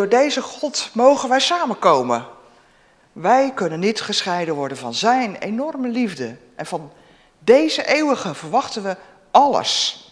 Door 0.00 0.08
deze 0.08 0.42
God 0.42 0.90
mogen 0.92 1.28
wij 1.28 1.40
samenkomen. 1.40 2.26
Wij 3.12 3.52
kunnen 3.54 3.80
niet 3.80 4.00
gescheiden 4.00 4.54
worden 4.54 4.76
van 4.76 4.94
Zijn 4.94 5.36
enorme 5.36 5.88
liefde. 5.88 6.36
En 6.54 6.66
van 6.66 6.92
deze 7.38 7.86
eeuwige 7.86 8.34
verwachten 8.34 8.82
we 8.82 8.96
alles. 9.30 10.04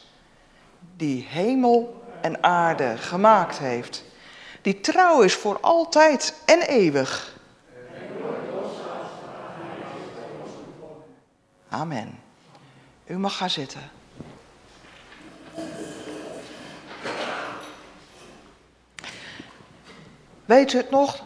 Die 0.96 1.26
hemel 1.28 2.02
en 2.20 2.42
aarde 2.42 2.96
gemaakt 2.96 3.58
heeft. 3.58 4.04
Die 4.62 4.80
trouw 4.80 5.20
is 5.20 5.34
voor 5.34 5.58
altijd 5.60 6.34
en 6.44 6.60
eeuwig. 6.60 7.36
Amen. 11.68 12.20
U 13.06 13.18
mag 13.18 13.36
gaan 13.36 13.50
zitten. 13.50 13.97
Weet 20.48 20.72
u 20.72 20.76
het 20.76 20.90
nog? 20.90 21.24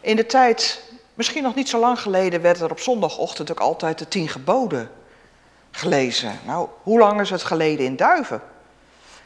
In 0.00 0.16
de 0.16 0.26
tijd, 0.26 0.82
misschien 1.14 1.42
nog 1.42 1.54
niet 1.54 1.68
zo 1.68 1.78
lang 1.78 2.00
geleden, 2.00 2.40
werd 2.40 2.60
er 2.60 2.70
op 2.70 2.80
zondagochtend 2.80 3.50
ook 3.50 3.60
altijd 3.60 3.98
de 3.98 4.08
tien 4.08 4.28
geboden 4.28 4.90
gelezen. 5.70 6.38
Nou, 6.46 6.68
hoe 6.82 6.98
lang 6.98 7.20
is 7.20 7.30
het 7.30 7.42
geleden 7.42 7.86
in 7.86 7.96
Duiven? 7.96 8.42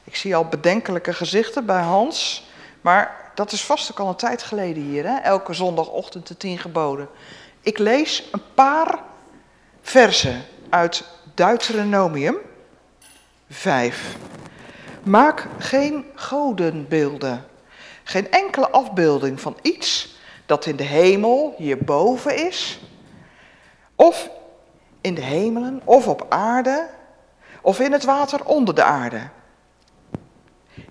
Ik 0.05 0.17
zie 0.17 0.37
al 0.37 0.45
bedenkelijke 0.45 1.13
gezichten 1.13 1.67
bij 1.67 1.83
Hans, 1.83 2.47
maar 2.81 3.31
dat 3.35 3.53
is 3.53 3.65
vast 3.65 3.91
ook 3.91 4.01
al 4.01 4.09
een 4.09 4.17
tijd 4.17 4.43
geleden 4.43 4.83
hier, 4.83 5.05
hè? 5.07 5.17
elke 5.17 5.53
zondagochtend 5.53 6.27
de 6.27 6.37
tien 6.37 6.59
geboden. 6.59 7.09
Ik 7.61 7.79
lees 7.79 8.29
een 8.33 8.43
paar 8.55 8.99
versen 9.83 10.45
uit 10.69 11.05
Deuteronomium 11.35 12.37
5. 13.49 14.17
Maak 15.03 15.47
geen 15.59 16.05
godenbeelden, 16.15 17.45
geen 18.05 18.31
enkele 18.31 18.71
afbeelding 18.71 19.41
van 19.41 19.57
iets 19.63 20.17
dat 20.47 20.67
in 20.67 20.77
de 20.77 20.83
hemel 20.83 21.55
hierboven 21.57 22.47
is, 22.47 22.81
of 23.95 24.31
in 25.01 25.15
de 25.15 25.23
hemelen, 25.23 25.81
of 25.85 26.09
op 26.09 26.27
aarde, 26.29 26.89
of 27.61 27.81
in 27.81 27.93
het 27.93 28.05
water 28.05 28.45
onder 28.45 28.75
de 28.75 28.83
aarde. 28.83 29.29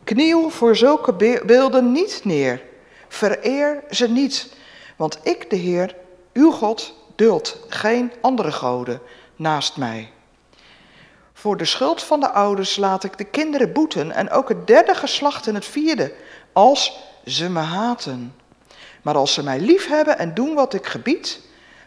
Kniel 0.03 0.49
voor 0.49 0.75
zulke 0.75 1.41
beelden 1.45 1.91
niet 1.91 2.21
neer. 2.23 2.61
Vereer 3.07 3.83
ze 3.89 4.09
niet, 4.09 4.55
want 4.95 5.19
ik, 5.23 5.49
de 5.49 5.55
Heer, 5.55 5.95
uw 6.33 6.51
God, 6.51 6.93
duld 7.15 7.65
geen 7.67 8.11
andere 8.21 8.51
goden 8.51 9.01
naast 9.35 9.77
mij. 9.77 10.11
Voor 11.33 11.57
de 11.57 11.65
schuld 11.65 12.03
van 12.03 12.19
de 12.19 12.29
ouders 12.29 12.75
laat 12.75 13.03
ik 13.03 13.17
de 13.17 13.23
kinderen 13.23 13.73
boeten 13.73 14.11
en 14.11 14.29
ook 14.29 14.49
het 14.49 14.67
derde 14.67 14.95
geslacht 14.95 15.47
en 15.47 15.55
het 15.55 15.65
vierde, 15.65 16.13
als 16.53 16.99
ze 17.25 17.49
me 17.49 17.59
haten. 17.59 18.35
Maar 19.01 19.15
als 19.15 19.33
ze 19.33 19.43
mij 19.43 19.59
lief 19.59 19.87
hebben 19.87 20.17
en 20.17 20.33
doen 20.33 20.53
wat 20.53 20.73
ik 20.73 20.85
gebied, 20.85 21.39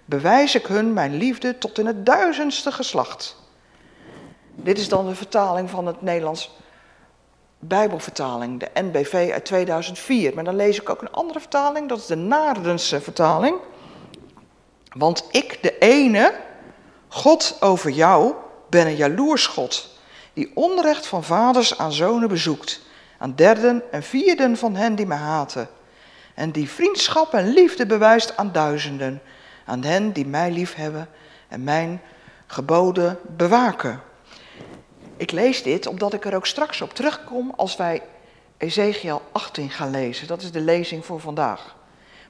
bewijs 0.04 0.54
ik 0.54 0.66
hun 0.66 0.93
mijn 0.93 1.16
liefde 1.16 1.59
tot 1.59 1.78
in 1.78 1.87
het 1.87 2.06
duizendste 2.06 2.72
geslacht. 2.72 3.37
Dit 4.54 4.78
is 4.78 4.88
dan 4.88 5.06
de 5.06 5.15
vertaling 5.15 5.71
van 5.71 5.87
het 5.87 6.03
Nederlands 6.03 6.50
Bijbelvertaling, 7.59 8.60
de 8.60 8.71
NBV 8.75 9.31
uit 9.32 9.44
2004. 9.44 10.34
Maar 10.34 10.44
dan 10.44 10.56
lees 10.56 10.81
ik 10.81 10.91
ook 10.91 11.03
een 11.03 11.12
andere 11.12 11.41
vertaling, 11.41 11.88
dat 11.88 11.98
is 11.98 12.06
de 12.06 12.16
Naardense 12.16 13.00
vertaling. 13.00 13.56
Want 14.97 15.25
ik, 15.31 15.59
de 15.62 15.78
ene, 15.78 16.34
God 17.09 17.56
over 17.60 17.91
jou, 17.91 18.34
ben 18.71 18.87
een 18.87 18.97
jaloers 18.97 19.47
God, 19.47 19.88
die 20.33 20.50
onrecht 20.54 21.06
van 21.06 21.25
vaders 21.25 21.78
aan 21.78 21.93
zonen 21.93 22.28
bezoekt, 22.28 22.81
aan 23.19 23.34
derden 23.34 23.82
en 23.93 24.03
vierden 24.03 24.56
van 24.56 24.77
hen 24.77 24.94
die 24.94 25.06
me 25.06 25.15
haten, 25.15 25.69
en 26.34 26.50
die 26.50 26.71
vriendschap 26.71 27.34
en 27.34 27.53
liefde 27.53 27.87
bewijst 27.87 28.37
aan 28.37 28.53
duizenden, 28.53 29.22
aan 29.65 29.82
hen 29.82 30.12
die 30.12 30.27
mij 30.27 30.50
lief 30.50 30.75
hebben 30.75 31.09
en 31.49 31.65
mijn 31.65 32.00
geboden 32.47 33.19
bewaken. 33.37 34.00
Ik 35.16 35.31
lees 35.31 35.62
dit 35.62 35.87
omdat 35.87 36.12
ik 36.12 36.25
er 36.25 36.34
ook 36.34 36.47
straks 36.47 36.81
op 36.81 36.94
terugkom 36.94 37.53
als 37.56 37.77
wij 37.77 38.03
Ezekiel 38.56 39.22
18 39.33 39.71
gaan 39.71 39.91
lezen. 39.91 40.27
Dat 40.27 40.43
is 40.43 40.53
de 40.53 40.60
lezing 40.60 41.04
voor 41.04 41.21
vandaag. 41.21 41.77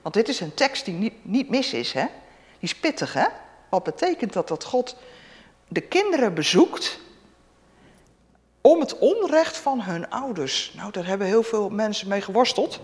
Want 0.02 0.14
dit 0.14 0.28
is 0.28 0.40
een 0.40 0.54
tekst 0.54 0.84
die 0.84 0.94
niet, 0.94 1.14
niet 1.22 1.48
mis 1.48 1.72
is, 1.72 1.92
hè? 1.92 2.04
Die 2.04 2.68
is 2.68 2.76
pittig, 2.76 3.12
hè? 3.12 3.26
Wat 3.68 3.82
betekent 3.82 4.32
dat 4.32 4.48
dat 4.48 4.64
God 4.64 4.96
de 5.68 5.80
kinderen 5.80 6.34
bezoekt 6.34 6.98
om 8.66 8.80
het 8.80 8.98
onrecht 8.98 9.56
van 9.56 9.80
hun 9.80 10.10
ouders. 10.10 10.72
Nou, 10.76 10.90
daar 10.90 11.06
hebben 11.06 11.26
heel 11.26 11.42
veel 11.42 11.68
mensen 11.68 12.08
mee 12.08 12.20
geworsteld. 12.20 12.80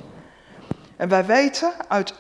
En 0.97 1.09
wij 1.09 1.26
weten 1.26 1.72
uit 1.88 2.15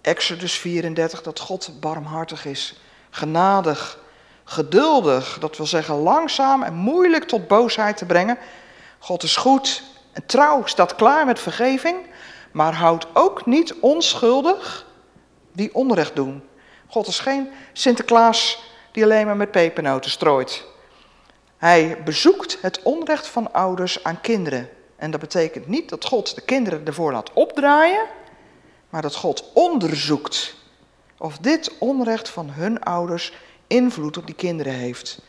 Exodus 0.00 0.58
34 0.58 1.22
dat 1.22 1.40
God 1.40 1.80
barmhartig 1.80 2.44
is, 2.44 2.80
genadig, 3.10 3.98
geduldig, 4.44 5.38
dat 5.40 5.56
wil 5.56 5.66
zeggen 5.66 5.94
langzaam 5.94 6.62
en 6.62 6.74
moeilijk 6.74 7.24
tot 7.24 7.48
boosheid 7.48 7.96
te 7.96 8.06
brengen. 8.06 8.38
God 8.98 9.22
is 9.22 9.36
goed 9.36 9.82
en 10.12 10.26
trouw, 10.26 10.66
staat 10.66 10.94
klaar 10.94 11.26
met 11.26 11.40
vergeving, 11.40 11.96
maar 12.52 12.74
houdt 12.74 13.06
ook 13.12 13.46
niet 13.46 13.74
onschuldig 13.80 14.86
die 15.52 15.74
onrecht 15.74 16.16
doen. 16.16 16.42
God 16.86 17.06
is 17.06 17.18
geen 17.18 17.50
Sinterklaas 17.72 18.62
die 18.92 19.04
alleen 19.04 19.26
maar 19.26 19.36
met 19.36 19.50
pepernoten 19.50 20.10
strooit. 20.10 20.67
Hij 21.58 22.02
bezoekt 22.04 22.58
het 22.60 22.82
onrecht 22.82 23.26
van 23.26 23.52
ouders 23.52 24.04
aan 24.04 24.20
kinderen. 24.20 24.68
En 24.96 25.10
dat 25.10 25.20
betekent 25.20 25.66
niet 25.68 25.88
dat 25.88 26.04
God 26.04 26.34
de 26.34 26.40
kinderen 26.40 26.86
ervoor 26.86 27.12
laat 27.12 27.32
opdraaien, 27.32 28.06
maar 28.90 29.02
dat 29.02 29.14
God 29.14 29.50
onderzoekt 29.54 30.56
of 31.18 31.38
dit 31.38 31.78
onrecht 31.78 32.28
van 32.28 32.50
hun 32.50 32.82
ouders 32.82 33.32
invloed 33.66 34.16
op 34.16 34.26
die 34.26 34.34
kinderen 34.34 34.72
heeft. 34.72 35.22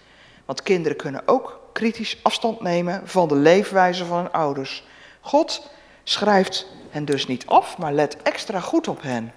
Want 0.45 0.63
kinderen 0.63 0.97
kunnen 0.97 1.21
ook 1.25 1.59
kritisch 1.73 2.19
afstand 2.23 2.61
nemen 2.61 3.07
van 3.07 3.27
de 3.27 3.35
leefwijze 3.35 4.05
van 4.05 4.17
hun 4.17 4.31
ouders. 4.31 4.87
God 5.21 5.69
schrijft 6.03 6.67
hen 6.89 7.05
dus 7.05 7.27
niet 7.27 7.45
af, 7.45 7.77
maar 7.77 7.93
let 7.93 8.21
extra 8.21 8.59
goed 8.59 8.87
op 8.87 9.01
hen. 9.01 9.33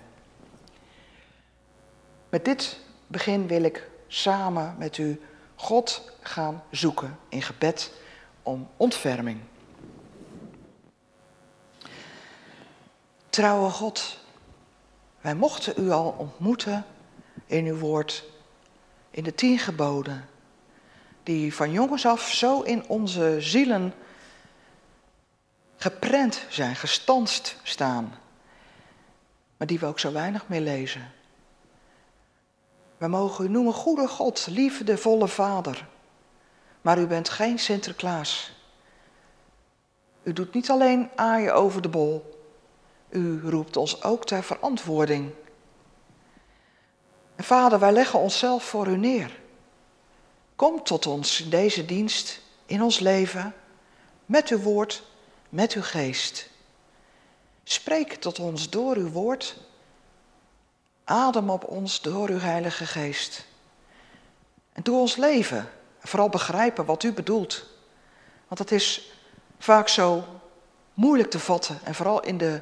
Met 2.28 2.44
dit 2.44 2.78
begin 3.06 3.46
wil 3.46 3.62
ik 3.62 3.88
samen 4.08 4.74
met 4.78 4.98
u 4.98 5.20
God 5.62 6.12
gaan 6.20 6.62
zoeken 6.70 7.18
in 7.28 7.42
gebed 7.42 7.92
om 8.42 8.68
ontferming. 8.76 9.40
Trouwe 13.30 13.70
God, 13.70 14.18
wij 15.20 15.34
mochten 15.34 15.84
u 15.84 15.90
al 15.90 16.14
ontmoeten 16.18 16.84
in 17.46 17.66
uw 17.66 17.78
woord, 17.78 18.24
in 19.10 19.24
de 19.24 19.34
tien 19.34 19.58
geboden, 19.58 20.28
die 21.22 21.54
van 21.54 21.72
jongens 21.72 22.06
af 22.06 22.32
zo 22.32 22.60
in 22.60 22.88
onze 22.88 23.36
zielen 23.40 23.94
geprent 25.76 26.46
zijn, 26.48 26.76
gestanst 26.76 27.56
staan, 27.62 28.14
maar 29.56 29.66
die 29.66 29.78
we 29.78 29.86
ook 29.86 30.00
zo 30.00 30.12
weinig 30.12 30.48
meer 30.48 30.60
lezen. 30.60 31.12
We 33.02 33.08
mogen 33.08 33.44
u 33.44 33.48
noemen 33.48 33.72
goede 33.72 34.08
God, 34.08 34.46
liefdevolle 34.50 35.28
Vader. 35.28 35.86
Maar 36.80 36.98
u 36.98 37.06
bent 37.06 37.28
geen 37.28 37.58
Sinterklaas. 37.58 38.52
U 40.22 40.32
doet 40.32 40.54
niet 40.54 40.70
alleen 40.70 41.10
aaien 41.14 41.54
over 41.54 41.82
de 41.82 41.88
bol. 41.88 42.40
U 43.08 43.40
roept 43.50 43.76
ons 43.76 44.02
ook 44.02 44.24
ter 44.26 44.42
verantwoording. 44.42 45.30
Vader, 47.36 47.78
wij 47.78 47.92
leggen 47.92 48.18
onszelf 48.18 48.64
voor 48.64 48.86
u 48.86 48.96
neer. 48.96 49.40
Kom 50.56 50.82
tot 50.82 51.06
ons 51.06 51.40
in 51.40 51.50
deze 51.50 51.84
dienst, 51.84 52.40
in 52.66 52.82
ons 52.82 52.98
leven, 52.98 53.54
met 54.26 54.48
uw 54.48 54.58
woord, 54.58 55.02
met 55.48 55.72
uw 55.72 55.82
geest. 55.82 56.48
Spreek 57.64 58.14
tot 58.14 58.38
ons 58.38 58.70
door 58.70 58.96
uw 58.96 59.10
woord 59.10 59.56
Adem 61.04 61.50
op 61.50 61.64
ons 61.64 62.00
door 62.00 62.28
uw 62.28 62.38
Heilige 62.38 62.86
Geest. 62.86 63.46
En 64.72 64.82
doe 64.82 64.98
ons 64.98 65.16
leven. 65.16 65.68
Vooral 65.98 66.28
begrijpen 66.28 66.84
wat 66.84 67.02
u 67.02 67.12
bedoelt. 67.12 67.66
Want 68.48 68.60
het 68.60 68.70
is 68.72 69.12
vaak 69.58 69.88
zo 69.88 70.24
moeilijk 70.94 71.30
te 71.30 71.38
vatten. 71.38 71.78
En 71.84 71.94
vooral 71.94 72.22
in 72.22 72.38
de 72.38 72.60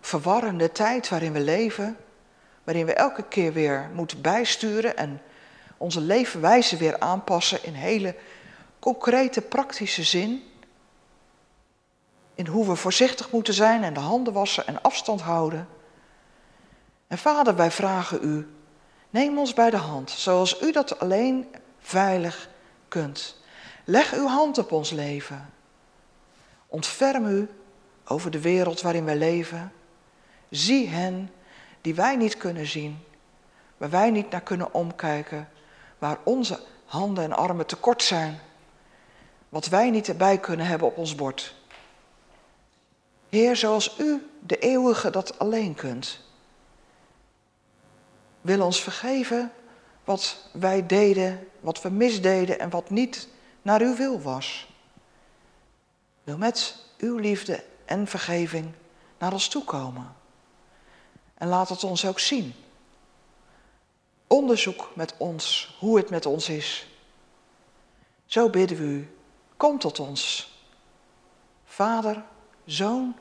verwarrende 0.00 0.72
tijd 0.72 1.08
waarin 1.08 1.32
we 1.32 1.40
leven. 1.40 1.96
Waarin 2.64 2.86
we 2.86 2.94
elke 2.94 3.22
keer 3.22 3.52
weer 3.52 3.90
moeten 3.94 4.20
bijsturen 4.20 4.96
en 4.96 5.22
onze 5.76 6.00
leefwijze 6.00 6.76
weer 6.76 6.98
aanpassen 6.98 7.64
in 7.64 7.74
hele 7.74 8.14
concrete, 8.78 9.40
praktische 9.40 10.02
zin. 10.02 10.42
In 12.34 12.46
hoe 12.46 12.66
we 12.66 12.76
voorzichtig 12.76 13.30
moeten 13.30 13.54
zijn 13.54 13.84
en 13.84 13.94
de 13.94 14.00
handen 14.00 14.32
wassen 14.32 14.66
en 14.66 14.82
afstand 14.82 15.20
houden. 15.20 15.68
En 17.12 17.18
vader, 17.18 17.56
wij 17.56 17.70
vragen 17.70 18.18
u, 18.22 18.48
neem 19.10 19.38
ons 19.38 19.54
bij 19.54 19.70
de 19.70 19.76
hand, 19.76 20.10
zoals 20.10 20.62
u 20.62 20.72
dat 20.72 20.98
alleen 20.98 21.54
veilig 21.78 22.48
kunt. 22.88 23.36
Leg 23.84 24.12
uw 24.12 24.26
hand 24.26 24.58
op 24.58 24.72
ons 24.72 24.90
leven. 24.90 25.50
Ontferm 26.66 27.26
u 27.26 27.48
over 28.04 28.30
de 28.30 28.40
wereld 28.40 28.80
waarin 28.80 29.04
wij 29.04 29.16
leven. 29.16 29.72
zie 30.50 30.88
hen 30.88 31.30
die 31.80 31.94
wij 31.94 32.16
niet 32.16 32.36
kunnen 32.36 32.66
zien, 32.66 32.98
waar 33.76 33.90
wij 33.90 34.10
niet 34.10 34.30
naar 34.30 34.40
kunnen 34.40 34.74
omkijken, 34.74 35.48
waar 35.98 36.18
onze 36.22 36.60
handen 36.84 37.24
en 37.24 37.32
armen 37.32 37.66
tekort 37.66 38.02
zijn, 38.02 38.38
wat 39.48 39.66
wij 39.66 39.90
niet 39.90 40.08
erbij 40.08 40.38
kunnen 40.38 40.66
hebben 40.66 40.88
op 40.88 40.96
ons 40.96 41.14
bord. 41.14 41.54
Heer, 43.28 43.56
zoals 43.56 43.98
u, 43.98 44.30
de 44.40 44.58
eeuwige, 44.58 45.10
dat 45.10 45.38
alleen 45.38 45.74
kunt. 45.74 46.30
Wil 48.42 48.64
ons 48.64 48.82
vergeven 48.82 49.52
wat 50.04 50.36
wij 50.52 50.86
deden, 50.86 51.48
wat 51.60 51.82
we 51.82 51.90
misdeden 51.90 52.58
en 52.58 52.70
wat 52.70 52.90
niet 52.90 53.28
naar 53.62 53.80
uw 53.80 53.96
wil 53.96 54.20
was. 54.20 54.68
Wil 56.24 56.36
met 56.36 56.76
uw 56.98 57.16
liefde 57.16 57.64
en 57.84 58.06
vergeving 58.06 58.72
naar 59.18 59.32
ons 59.32 59.48
toe 59.48 59.64
komen. 59.64 60.14
En 61.34 61.48
laat 61.48 61.68
het 61.68 61.84
ons 61.84 62.06
ook 62.06 62.20
zien. 62.20 62.54
Onderzoek 64.26 64.90
met 64.94 65.14
ons 65.16 65.76
hoe 65.78 65.96
het 65.96 66.10
met 66.10 66.26
ons 66.26 66.48
is. 66.48 66.86
Zo 68.26 68.50
bidden 68.50 68.76
we 68.76 68.84
u, 68.84 69.16
kom 69.56 69.78
tot 69.78 70.00
ons. 70.00 70.52
Vader, 71.64 72.24
Zoon 72.64 73.16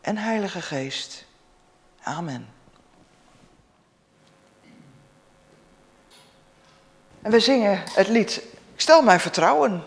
en 0.00 0.16
Heilige 0.16 0.62
Geest. 0.62 1.24
Amen. 2.02 2.61
En 7.22 7.30
we 7.30 7.40
zingen 7.40 7.82
het 7.94 8.08
lied 8.08 8.42
stel 8.76 9.02
mijn 9.02 9.20
vertrouwen. 9.20 9.84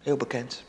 Heel 0.00 0.16
bekend. 0.16 0.64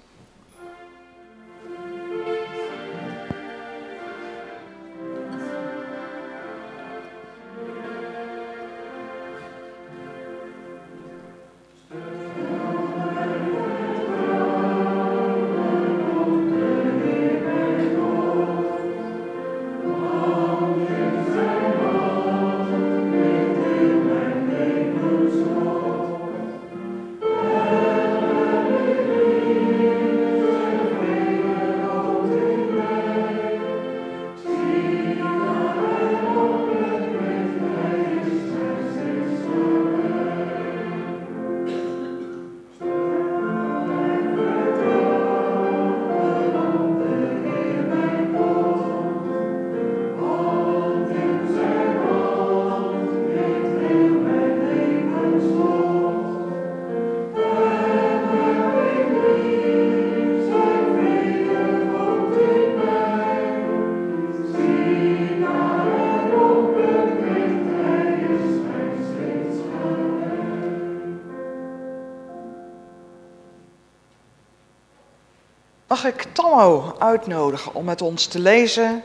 Mag 76.03 76.13
ik 76.13 76.27
Tammo 76.33 76.95
uitnodigen 76.99 77.73
om 77.73 77.85
met 77.85 78.01
ons 78.01 78.25
te 78.25 78.39
lezen 78.39 79.03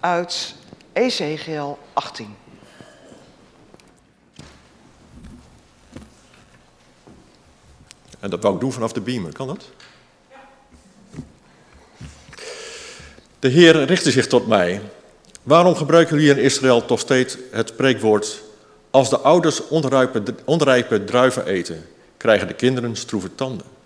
uit 0.00 0.54
Ezekiel 0.92 1.78
18. 1.92 2.36
En 8.20 8.30
dat 8.30 8.42
wou 8.42 8.54
ik 8.54 8.60
doen 8.60 8.72
vanaf 8.72 8.92
de 8.92 9.00
beamer, 9.00 9.32
kan 9.32 9.46
dat? 9.46 9.70
De 13.38 13.48
Heer 13.48 13.84
richtte 13.84 14.10
zich 14.10 14.26
tot 14.26 14.46
mij. 14.46 14.80
Waarom 15.42 15.74
gebruiken 15.74 16.16
jullie 16.16 16.30
in 16.30 16.44
Israël 16.44 16.84
toch 16.84 17.00
steeds 17.00 17.36
het 17.50 17.68
spreekwoord... 17.68 18.42
als 18.90 19.10
de 19.10 19.18
ouders 19.18 19.68
onrijpe, 19.68 20.22
onrijpe 20.44 21.04
druiven 21.04 21.46
eten, 21.46 21.88
krijgen 22.16 22.46
de 22.46 22.54
kinderen 22.54 22.96
stroeve 22.96 23.34
tanden? 23.34 23.77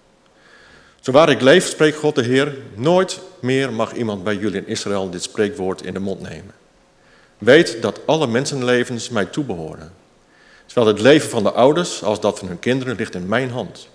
Zowaar 1.02 1.28
ik 1.28 1.40
leef, 1.40 1.68
spreekt 1.68 1.96
God 1.96 2.14
de 2.14 2.22
Heer, 2.22 2.56
nooit 2.74 3.20
meer 3.40 3.72
mag 3.72 3.92
iemand 3.92 4.24
bij 4.24 4.36
jullie 4.36 4.60
in 4.60 4.66
Israël 4.66 5.10
dit 5.10 5.22
spreekwoord 5.22 5.82
in 5.82 5.92
de 5.92 6.00
mond 6.00 6.20
nemen. 6.20 6.54
Weet 7.38 7.82
dat 7.82 8.00
alle 8.06 8.26
mensenlevens 8.26 9.08
mij 9.08 9.24
toebehoren. 9.24 9.92
Zowel 10.66 10.88
het 10.88 11.00
leven 11.00 11.30
van 11.30 11.42
de 11.42 11.52
ouders 11.52 12.02
als 12.02 12.20
dat 12.20 12.38
van 12.38 12.48
hun 12.48 12.58
kinderen 12.58 12.96
ligt 12.96 13.14
in 13.14 13.28
mijn 13.28 13.50
hand. 13.50 13.88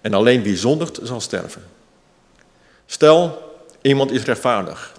En 0.00 0.14
alleen 0.14 0.42
wie 0.42 0.56
zondigt 0.56 0.98
zal 1.02 1.20
sterven. 1.20 1.62
Stel, 2.86 3.38
iemand 3.82 4.10
is 4.10 4.22
rechtvaardig. 4.22 4.92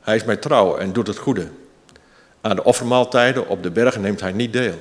Hij 0.00 0.16
is 0.16 0.24
mij 0.24 0.36
trouw 0.36 0.76
en 0.76 0.92
doet 0.92 1.06
het 1.06 1.18
goede. 1.18 1.48
Aan 2.40 2.56
de 2.56 2.64
offermaaltijden 2.64 3.48
op 3.48 3.62
de 3.62 3.70
bergen 3.70 4.00
neemt 4.00 4.20
hij 4.20 4.32
niet 4.32 4.52
deel. 4.52 4.78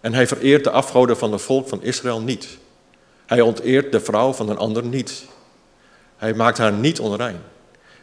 En 0.00 0.14
hij 0.14 0.26
vereert 0.26 0.64
de 0.64 0.70
afgoden 0.70 1.16
van 1.16 1.32
het 1.32 1.42
volk 1.42 1.68
van 1.68 1.82
Israël 1.82 2.20
niet. 2.20 2.58
Hij 3.30 3.40
onteert 3.40 3.92
de 3.92 4.00
vrouw 4.00 4.32
van 4.32 4.48
een 4.48 4.58
ander 4.58 4.84
niet. 4.84 5.24
Hij 6.16 6.34
maakt 6.34 6.58
haar 6.58 6.72
niet 6.72 7.00
onrein. 7.00 7.40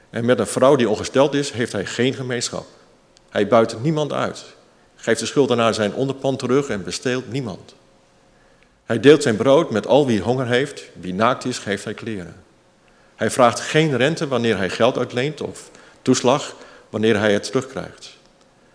En 0.09 0.25
met 0.25 0.39
een 0.39 0.47
vrouw 0.47 0.75
die 0.75 0.89
ongesteld 0.89 1.33
is, 1.33 1.51
heeft 1.51 1.71
hij 1.71 1.85
geen 1.85 2.13
gemeenschap. 2.13 2.65
Hij 3.29 3.47
buit 3.47 3.81
niemand 3.81 4.13
uit, 4.13 4.45
geeft 4.95 5.19
de 5.19 5.25
schuldenaar 5.25 5.73
zijn 5.73 5.93
onderpand 5.93 6.39
terug 6.39 6.67
en 6.67 6.83
besteelt 6.83 7.31
niemand. 7.31 7.75
Hij 8.85 8.99
deelt 8.99 9.23
zijn 9.23 9.35
brood 9.35 9.71
met 9.71 9.87
al 9.87 10.05
wie 10.05 10.21
honger 10.21 10.47
heeft, 10.47 10.83
wie 10.99 11.13
naakt 11.13 11.45
is, 11.45 11.57
geeft 11.57 11.83
hij 11.83 11.93
kleren. 11.93 12.35
Hij 13.15 13.31
vraagt 13.31 13.59
geen 13.59 13.97
rente 13.97 14.27
wanneer 14.27 14.57
hij 14.57 14.69
geld 14.69 14.97
uitleent 14.97 15.41
of 15.41 15.71
toeslag 16.01 16.55
wanneer 16.89 17.19
hij 17.19 17.33
het 17.33 17.43
terugkrijgt. 17.43 18.17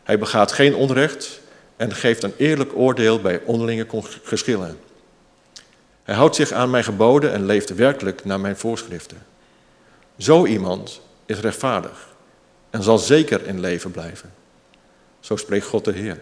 Hij 0.03 0.19
begaat 0.19 0.53
geen 0.53 0.75
onrecht 0.75 1.41
en 1.77 1.95
geeft 1.95 2.23
een 2.23 2.35
eerlijk 2.37 2.77
oordeel 2.77 3.21
bij 3.21 3.41
onderlinge 3.45 3.87
geschillen. 4.23 4.79
Hij 6.03 6.15
houdt 6.15 6.37
zich 6.37 6.53
aan 6.53 6.71
mijn 6.71 6.85
geboden 6.85 7.33
en 7.33 7.47
leeft 7.47 7.75
werkelijk 7.75 8.25
naar 8.25 8.41
mijn 8.41 8.57
voorschriften. 8.57 9.19
Zo 10.19 10.47
iemand 10.47 11.01
is 11.27 11.41
rechtvaardig 11.41 12.09
en 12.71 12.83
zal 12.83 12.99
zeker 12.99 13.47
in 13.47 13.61
leven 13.61 13.91
blijven. 13.91 14.33
Zo 15.21 15.37
spreekt 15.37 15.67
God 15.67 15.85
de 15.85 15.93
Heer. 15.93 16.21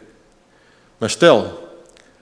Maar 0.99 1.11
stel, 1.11 1.69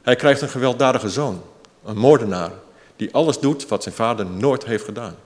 hij 0.02 0.16
krijgt 0.16 0.40
een 0.40 0.48
gewelddadige 0.48 1.10
zoon, 1.10 1.42
een 1.84 1.96
moordenaar, 1.96 2.50
die 2.96 3.14
alles 3.14 3.38
doet 3.38 3.68
wat 3.68 3.82
zijn 3.82 3.94
vader 3.94 4.26
nooit 4.26 4.64
heeft 4.64 4.84
gedaan. 4.84 5.16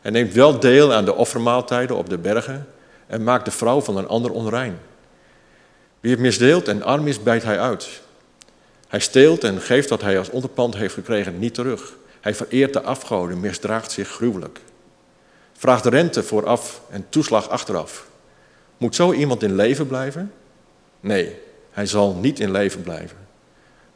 Hij 0.00 0.10
neemt 0.10 0.32
wel 0.32 0.60
deel 0.60 0.92
aan 0.92 1.04
de 1.04 1.14
offermaaltijden 1.14 1.96
op 1.96 2.08
de 2.08 2.18
bergen 2.18 2.66
en 3.06 3.24
maakt 3.24 3.44
de 3.44 3.50
vrouw 3.50 3.80
van 3.80 3.96
een 3.96 4.08
ander 4.08 4.30
onrein. 4.30 4.78
Wie 6.00 6.10
het 6.10 6.20
misdeelt 6.20 6.68
en 6.68 6.82
arm 6.82 7.06
is, 7.06 7.22
bijt 7.22 7.42
hij 7.42 7.60
uit. 7.60 8.00
Hij 8.90 9.00
steelt 9.00 9.44
en 9.44 9.60
geeft 9.60 9.88
wat 9.88 10.00
hij 10.00 10.18
als 10.18 10.30
onderpand 10.30 10.76
heeft 10.76 10.94
gekregen 10.94 11.38
niet 11.38 11.54
terug. 11.54 11.92
Hij 12.20 12.34
vereert 12.34 12.72
de 12.72 12.82
afgoden, 12.82 13.40
misdraagt 13.40 13.92
zich 13.92 14.08
gruwelijk. 14.08 14.60
Vraagt 15.52 15.86
rente 15.86 16.22
vooraf 16.22 16.80
en 16.88 17.06
toeslag 17.08 17.48
achteraf. 17.48 18.06
Moet 18.76 18.94
zo 18.94 19.12
iemand 19.12 19.42
in 19.42 19.54
leven 19.54 19.86
blijven? 19.86 20.32
Nee, 21.00 21.36
hij 21.70 21.86
zal 21.86 22.14
niet 22.14 22.40
in 22.40 22.50
leven 22.50 22.82
blijven. 22.82 23.16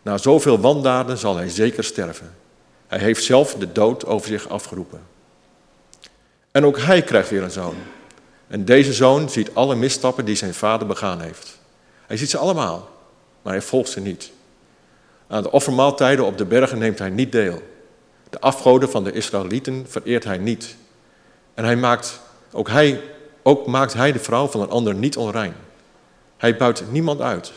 Na 0.03 0.19
zoveel 0.19 0.61
wandaden 0.61 1.19
zal 1.19 1.37
hij 1.37 1.49
zeker 1.49 1.85
sterven. 1.85 2.35
Hij 2.87 2.99
heeft 2.99 3.25
zelf 3.25 3.55
de 3.55 3.73
dood 3.73 4.07
over 4.07 4.29
zich 4.29 4.49
afgeroepen. 4.49 5.01
En 6.51 6.65
ook 6.65 6.79
hij 6.79 7.03
krijgt 7.03 7.31
weer 7.31 7.43
een 7.43 7.51
zoon. 7.51 7.77
En 8.47 8.65
deze 8.65 8.93
zoon 8.93 9.31
ziet 9.31 9.55
alle 9.55 9.75
misstappen 9.75 10.25
die 10.25 10.37
zijn 10.37 10.55
vader 10.55 10.87
begaan 10.87 11.21
heeft. 11.21 11.59
Hij 12.07 12.17
ziet 12.17 12.31
ze 12.31 12.39
allemaal, 12.39 12.89
maar 13.43 13.53
hij 13.53 13.63
volgt 13.63 13.91
ze 13.91 14.01
niet. 14.01 14.33
Aan 15.27 15.43
de 15.43 15.51
offermaaltijden 15.51 16.25
op 16.25 16.39
de 16.39 16.45
bergen 16.45 16.79
neemt 16.79 16.99
hij 16.99 17.11
niet 17.11 17.33
deel. 17.33 17.63
De 18.31 18.41
afgoden 18.41 18.91
van 18.91 19.05
de 19.05 19.13
Israëlieten 19.13 19.87
vereert 19.89 20.25
hij 20.25 20.39
niet. 20.39 20.77
En 21.55 21.65
hij 21.65 21.77
maakt, 21.77 22.21
ook, 22.53 22.69
hij, 22.69 23.01
ook 23.43 23.67
maakt 23.67 23.95
hij 23.95 24.13
de 24.13 24.19
vrouw 24.19 24.47
van 24.47 24.61
een 24.61 24.71
ander 24.71 24.95
niet 24.95 25.17
onrein. 25.17 25.55
Hij 26.37 26.57
buit 26.57 26.85
niemand 26.91 27.21
uit. 27.21 27.53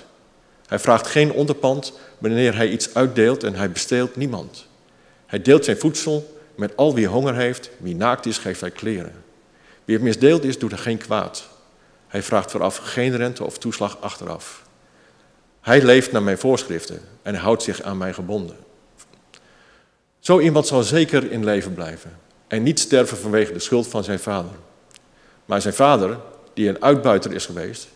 Hij 0.67 0.79
vraagt 0.79 1.07
geen 1.07 1.31
onderpand 1.31 1.93
wanneer 2.17 2.55
hij 2.55 2.69
iets 2.69 2.93
uitdeelt 2.93 3.43
en 3.43 3.55
hij 3.55 3.71
besteelt 3.71 4.15
niemand. 4.15 4.67
Hij 5.25 5.41
deelt 5.41 5.65
zijn 5.65 5.77
voedsel 5.77 6.39
met 6.55 6.77
al 6.77 6.93
wie 6.93 7.07
honger 7.07 7.35
heeft, 7.35 7.69
wie 7.77 7.95
naakt 7.95 8.25
is, 8.25 8.37
geeft 8.37 8.61
hij 8.61 8.71
kleren. 8.71 9.23
Wie 9.85 9.99
misdeeld 9.99 10.43
is, 10.43 10.59
doet 10.59 10.71
er 10.71 10.77
geen 10.77 10.97
kwaad. 10.97 11.47
Hij 12.07 12.23
vraagt 12.23 12.51
vooraf 12.51 12.77
geen 12.77 13.15
rente 13.15 13.43
of 13.43 13.57
toeslag 13.57 13.97
achteraf. 14.01 14.66
Hij 15.67 15.81
leeft 15.81 16.11
naar 16.11 16.23
mijn 16.23 16.37
voorschriften 16.37 17.01
en 17.21 17.35
houdt 17.35 17.63
zich 17.63 17.81
aan 17.81 17.97
mijn 17.97 18.13
gebonden. 18.13 18.55
Zo 20.19 20.39
iemand 20.39 20.67
zal 20.67 20.83
zeker 20.83 21.31
in 21.31 21.43
leven 21.43 21.73
blijven 21.73 22.17
en 22.47 22.63
niet 22.63 22.79
sterven 22.79 23.17
vanwege 23.17 23.53
de 23.53 23.59
schuld 23.59 23.87
van 23.87 24.03
zijn 24.03 24.19
vader. 24.19 24.51
Maar 25.45 25.61
zijn 25.61 25.73
vader, 25.73 26.17
die 26.53 26.69
een 26.69 26.83
uitbuiter 26.83 27.33
is 27.33 27.45
geweest, 27.45 27.87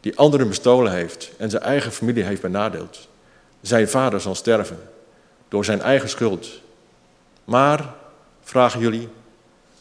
die 0.00 0.16
anderen 0.16 0.48
bestolen 0.48 0.92
heeft 0.92 1.30
en 1.36 1.50
zijn 1.50 1.62
eigen 1.62 1.92
familie 1.92 2.22
heeft 2.22 2.42
benadeeld, 2.42 3.08
zijn 3.60 3.88
vader 3.88 4.20
zal 4.20 4.34
sterven 4.34 4.78
door 5.48 5.64
zijn 5.64 5.80
eigen 5.80 6.08
schuld. 6.08 6.60
Maar, 7.44 7.94
vragen 8.42 8.80
jullie, 8.80 9.08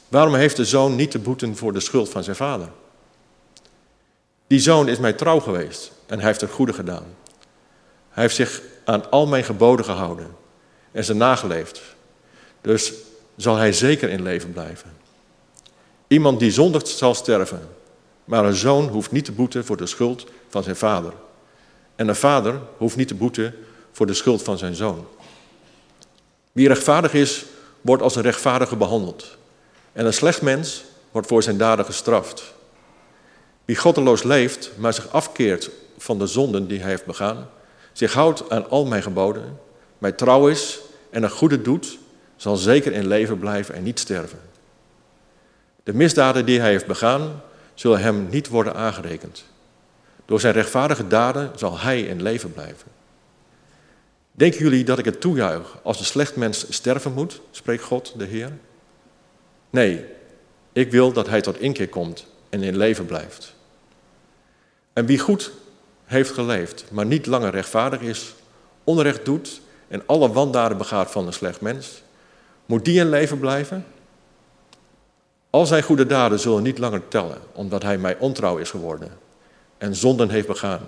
waarom 0.07 0.35
heeft 0.35 0.55
de 0.55 0.65
zoon 0.65 0.95
niet 0.95 1.11
te 1.11 1.19
boeten 1.19 1.55
voor 1.55 1.73
de 1.73 1.79
schuld 1.79 2.09
van 2.09 2.23
zijn 2.23 2.35
vader? 2.35 2.69
Die 4.47 4.59
zoon 4.59 4.87
is 4.87 4.97
mij 4.97 5.13
trouw 5.13 5.39
geweest 5.39 5.91
en 6.05 6.17
hij 6.17 6.27
heeft 6.27 6.41
het 6.41 6.51
goede 6.51 6.73
gedaan. 6.73 7.21
Hij 8.13 8.23
heeft 8.23 8.35
zich 8.35 8.61
aan 8.85 9.11
al 9.11 9.27
mijn 9.27 9.43
geboden 9.43 9.85
gehouden 9.85 10.35
en 10.91 11.03
ze 11.03 11.13
nageleefd. 11.13 11.81
Dus 12.61 12.93
zal 13.35 13.55
hij 13.55 13.73
zeker 13.73 14.09
in 14.09 14.23
leven 14.23 14.51
blijven. 14.51 14.93
Iemand 16.07 16.39
die 16.39 16.51
zondigt 16.51 16.87
zal 16.87 17.15
sterven, 17.15 17.69
maar 18.25 18.45
een 18.45 18.55
zoon 18.55 18.87
hoeft 18.87 19.11
niet 19.11 19.25
te 19.25 19.31
boeten 19.31 19.65
voor 19.65 19.77
de 19.77 19.85
schuld 19.85 20.25
van 20.49 20.63
zijn 20.63 20.75
vader. 20.75 21.13
En 21.95 22.07
een 22.07 22.15
vader 22.15 22.59
hoeft 22.77 22.95
niet 22.95 23.07
te 23.07 23.15
boeten 23.15 23.55
voor 23.91 24.05
de 24.05 24.13
schuld 24.13 24.43
van 24.43 24.57
zijn 24.57 24.75
zoon. 24.75 25.07
Wie 26.51 26.67
rechtvaardig 26.67 27.13
is, 27.13 27.45
wordt 27.81 28.03
als 28.03 28.15
een 28.15 28.21
rechtvaardige 28.21 28.75
behandeld. 28.75 29.37
En 29.93 30.05
een 30.05 30.13
slecht 30.13 30.41
mens 30.41 30.83
wordt 31.11 31.27
voor 31.27 31.43
zijn 31.43 31.57
daden 31.57 31.85
gestraft. 31.85 32.53
Wie 33.65 33.75
goddeloos 33.75 34.23
leeft, 34.23 34.71
maar 34.77 34.93
zich 34.93 35.11
afkeert 35.11 35.69
van 35.97 36.19
de 36.19 36.27
zonden 36.27 36.67
die 36.67 36.79
hij 36.79 36.89
heeft 36.89 37.05
begaan, 37.05 37.49
zich 37.93 38.13
houdt 38.13 38.49
aan 38.49 38.69
al 38.69 38.85
mijn 38.85 39.03
geboden, 39.03 39.59
mij 39.97 40.11
trouw 40.11 40.47
is 40.47 40.79
en 41.09 41.23
een 41.23 41.29
goede 41.29 41.61
doet, 41.61 41.99
zal 42.35 42.55
zeker 42.55 42.91
in 42.91 43.07
leven 43.07 43.39
blijven 43.39 43.75
en 43.75 43.83
niet 43.83 43.99
sterven. 43.99 44.39
De 45.83 45.93
misdaden 45.93 46.45
die 46.45 46.59
hij 46.59 46.69
heeft 46.69 46.87
begaan, 46.87 47.41
zullen 47.73 48.01
hem 48.01 48.27
niet 48.29 48.47
worden 48.47 48.75
aangerekend. 48.75 49.45
Door 50.25 50.39
zijn 50.39 50.53
rechtvaardige 50.53 51.07
daden 51.07 51.51
zal 51.55 51.79
hij 51.79 52.01
in 52.01 52.21
leven 52.21 52.53
blijven. 52.53 52.87
Denken 54.31 54.59
jullie 54.59 54.83
dat 54.83 54.99
ik 54.99 55.05
het 55.05 55.21
toejuich 55.21 55.77
als 55.83 55.99
een 55.99 56.05
slecht 56.05 56.35
mens 56.35 56.65
sterven 56.69 57.13
moet, 57.13 57.41
spreekt 57.51 57.83
God, 57.83 58.13
de 58.17 58.25
Heer? 58.25 58.51
Nee, 59.69 60.05
ik 60.73 60.91
wil 60.91 61.11
dat 61.11 61.27
hij 61.27 61.41
tot 61.41 61.59
inkeer 61.59 61.89
komt 61.89 62.25
en 62.49 62.63
in 62.63 62.77
leven 62.77 63.05
blijft. 63.05 63.55
En 64.93 65.05
wie 65.05 65.19
goed 65.19 65.51
heeft 66.05 66.31
geleefd, 66.31 66.85
maar 66.91 67.05
niet 67.05 67.25
langer 67.25 67.51
rechtvaardig 67.51 68.01
is, 68.01 68.33
onrecht 68.83 69.25
doet 69.25 69.61
en 69.87 70.03
alle 70.05 70.31
wandaden 70.31 70.77
begaat 70.77 71.11
van 71.11 71.27
een 71.27 71.33
slecht 71.33 71.61
mens, 71.61 72.03
moet 72.65 72.85
die 72.85 72.99
in 72.99 73.09
leven 73.09 73.39
blijven? 73.39 73.85
Al 75.49 75.65
zijn 75.65 75.83
goede 75.83 76.05
daden 76.05 76.39
zullen 76.39 76.63
niet 76.63 76.77
langer 76.77 77.07
tellen, 77.07 77.37
omdat 77.51 77.83
hij 77.83 77.97
mij 77.97 78.17
ontrouw 78.17 78.57
is 78.57 78.69
geworden 78.69 79.11
en 79.77 79.95
zonden 79.95 80.29
heeft 80.29 80.47
begaan. 80.47 80.81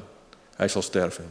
Hij 0.55 0.67
zal 0.67 0.81
sterven. 0.81 1.29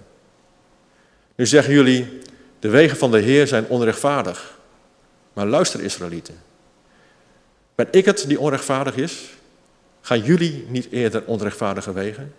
Nu 1.35 1.47
zeggen 1.47 1.73
jullie, 1.73 2.19
de 2.59 2.69
wegen 2.69 2.97
van 2.97 3.11
de 3.11 3.21
Heer 3.21 3.47
zijn 3.47 3.67
onrechtvaardig. 3.67 4.59
Maar 5.33 5.47
luister 5.47 5.81
Israëlieten. 5.81 6.35
Ben 7.75 7.89
ik 7.91 8.05
het 8.05 8.25
die 8.29 8.41
onrechtvaardig 8.41 8.97
is? 8.97 9.31
Gaan 10.01 10.21
jullie 10.21 10.65
niet 10.69 10.91
eerder 10.91 11.25
onrechtvaardige 11.27 11.93
wegen? 11.93 12.35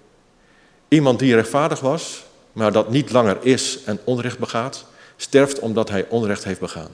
Iemand 0.96 1.20
die 1.20 1.36
rechtvaardig 1.36 1.80
was, 1.80 2.24
maar 2.52 2.72
dat 2.72 2.90
niet 2.90 3.12
langer 3.12 3.38
is 3.42 3.80
en 3.86 4.00
onrecht 4.04 4.40
begaat, 4.40 4.86
sterft 5.16 5.60
omdat 5.60 5.90
hij 5.90 6.06
onrecht 6.10 6.44
heeft 6.44 6.60
begaan. 6.60 6.90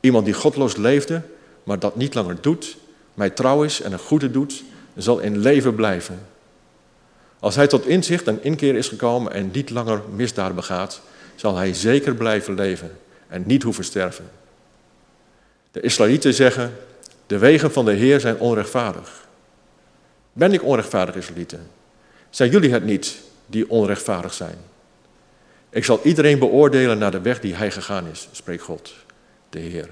Iemand 0.00 0.24
die 0.24 0.34
godloos 0.34 0.76
leefde, 0.76 1.22
maar 1.64 1.78
dat 1.78 1.96
niet 1.96 2.14
langer 2.14 2.36
doet, 2.40 2.76
mij 3.14 3.30
trouw 3.30 3.62
is 3.62 3.80
en 3.80 3.92
een 3.92 3.98
goede 3.98 4.30
doet, 4.30 4.64
zal 4.96 5.18
in 5.18 5.38
leven 5.38 5.74
blijven. 5.74 6.26
Als 7.40 7.54
hij 7.54 7.66
tot 7.66 7.86
inzicht 7.86 8.26
en 8.26 8.44
inkeer 8.44 8.76
is 8.76 8.88
gekomen 8.88 9.32
en 9.32 9.50
niet 9.52 9.70
langer 9.70 10.02
misdaad 10.14 10.54
begaat, 10.54 11.00
zal 11.34 11.56
hij 11.56 11.74
zeker 11.74 12.14
blijven 12.14 12.54
leven 12.54 12.98
en 13.28 13.42
niet 13.46 13.62
hoeven 13.62 13.84
sterven. 13.84 14.30
De 15.70 15.80
Israëlieten 15.80 16.34
zeggen, 16.34 16.76
de 17.26 17.38
wegen 17.38 17.72
van 17.72 17.84
de 17.84 17.92
Heer 17.92 18.20
zijn 18.20 18.38
onrechtvaardig. 18.38 19.26
Ben 20.32 20.52
ik 20.52 20.64
onrechtvaardig, 20.64 21.16
Israëlieten? 21.16 21.75
Zijn 22.36 22.50
jullie 22.50 22.70
het 22.70 22.84
niet 22.84 23.20
die 23.46 23.70
onrechtvaardig 23.70 24.32
zijn? 24.32 24.56
Ik 25.70 25.84
zal 25.84 26.00
iedereen 26.02 26.38
beoordelen 26.38 26.98
naar 26.98 27.10
de 27.10 27.20
weg 27.20 27.40
die 27.40 27.54
hij 27.54 27.70
gegaan 27.70 28.06
is, 28.06 28.28
spreekt 28.32 28.62
God, 28.62 28.94
de 29.50 29.58
Heer. 29.58 29.88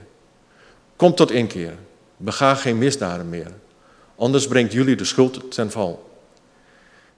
Kom 0.96 1.14
tot 1.14 1.30
inkeer, 1.30 1.72
bega 2.16 2.54
geen 2.54 2.78
misdaden 2.78 3.28
meer, 3.28 3.50
anders 4.16 4.46
brengt 4.46 4.72
jullie 4.72 4.96
de 4.96 5.04
schuld 5.04 5.50
ten 5.50 5.70
val. 5.70 6.18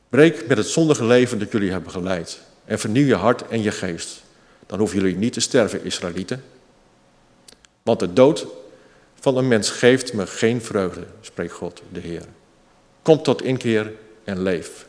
Breek 0.08 0.46
met 0.46 0.56
het 0.56 0.66
zondige 0.66 1.04
leven 1.04 1.38
dat 1.38 1.52
jullie 1.52 1.70
hebben 1.70 1.90
geleid 1.90 2.40
en 2.64 2.78
vernieuw 2.78 3.06
je 3.06 3.14
hart 3.14 3.48
en 3.48 3.62
je 3.62 3.70
geest. 3.70 4.22
Dan 4.66 4.78
hoeven 4.78 4.98
jullie 4.98 5.16
niet 5.16 5.32
te 5.32 5.40
sterven, 5.40 5.84
Israëlieten. 5.84 6.44
Want 7.82 8.00
de 8.00 8.12
dood 8.12 8.46
van 9.20 9.36
een 9.36 9.48
mens 9.48 9.70
geeft 9.70 10.12
me 10.12 10.26
geen 10.26 10.62
vreugde, 10.62 11.04
spreekt 11.20 11.52
God, 11.52 11.82
de 11.92 12.00
Heer. 12.00 12.22
Kom 13.02 13.22
tot 13.22 13.42
inkeer 13.42 13.92
en 14.24 14.42
leef. 14.42 14.86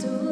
to 0.00 0.27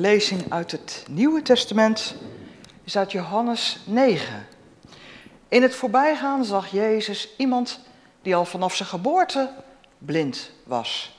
lezing 0.00 0.52
uit 0.52 0.70
het 0.70 1.04
Nieuwe 1.08 1.42
Testament 1.42 2.14
is 2.84 2.96
uit 2.96 3.12
Johannes 3.12 3.78
9. 3.86 4.46
In 5.48 5.62
het 5.62 5.74
voorbijgaan 5.74 6.44
zag 6.44 6.70
Jezus 6.70 7.34
iemand 7.36 7.80
die 8.22 8.34
al 8.34 8.44
vanaf 8.44 8.74
zijn 8.74 8.88
geboorte 8.88 9.52
blind 9.98 10.50
was. 10.64 11.18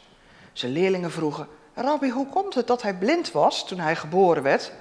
Zijn 0.53 0.71
leerlingen 0.71 1.11
vroegen: 1.11 1.47
Rabbi, 1.73 2.09
hoe 2.09 2.27
komt 2.27 2.53
het 2.53 2.67
dat 2.67 2.81
hij 2.81 2.97
blind 2.97 3.31
was 3.31 3.67
toen 3.67 3.79
hij 3.79 3.95
geboren 3.95 4.43
werd? 4.43 4.71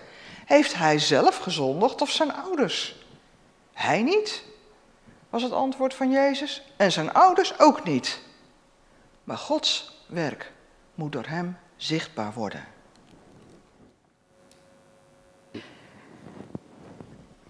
Heeft 0.46 0.74
hij 0.74 0.98
zelf 0.98 1.36
gezondigd 1.36 2.02
of 2.02 2.10
zijn 2.10 2.34
ouders? 2.34 3.04
Hij 3.72 4.02
niet, 4.02 4.44
was 5.30 5.42
het 5.42 5.52
antwoord 5.52 5.94
van 5.94 6.10
Jezus, 6.10 6.62
en 6.76 6.92
zijn 6.92 7.12
ouders 7.12 7.58
ook 7.58 7.84
niet. 7.84 8.20
Maar 9.24 9.38
Gods 9.38 10.02
werk 10.06 10.52
moet 10.94 11.12
door 11.12 11.26
hem 11.26 11.58
zichtbaar 11.76 12.32
worden. 12.32 12.78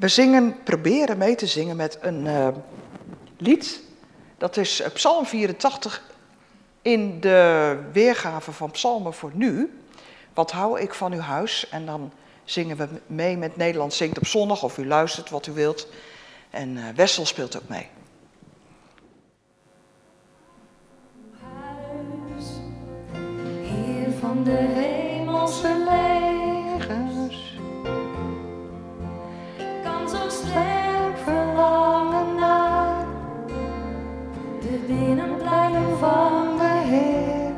We 0.00 0.09
zingen, 0.09 0.62
proberen 0.62 1.19
mee 1.19 1.35
te 1.35 1.47
zingen 1.47 1.76
met 1.76 1.99
een 2.00 2.25
uh, 2.25 2.49
lied. 3.36 3.82
Dat 4.39 4.56
is 4.56 4.80
eh, 4.80 4.91
Psalm 4.91 5.26
84 5.26 6.02
in 6.82 7.21
de 7.21 7.78
weergave 7.93 8.52
van 8.52 8.71
Psalmen 8.71 9.15
voor 9.15 9.30
nu. 9.34 9.80
Wat 10.34 10.50
hou 10.50 10.80
ik 10.80 10.95
van 10.95 11.13
uw 11.13 11.21
huis? 11.21 11.69
En 11.69 11.86
dan 11.86 12.13
zingen 12.45 12.76
we 12.76 12.89
mee 13.06 13.36
met 13.36 13.56
Nederland 13.56 13.95
zingt 13.95 14.19
op 14.19 14.26
zondag, 14.26 14.63
of 14.63 14.78
u 14.78 14.86
luistert 14.86 15.30
wat 15.30 15.47
u 15.47 15.52
wilt. 15.52 15.86
En 16.50 16.76
uh, 16.76 16.84
Wessel 16.95 17.26
speelt 17.26 17.56
ook 17.56 17.69
mee. 17.69 17.89
Huis, 21.41 22.47
Heer 23.63 24.13
van 24.21 24.45
de 24.45 24.50
hemelse 24.50 25.84
de 34.91 34.97
binnenpleinen 34.97 35.99
van 35.99 36.59
de 36.59 36.81
Heer. 36.85 37.53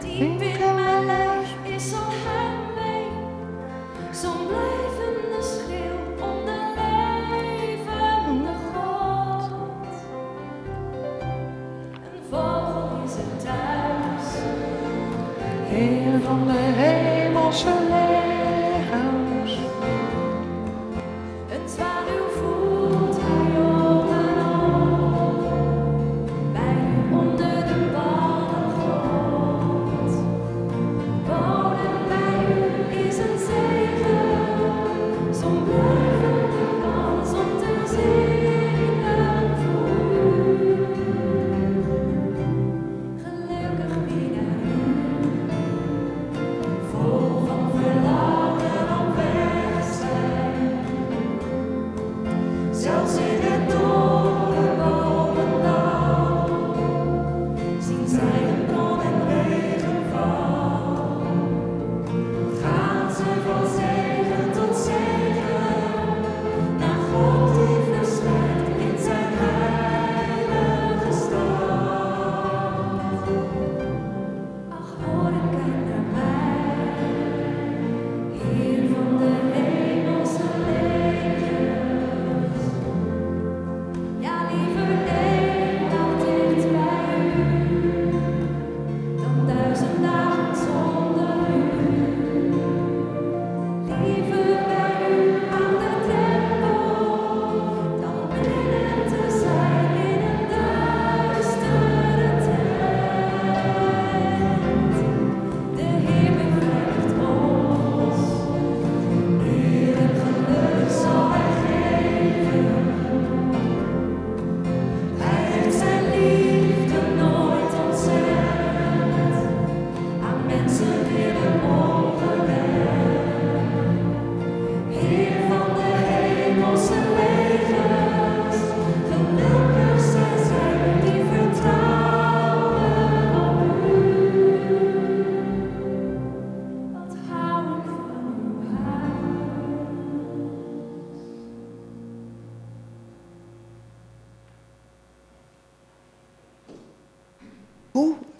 Diep 0.00 0.40
in 0.40 0.74
mijn 0.74 1.06
lijf 1.06 1.54
is 1.62 1.92
al 1.92 2.10
heimwee, 2.24 3.06
zo'n 4.12 4.46
blijvende 4.46 5.42
schreeuw 5.42 6.26
om 6.28 6.44
de 6.44 6.58
levende 6.76 8.54
God. 8.72 9.50
Een 11.92 12.22
vogel 12.30 13.02
is 13.04 13.12
het 13.16 13.40
thuis, 13.44 14.28
Heer 15.66 16.20
van 16.20 16.46
de 16.46 16.58
hemelse 16.82 17.87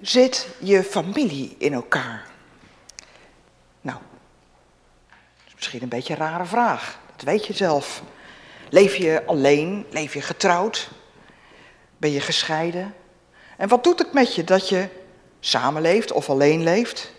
zit 0.08 0.48
je 0.58 0.82
familie 0.82 1.54
in 1.58 1.72
elkaar? 1.72 2.26
Nou, 3.80 3.98
dat 5.08 5.46
is 5.46 5.54
misschien 5.54 5.82
een 5.82 5.88
beetje 5.88 6.12
een 6.12 6.18
rare 6.18 6.44
vraag. 6.44 6.98
Dat 7.16 7.24
weet 7.24 7.46
je 7.46 7.52
zelf. 7.52 8.02
Leef 8.70 8.96
je 8.96 9.22
alleen? 9.26 9.86
Leef 9.90 10.14
je 10.14 10.20
getrouwd? 10.20 10.90
Ben 11.96 12.10
je 12.10 12.20
gescheiden? 12.20 12.94
En 13.56 13.68
wat 13.68 13.84
doet 13.84 13.98
het 13.98 14.12
met 14.12 14.34
je 14.34 14.44
dat 14.44 14.68
je 14.68 14.88
samenleeft 15.40 16.12
of 16.12 16.30
alleen 16.30 16.62
leeft? 16.62 17.12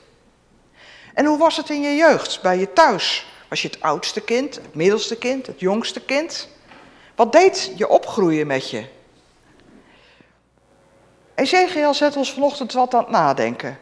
En 1.14 1.26
hoe 1.26 1.38
was 1.38 1.58
het 1.58 1.70
in 1.70 1.82
je 1.82 1.96
jeugd, 1.96 2.42
bij 2.42 2.58
je 2.58 2.74
thuis? 2.74 3.28
Was 3.50 3.62
je 3.62 3.68
het 3.68 3.82
oudste 3.82 4.22
kind, 4.22 4.56
het 4.56 4.76
middelste 4.76 5.18
kind, 5.18 5.48
het 5.48 5.60
jongste 5.60 6.02
kind? 6.02 6.48
Wat 7.16 7.32
deed 7.32 7.72
je 7.76 7.88
opgroeien 7.88 8.48
met 8.48 8.70
je? 8.70 8.86
Ezekiel 11.40 11.94
zet 11.94 12.16
ons 12.16 12.34
vanochtend 12.34 12.74
wat 12.74 12.94
aan 12.94 13.00
het 13.00 13.10
nadenken 13.10 13.78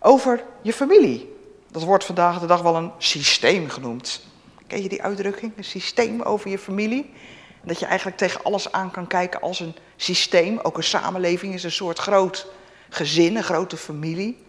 over 0.00 0.44
je 0.62 0.72
familie. 0.72 1.36
Dat 1.70 1.82
wordt 1.82 2.04
vandaag 2.04 2.40
de 2.40 2.46
dag 2.46 2.62
wel 2.62 2.76
een 2.76 2.92
systeem 2.98 3.68
genoemd. 3.68 4.22
Ken 4.66 4.82
je 4.82 4.88
die 4.88 5.02
uitdrukking? 5.02 5.52
Een 5.56 5.64
systeem 5.64 6.22
over 6.22 6.50
je 6.50 6.58
familie. 6.58 7.14
Dat 7.62 7.78
je 7.78 7.86
eigenlijk 7.86 8.16
tegen 8.16 8.42
alles 8.42 8.72
aan 8.72 8.90
kan 8.90 9.06
kijken 9.06 9.40
als 9.40 9.60
een 9.60 9.76
systeem. 9.96 10.58
Ook 10.62 10.76
een 10.76 10.84
samenleving 10.84 11.54
is 11.54 11.64
een 11.64 11.70
soort 11.70 11.98
groot 11.98 12.46
gezin, 12.88 13.36
een 13.36 13.42
grote 13.42 13.76
familie. 13.76 14.44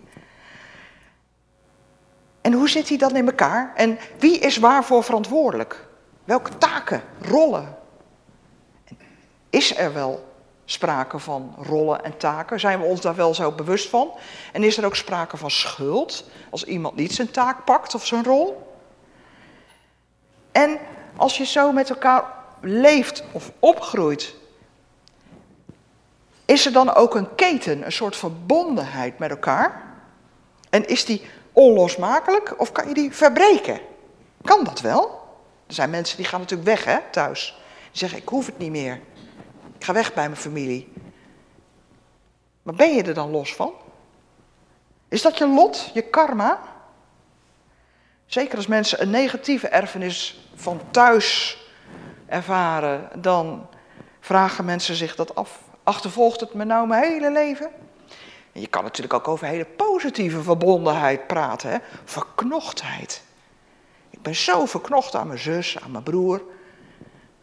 En 2.41 2.53
hoe 2.53 2.69
zit 2.69 2.87
die 2.87 2.97
dan 2.97 3.15
in 3.15 3.25
elkaar? 3.25 3.73
En 3.75 3.99
wie 4.19 4.39
is 4.39 4.57
waarvoor 4.57 5.03
verantwoordelijk? 5.03 5.87
Welke 6.23 6.57
taken, 6.57 7.03
rollen? 7.21 7.77
Is 9.49 9.77
er 9.77 9.93
wel 9.93 10.28
sprake 10.71 11.19
van 11.19 11.55
rollen 11.61 12.03
en 12.03 12.17
taken? 12.17 12.59
Zijn 12.59 12.79
we 12.79 12.85
ons 12.85 13.01
daar 13.01 13.15
wel 13.15 13.33
zo 13.33 13.51
bewust 13.51 13.89
van? 13.89 14.11
En 14.53 14.63
is 14.63 14.77
er 14.77 14.85
ook 14.85 14.95
sprake 14.95 15.37
van 15.37 15.51
schuld 15.51 16.23
als 16.49 16.63
iemand 16.63 16.95
niet 16.95 17.13
zijn 17.13 17.31
taak 17.31 17.65
pakt 17.65 17.95
of 17.95 18.05
zijn 18.05 18.23
rol? 18.23 18.73
En 20.51 20.77
als 21.15 21.37
je 21.37 21.45
zo 21.45 21.71
met 21.71 21.89
elkaar 21.89 22.23
leeft 22.61 23.23
of 23.31 23.51
opgroeit, 23.59 24.35
is 26.45 26.65
er 26.65 26.71
dan 26.71 26.93
ook 26.93 27.15
een 27.15 27.35
keten, 27.35 27.85
een 27.85 27.91
soort 27.91 28.15
verbondenheid 28.15 29.19
met 29.19 29.29
elkaar? 29.29 29.83
En 30.69 30.87
is 30.87 31.05
die 31.05 31.21
onlosmakelijk 31.51 32.59
of 32.59 32.71
kan 32.71 32.87
je 32.87 32.93
die 32.93 33.15
verbreken? 33.15 33.79
Kan 34.41 34.63
dat 34.63 34.81
wel? 34.81 35.27
Er 35.67 35.73
zijn 35.73 35.89
mensen 35.89 36.17
die 36.17 36.25
gaan 36.25 36.39
natuurlijk 36.39 36.69
weg 36.69 36.83
hè, 36.83 36.97
thuis. 37.11 37.57
Die 37.91 37.99
zeggen, 37.99 38.19
ik 38.19 38.29
hoef 38.29 38.45
het 38.45 38.57
niet 38.57 38.71
meer. 38.71 38.99
Ik 39.79 39.85
ga 39.85 39.93
weg 39.93 40.13
bij 40.13 40.29
mijn 40.29 40.41
familie. 40.41 40.91
Maar 42.63 42.75
ben 42.75 42.95
je 42.95 43.03
er 43.03 43.13
dan 43.13 43.29
los 43.29 43.55
van? 43.55 43.73
Is 45.07 45.21
dat 45.21 45.37
je 45.37 45.47
lot, 45.47 45.91
je 45.93 46.01
karma? 46.01 46.59
Zeker 48.25 48.57
als 48.57 48.67
mensen 48.67 49.01
een 49.01 49.09
negatieve 49.09 49.67
erfenis 49.67 50.49
van 50.55 50.81
thuis 50.91 51.57
ervaren, 52.25 53.09
dan 53.21 53.67
vragen 54.19 54.65
mensen 54.65 54.95
zich 54.95 55.15
dat 55.15 55.35
af. 55.35 55.61
Achtervolgt 55.83 56.39
het 56.39 56.53
me 56.53 56.63
nou 56.63 56.87
mijn 56.87 57.03
hele 57.03 57.31
leven? 57.31 57.69
En 58.51 58.61
je 58.61 58.67
kan 58.67 58.83
natuurlijk 58.83 59.13
ook 59.13 59.27
over 59.27 59.47
hele 59.47 59.65
positieve 59.65 60.41
verbondenheid 60.43 61.27
praten, 61.27 61.69
hè? 61.69 61.77
verknochtheid. 62.03 63.21
Ik 64.09 64.21
ben 64.21 64.35
zo 64.35 64.65
verknocht 64.65 65.15
aan 65.15 65.27
mijn 65.27 65.39
zus, 65.39 65.77
aan 65.83 65.91
mijn 65.91 66.03
broer, 66.03 66.41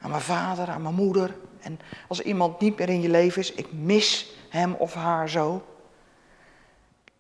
aan 0.01 0.11
mijn 0.11 0.23
vader, 0.23 0.69
aan 0.69 0.83
mijn 0.83 0.95
moeder. 0.95 1.35
En 1.67 1.81
als 2.09 2.21
iemand 2.21 2.61
niet 2.61 2.79
meer 2.79 2.89
in 2.89 3.01
je 3.01 3.09
leven 3.09 3.41
is, 3.43 3.53
ik 3.53 3.73
mis 3.73 4.35
hem 4.49 4.75
of 4.75 4.95
haar 4.95 5.29
zo. 5.29 5.65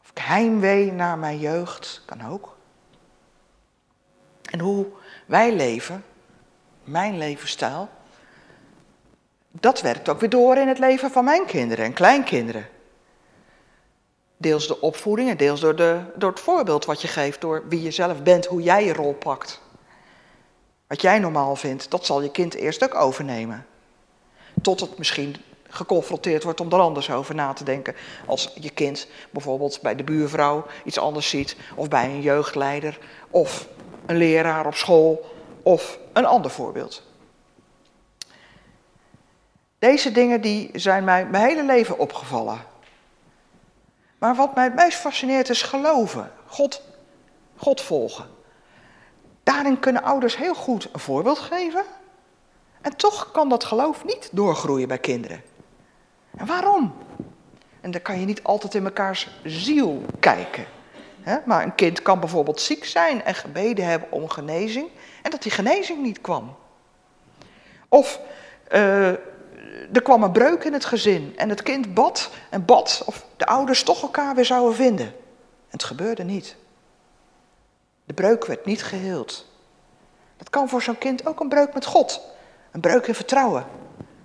Of 0.02 0.10
ik 0.10 0.18
heimwee 0.18 0.92
naar 0.92 1.18
mijn 1.18 1.38
jeugd, 1.38 2.02
kan 2.04 2.26
ook. 2.26 2.56
En 4.50 4.60
hoe 4.60 4.86
wij 5.26 5.54
leven, 5.54 6.04
mijn 6.84 7.18
levensstijl, 7.18 7.88
dat 9.50 9.80
werkt 9.80 10.08
ook 10.08 10.20
weer 10.20 10.28
door 10.28 10.56
in 10.56 10.68
het 10.68 10.78
leven 10.78 11.10
van 11.10 11.24
mijn 11.24 11.46
kinderen 11.46 11.84
en 11.84 11.92
kleinkinderen. 11.92 12.68
Deels 14.36 14.66
de 14.66 14.80
opvoeding 14.80 15.30
en 15.30 15.36
deels 15.36 15.60
door, 15.60 15.76
de, 15.76 16.00
door 16.16 16.30
het 16.30 16.40
voorbeeld 16.40 16.84
wat 16.84 17.02
je 17.02 17.08
geeft, 17.08 17.40
door 17.40 17.68
wie 17.68 17.82
je 17.82 17.90
zelf 17.90 18.22
bent, 18.22 18.46
hoe 18.46 18.62
jij 18.62 18.84
je 18.84 18.92
rol 18.92 19.14
pakt. 19.14 19.60
Wat 20.86 21.00
jij 21.00 21.18
normaal 21.18 21.56
vindt, 21.56 21.90
dat 21.90 22.06
zal 22.06 22.22
je 22.22 22.30
kind 22.30 22.54
eerst 22.54 22.84
ook 22.84 22.94
overnemen. 22.94 23.66
Tot 24.62 24.80
het 24.80 24.98
misschien 24.98 25.36
geconfronteerd 25.68 26.42
wordt 26.42 26.60
om 26.60 26.72
er 26.72 26.78
anders 26.78 27.10
over 27.10 27.34
na 27.34 27.52
te 27.52 27.64
denken. 27.64 27.94
Als 28.26 28.52
je 28.60 28.70
kind 28.70 29.06
bijvoorbeeld 29.30 29.78
bij 29.82 29.96
de 29.96 30.04
buurvrouw 30.04 30.66
iets 30.84 30.98
anders 30.98 31.28
ziet, 31.28 31.56
of 31.74 31.88
bij 31.88 32.04
een 32.04 32.20
jeugdleider, 32.20 32.98
of 33.30 33.68
een 34.06 34.16
leraar 34.16 34.66
op 34.66 34.74
school, 34.74 35.34
of 35.62 35.98
een 36.12 36.26
ander 36.26 36.50
voorbeeld. 36.50 37.02
Deze 39.78 40.12
dingen 40.12 40.40
die 40.40 40.70
zijn 40.72 41.04
mij 41.04 41.26
mijn 41.26 41.44
hele 41.44 41.64
leven 41.64 41.98
opgevallen. 41.98 42.58
Maar 44.18 44.34
wat 44.34 44.54
mij 44.54 44.64
het 44.64 44.74
meest 44.74 44.98
fascineert 44.98 45.48
is 45.48 45.62
geloven, 45.62 46.32
God, 46.46 46.82
God 47.56 47.80
volgen. 47.80 48.26
Daarin 49.42 49.78
kunnen 49.78 50.02
ouders 50.02 50.36
heel 50.36 50.54
goed 50.54 50.88
een 50.92 51.00
voorbeeld 51.00 51.38
geven. 51.38 51.84
En 52.86 52.96
toch 52.96 53.30
kan 53.30 53.48
dat 53.48 53.64
geloof 53.64 54.04
niet 54.04 54.28
doorgroeien 54.32 54.88
bij 54.88 54.98
kinderen. 54.98 55.42
En 56.36 56.46
waarom? 56.46 56.94
En 57.80 57.90
dan 57.90 58.02
kan 58.02 58.20
je 58.20 58.26
niet 58.26 58.42
altijd 58.42 58.74
in 58.74 58.82
mekaars 58.82 59.40
ziel 59.44 60.02
kijken. 60.20 60.66
Maar 61.44 61.62
een 61.62 61.74
kind 61.74 62.02
kan 62.02 62.20
bijvoorbeeld 62.20 62.60
ziek 62.60 62.84
zijn 62.84 63.24
en 63.24 63.34
gebeden 63.34 63.84
hebben 63.84 64.12
om 64.12 64.28
genezing. 64.28 64.88
En 65.22 65.30
dat 65.30 65.42
die 65.42 65.52
genezing 65.52 66.02
niet 66.02 66.20
kwam. 66.20 66.56
Of 67.88 68.20
uh, 68.72 69.08
er 69.92 70.02
kwam 70.02 70.22
een 70.22 70.32
breuk 70.32 70.64
in 70.64 70.72
het 70.72 70.84
gezin 70.84 71.32
en 71.36 71.48
het 71.48 71.62
kind 71.62 71.94
bad 71.94 72.30
en 72.50 72.64
bad 72.64 73.02
of 73.06 73.26
de 73.36 73.46
ouders 73.46 73.82
toch 73.82 74.02
elkaar 74.02 74.34
weer 74.34 74.44
zouden 74.44 74.76
vinden. 74.76 75.06
En 75.06 75.12
het 75.70 75.84
gebeurde 75.84 76.24
niet. 76.24 76.56
De 78.04 78.14
breuk 78.14 78.46
werd 78.46 78.64
niet 78.64 78.82
geheeld. 78.82 79.46
Dat 80.36 80.50
kan 80.50 80.68
voor 80.68 80.82
zo'n 80.82 80.98
kind 80.98 81.26
ook 81.26 81.40
een 81.40 81.48
breuk 81.48 81.74
met 81.74 81.84
God, 81.84 82.34
een 82.76 82.82
breuk 82.82 83.06
in 83.06 83.14
vertrouwen 83.14 83.66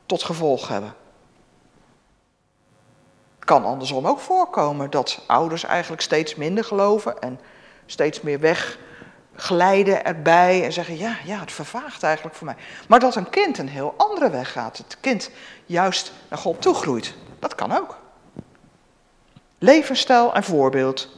tot 0.05 0.23
gevolg 0.23 0.67
hebben. 0.67 0.93
Het 3.35 3.45
kan 3.45 3.65
andersom 3.65 4.07
ook 4.07 4.19
voorkomen 4.19 4.89
dat 4.89 5.23
ouders 5.27 5.63
eigenlijk 5.63 6.01
steeds 6.01 6.35
minder 6.35 6.63
geloven 6.63 7.21
en 7.21 7.39
steeds 7.85 8.21
meer 8.21 8.39
wegglijden 8.39 10.05
erbij 10.05 10.63
en 10.63 10.73
zeggen, 10.73 10.97
ja, 10.97 11.17
ja, 11.25 11.39
het 11.39 11.51
vervaagt 11.51 12.03
eigenlijk 12.03 12.35
voor 12.35 12.45
mij. 12.45 12.55
Maar 12.87 12.99
dat 12.99 13.15
een 13.15 13.29
kind 13.29 13.57
een 13.57 13.69
heel 13.69 13.93
andere 13.97 14.29
weg 14.29 14.51
gaat, 14.51 14.77
het 14.77 14.97
kind 14.99 15.29
juist 15.65 16.11
naar 16.29 16.39
God 16.39 16.61
toe 16.61 16.73
groeit, 16.73 17.13
dat 17.39 17.55
kan 17.55 17.77
ook. 17.77 17.97
Levensstijl 19.57 20.33
en 20.33 20.43
voorbeeld. 20.43 21.09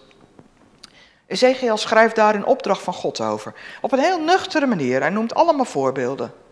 Ezekiel 1.25 1.77
schrijft 1.77 2.15
daar 2.15 2.35
een 2.35 2.45
opdracht 2.45 2.81
van 2.81 2.93
God 2.93 3.21
over. 3.21 3.53
Op 3.81 3.91
een 3.91 3.99
heel 3.99 4.19
nuchtere 4.19 4.65
manier. 4.65 4.99
Hij 5.01 5.09
noemt 5.09 5.33
allemaal 5.33 5.65
voorbeelden. 5.65 6.42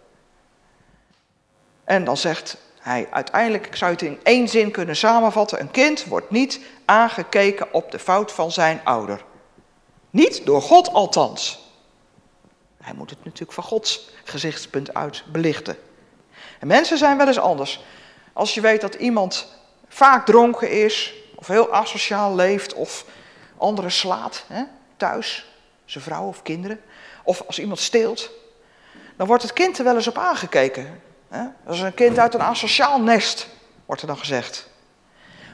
En 1.91 2.03
dan 2.03 2.17
zegt 2.17 2.57
hij 2.79 3.07
uiteindelijk, 3.11 3.67
ik 3.67 3.75
zou 3.75 3.91
het 3.91 4.01
in 4.01 4.19
één 4.23 4.47
zin 4.47 4.71
kunnen 4.71 4.95
samenvatten: 4.95 5.59
een 5.59 5.71
kind 5.71 6.05
wordt 6.05 6.29
niet 6.29 6.59
aangekeken 6.85 7.73
op 7.73 7.91
de 7.91 7.99
fout 7.99 8.31
van 8.31 8.51
zijn 8.51 8.81
ouder. 8.83 9.23
Niet 10.09 10.45
door 10.45 10.61
God 10.61 10.93
althans. 10.93 11.69
Hij 12.81 12.93
moet 12.93 13.09
het 13.09 13.23
natuurlijk 13.23 13.51
van 13.51 13.63
Gods 13.63 14.09
gezichtspunt 14.23 14.93
uit 14.93 15.23
belichten. 15.31 15.77
En 16.59 16.67
mensen 16.67 16.97
zijn 16.97 17.17
wel 17.17 17.27
eens 17.27 17.39
anders. 17.39 17.83
Als 18.33 18.53
je 18.53 18.61
weet 18.61 18.81
dat 18.81 18.95
iemand 18.95 19.47
vaak 19.87 20.25
dronken 20.25 20.71
is, 20.71 21.13
of 21.35 21.47
heel 21.47 21.73
asociaal 21.73 22.35
leeft, 22.35 22.73
of 22.73 23.05
anderen 23.57 23.91
slaat 23.91 24.45
hè, 24.47 24.63
thuis, 24.97 25.51
zijn 25.85 26.03
vrouw 26.03 26.27
of 26.27 26.41
kinderen, 26.41 26.81
of 27.23 27.43
als 27.47 27.59
iemand 27.59 27.79
steelt, 27.79 28.29
dan 29.17 29.27
wordt 29.27 29.43
het 29.43 29.53
kind 29.53 29.77
er 29.77 29.83
wel 29.83 29.95
eens 29.95 30.07
op 30.07 30.17
aangekeken. 30.17 31.09
Dat 31.31 31.73
is 31.73 31.81
een 31.81 31.93
kind 31.93 32.19
uit 32.19 32.33
een 32.33 32.41
asociaal 32.41 33.01
nest, 33.01 33.47
wordt 33.85 34.01
er 34.01 34.07
dan 34.07 34.17
gezegd. 34.17 34.69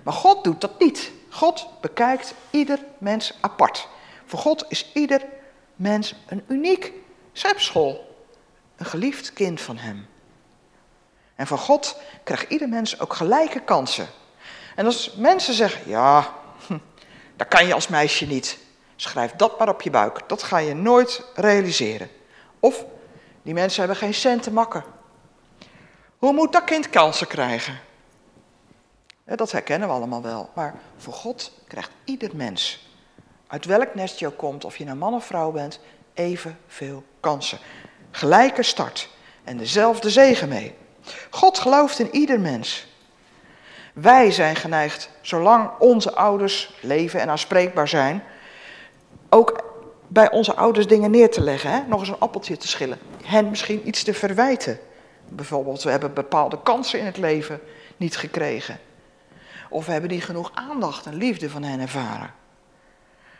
Maar 0.03 0.13
God 0.13 0.43
doet 0.43 0.61
dat 0.61 0.79
niet. 0.79 1.11
God 1.29 1.67
bekijkt 1.81 2.33
ieder 2.49 2.79
mens 2.97 3.37
apart. 3.41 3.87
Voor 4.25 4.39
God 4.39 4.65
is 4.67 4.91
ieder 4.93 5.25
mens 5.75 6.15
een 6.27 6.43
uniek 6.47 6.93
schepsel, 7.33 8.15
een 8.75 8.85
geliefd 8.85 9.33
kind 9.33 9.61
van 9.61 9.77
Hem. 9.77 10.07
En 11.35 11.47
van 11.47 11.57
God 11.57 12.01
krijgt 12.23 12.49
ieder 12.51 12.69
mens 12.69 12.99
ook 12.99 13.13
gelijke 13.13 13.59
kansen. 13.59 14.07
En 14.75 14.85
als 14.85 15.15
mensen 15.15 15.53
zeggen, 15.53 15.89
ja, 15.89 16.33
hm, 16.67 16.77
dat 17.35 17.47
kan 17.47 17.67
je 17.67 17.73
als 17.73 17.87
meisje 17.87 18.25
niet. 18.25 18.57
Schrijf 18.95 19.31
dat 19.31 19.59
maar 19.59 19.69
op 19.69 19.81
je 19.81 19.89
buik. 19.89 20.19
Dat 20.27 20.43
ga 20.43 20.57
je 20.57 20.73
nooit 20.73 21.23
realiseren. 21.35 22.09
Of, 22.59 22.85
die 23.41 23.53
mensen 23.53 23.79
hebben 23.79 23.97
geen 23.97 24.13
cent 24.13 24.43
te 24.43 24.51
makken. 24.51 24.83
Hoe 26.17 26.34
moet 26.34 26.53
dat 26.53 26.63
kind 26.63 26.89
kansen 26.89 27.27
krijgen? 27.27 27.80
Dat 29.25 29.51
herkennen 29.51 29.88
we 29.88 29.93
allemaal 29.93 30.21
wel. 30.21 30.49
Maar 30.56 30.75
voor 30.97 31.13
God 31.13 31.51
krijgt 31.67 31.91
ieder 32.03 32.36
mens, 32.36 32.89
uit 33.47 33.65
welk 33.65 33.95
nest 33.95 34.19
je 34.19 34.27
ook 34.27 34.38
komt, 34.38 34.65
of 34.65 34.77
je 34.77 34.86
een 34.86 34.97
man 34.97 35.13
of 35.13 35.25
vrouw 35.25 35.51
bent, 35.51 35.80
evenveel 36.13 37.03
kansen. 37.19 37.58
Gelijke 38.12 38.63
start 38.63 39.10
en 39.43 39.58
dezelfde 39.58 40.10
zegen 40.10 40.49
mee. 40.49 40.75
God 41.30 41.60
gelooft 41.60 41.99
in 41.99 42.15
ieder 42.15 42.39
mens. 42.39 42.88
Wij 43.93 44.32
zijn 44.32 44.56
geneigd, 44.56 45.10
zolang 45.21 45.69
onze 45.80 46.15
ouders 46.15 46.73
leven 46.82 47.19
en 47.19 47.30
aanspreekbaar 47.30 47.88
zijn, 47.88 48.23
ook 49.30 49.63
bij 50.08 50.32
onze 50.32 50.56
ouders 50.56 50.88
dingen 50.88 51.12
neer 51.12 51.32
te 51.32 51.41
leggen. 51.41 51.71
Hè? 51.71 51.82
Nog 51.88 51.99
eens 51.99 52.10
een 52.10 52.19
appeltje 52.19 52.58
te 52.58 52.67
schillen. 52.67 52.99
Hen 53.23 53.49
misschien 53.49 53.88
iets 53.88 54.03
te 54.03 54.13
verwijten. 54.13 54.80
Bijvoorbeeld, 55.29 55.83
we 55.83 55.89
hebben 55.89 56.13
bepaalde 56.13 56.61
kansen 56.63 56.99
in 56.99 57.05
het 57.05 57.17
leven 57.17 57.59
niet 57.97 58.17
gekregen. 58.17 58.79
Of 59.69 59.85
we 59.85 59.91
hebben 59.91 60.09
niet 60.09 60.23
genoeg 60.23 60.51
aandacht 60.53 61.05
en 61.05 61.15
liefde 61.15 61.49
van 61.49 61.63
hen 61.63 61.79
ervaren. 61.79 62.33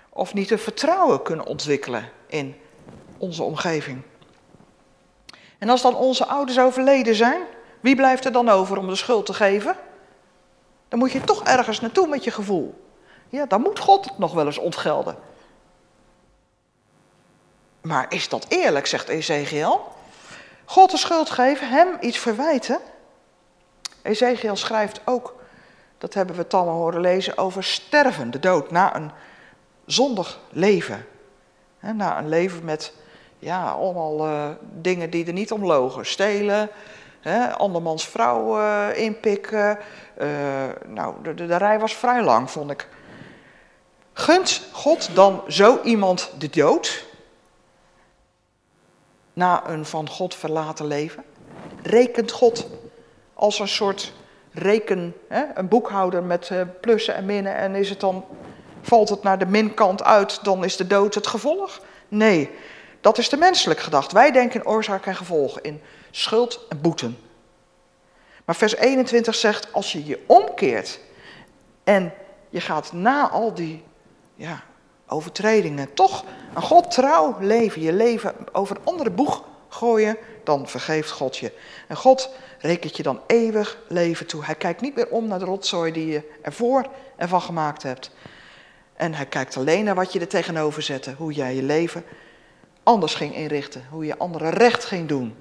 Of 0.10 0.34
niet 0.34 0.50
het 0.50 0.62
vertrouwen 0.62 1.22
kunnen 1.22 1.46
ontwikkelen 1.46 2.10
in 2.28 2.56
onze 3.18 3.44
omgeving. 3.44 4.02
En 5.58 5.70
als 5.70 5.82
dan 5.82 5.96
onze 5.96 6.28
ouders 6.28 6.60
overleden 6.60 7.16
zijn, 7.16 7.42
wie 7.80 7.96
blijft 7.96 8.26
er 8.26 8.32
dan 8.32 8.50
over 8.50 8.78
om 8.78 8.88
de 8.88 8.96
schuld 8.96 9.26
te 9.26 9.34
geven? 9.34 9.76
Dan 10.88 11.00
moet 11.00 11.12
je 11.12 11.22
toch 11.22 11.44
ergens 11.44 11.80
naartoe 11.80 12.08
met 12.08 12.24
je 12.24 12.32
gevoel. 12.32 12.86
Ja, 13.30 13.46
dan 13.46 13.62
moet 13.62 13.80
God 13.80 14.06
het 14.06 14.18
nog 14.18 14.34
wel 14.34 14.46
eens 14.46 14.58
ontgelden. 14.58 15.18
Maar 17.82 18.06
is 18.10 18.30
dat 18.30 18.46
eerlijk, 18.50 18.86
zegt 18.86 19.08
Ezekiel? 19.08 19.96
God 20.70 20.92
de 20.92 20.98
schuld 20.98 21.30
geven, 21.30 21.70
hem 21.70 21.88
iets 22.00 22.18
verwijten? 22.18 22.80
Ezekiel 24.02 24.56
schrijft 24.56 25.02
ook, 25.06 25.36
dat 25.98 26.14
hebben 26.14 26.36
we 26.36 26.48
Tamme 26.48 26.72
horen 26.72 27.02
lezen, 27.02 27.38
over 27.38 27.64
sterven, 27.64 28.32
de 28.32 28.40
dood, 28.40 28.72
na 28.72 28.96
een 28.96 29.12
zondig 29.86 30.40
leven. 30.50 31.06
na 31.80 32.18
een 32.18 32.30
leven 32.30 32.66
met 32.66 32.94
ja, 33.40 33.70
allemaal 33.70 34.28
uh, 34.28 34.50
dingen 34.82 35.10
die 35.10 35.26
er 35.26 35.34
niet 35.34 35.52
om 35.52 35.66
logen. 35.66 36.06
Stelen, 36.06 36.70
andermans 37.58 38.08
vrouw 38.08 38.60
uh, 38.60 38.88
inpikken. 38.94 39.80
Uh, 40.22 40.28
nou, 40.86 41.16
de, 41.24 41.34
de, 41.34 41.46
de, 41.46 41.58
rij 41.58 41.80
was 41.80 41.96
vrij 41.96 42.24
lang, 42.24 42.52
vond 42.52 42.72
ik. 42.72 42.88
Gunt 44.14 44.68
God 44.72 45.10
dan 45.14 45.44
zo 45.48 45.80
iemand 45.84 46.32
de 46.38 46.50
dood? 46.50 47.07
Na 49.38 49.70
een 49.70 49.86
van 49.86 50.10
God 50.10 50.36
verlaten 50.36 50.88
leven? 50.88 51.24
Rekent 51.84 52.32
God 52.32 52.68
als 53.34 53.60
een 53.60 53.68
soort 53.68 54.14
reken, 54.52 55.16
hè, 55.28 55.44
een 55.54 55.68
boekhouder 55.68 56.24
met 56.24 56.50
eh, 56.50 56.62
plussen 56.82 57.16
en 57.16 57.26
minnen 57.26 57.56
en 57.56 57.76
is 57.76 57.90
het 57.90 58.00
dan, 58.00 58.26
valt 58.82 59.10
het 59.10 59.24
naar 59.24 59.38
de 59.38 59.46
minkant 59.46 60.04
uit, 60.04 60.44
dan 60.44 60.64
is 60.64 60.78
de 60.78 60.88
dood 60.88 61.16
het 61.16 61.28
gevolg? 61.28 61.82
Nee, 62.08 62.50
dat 63.02 63.18
is 63.18 63.30
de 63.30 63.38
menselijk 63.38 63.80
gedacht. 63.80 64.12
Wij 64.12 64.32
denken 64.32 64.60
in 64.60 64.68
oorzaak 64.68 65.06
en 65.06 65.16
gevolg, 65.16 65.60
in 65.60 65.82
schuld 66.12 66.66
en 66.70 66.82
boeten. 66.82 67.18
Maar 68.46 68.56
vers 68.56 68.76
21 68.76 69.36
zegt, 69.36 69.74
als 69.74 69.92
je 69.92 70.06
je 70.06 70.24
omkeert 70.26 71.00
en 71.84 72.14
je 72.50 72.62
gaat 72.62 72.94
na 72.94 73.30
al 73.30 73.54
die 73.54 73.84
ja, 74.36 74.64
overtredingen 75.08 75.94
toch 75.94 76.24
aan 76.54 76.62
God 76.62 76.92
trouw 76.92 77.38
leven, 77.40 77.82
je 77.82 77.94
leven 77.94 78.36
over 78.52 78.76
een 78.76 78.86
andere 78.86 79.10
boeg 79.10 79.44
gooien, 79.70 80.18
dan 80.44 80.68
vergeeft 80.68 81.12
God 81.12 81.38
je. 81.38 81.52
En 81.88 81.96
God 81.96 82.30
rekent 82.60 82.98
je 82.98 83.04
dan 83.04 83.22
eeuwig 83.28 83.78
leven 83.88 84.28
toe. 84.28 84.46
Hij 84.46 84.56
kijkt 84.56 84.82
niet 84.82 84.96
meer 84.96 85.10
om 85.10 85.28
naar 85.28 85.40
de 85.40 85.46
rotzooi 85.46 85.92
die 85.92 86.08
je 86.08 86.22
ervoor 86.42 86.86
en 87.16 87.30
van 87.30 87.42
gemaakt 87.42 87.84
hebt. 87.84 88.12
En 88.94 89.14
hij 89.14 89.26
kijkt 89.26 89.58
alleen 89.58 89.84
naar 89.84 89.96
wat 89.96 90.14
je 90.14 90.20
er 90.20 90.28
tegenover 90.28 90.82
zette, 90.82 91.14
hoe 91.18 91.34
jij 91.34 91.56
je 91.56 91.64
leven 91.64 92.04
anders 92.88 93.16
ging 93.16 93.36
inrichten, 93.36 93.86
hoe 93.90 94.06
je 94.06 94.18
anderen 94.18 94.50
recht 94.50 94.86
ging 94.86 95.08
doen. 95.08 95.36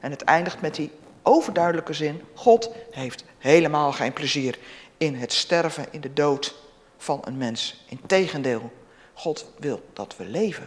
En 0.00 0.10
het 0.10 0.22
eindigt 0.22 0.60
met 0.60 0.74
die 0.74 0.90
overduidelijke 1.22 1.92
zin: 1.92 2.22
God 2.34 2.70
heeft 2.90 3.24
helemaal 3.38 3.92
geen 3.92 4.12
plezier 4.12 4.58
in 4.96 5.14
het 5.14 5.32
sterven, 5.32 5.86
in 5.90 6.00
de 6.00 6.12
dood 6.12 6.54
van 6.96 7.20
een 7.24 7.36
mens. 7.36 7.84
Integendeel, 7.88 8.72
God 9.14 9.46
wil 9.58 9.80
dat 9.92 10.16
we 10.16 10.24
leven. 10.24 10.66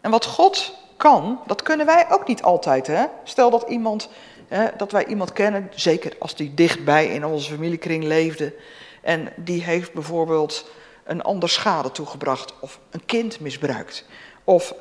En 0.00 0.10
wat 0.10 0.24
God 0.24 0.74
kan, 0.96 1.40
dat 1.46 1.62
kunnen 1.62 1.86
wij 1.86 2.06
ook 2.10 2.26
niet 2.26 2.42
altijd. 2.42 2.86
Hè? 2.86 3.04
Stel 3.24 3.50
dat, 3.50 3.68
iemand, 3.68 4.08
hè, 4.48 4.66
dat 4.76 4.92
wij 4.92 5.06
iemand 5.06 5.32
kennen, 5.32 5.70
zeker 5.74 6.16
als 6.18 6.34
die 6.34 6.54
dichtbij 6.54 7.06
in 7.06 7.24
onze 7.24 7.50
familiekring 7.50 8.04
leefde, 8.04 8.54
en 9.02 9.32
die 9.36 9.62
heeft 9.62 9.92
bijvoorbeeld 9.92 10.70
een 11.04 11.22
ander 11.22 11.48
schade 11.48 11.90
toegebracht, 11.90 12.54
of 12.60 12.78
een 12.90 13.04
kind 13.06 13.40
misbruikt, 13.40 14.04
of 14.44 14.74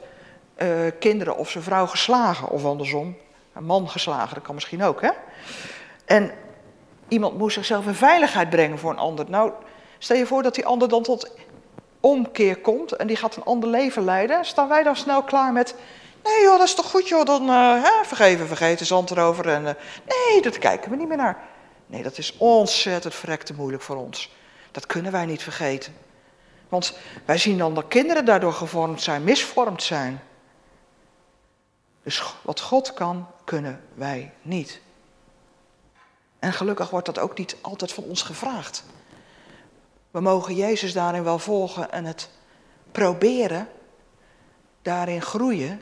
uh, 0.58 0.70
kinderen 1.00 1.38
of 1.38 1.50
zijn 1.50 1.64
vrouw 1.64 1.86
geslagen, 1.86 2.50
of 2.50 2.66
andersom, 2.66 3.18
een 3.54 3.66
man 3.66 3.90
geslagen, 3.90 4.34
dat 4.34 4.44
kan 4.44 4.56
misschien 4.56 4.84
ook. 4.84 5.02
Hè? 5.02 5.12
En 6.06 6.32
iemand 7.08 7.38
moest 7.38 7.56
zichzelf 7.56 7.86
in 7.86 7.94
veiligheid 7.94 8.50
brengen 8.50 8.80
voor 8.80 8.92
een 8.92 8.98
ander. 8.98 9.26
Nou, 9.30 9.52
stel 9.98 10.18
je 10.18 10.26
voor 10.26 10.44
dat 10.44 10.56
die 10.56 10.66
ander 10.66 10.90
dan 10.90 11.04
tot 11.04 11.32
omkeer 12.00 12.58
komt 12.58 12.92
en 12.92 13.08
die 13.08 13.16
gaat 13.16 13.36
een 13.36 13.44
ander 13.44 13.70
leven 13.70 14.04
leiden. 14.04 14.46
Staan 14.46 14.68
wij 14.68 14.84
dan 14.84 14.96
snel 14.96 15.24
klaar 15.24 15.54
met, 15.54 15.76
nee 16.24 16.42
joh, 16.42 16.58
dat 16.58 16.68
is 16.68 16.76
toch 16.76 16.90
goed 16.90 17.08
joh, 17.08 17.26
dan 17.26 17.50
uh, 17.50 17.84
hè, 17.84 18.06
vergeven, 18.06 18.48
vergeten, 18.48 18.86
zand 18.86 19.12
erover. 19.12 19.50
En, 19.50 19.62
uh, 19.62 19.72
nee, 20.06 20.42
dat 20.42 20.58
kijken 20.58 20.92
we 20.92 20.98
niet 20.98 21.08
meer 21.08 21.18
naar. 21.18 21.38
Nee, 21.86 22.04
dat 22.04 22.18
is 22.18 22.38
ontzettend 22.38 23.16
verrekte 23.16 23.54
moeilijk 23.54 23.84
voor 23.84 23.96
ons. 23.96 24.36
Dat 24.72 24.86
kunnen 24.86 25.12
wij 25.12 25.26
niet 25.26 25.44
vergeten. 25.44 25.96
Want 26.70 26.98
wij 27.26 27.38
zien 27.38 27.58
dan 27.58 27.74
dat 27.74 27.88
kinderen 27.88 28.26
daardoor 28.26 28.54
gevormd 28.54 29.02
zijn, 29.02 29.24
misvormd 29.24 29.84
zijn. 29.84 30.22
Dus 32.04 32.24
wat 32.42 32.60
God 32.60 32.94
kan, 32.94 33.28
kunnen 33.44 33.82
wij 33.94 34.32
niet. 34.42 34.82
En 36.40 36.54
gelukkig 36.54 36.90
wordt 36.90 37.06
dat 37.06 37.20
ook 37.20 37.38
niet 37.38 37.56
altijd 37.62 37.94
van 37.94 38.04
ons 38.04 38.22
gevraagd. 38.22 38.84
We 40.18 40.24
mogen 40.24 40.56
Jezus 40.56 40.94
daarin 40.94 41.24
wel 41.24 41.40
volgen 41.40 41.92
en 41.92 42.06
het 42.06 42.30
proberen, 42.92 43.70
daarin 44.82 45.22
groeien. 45.22 45.82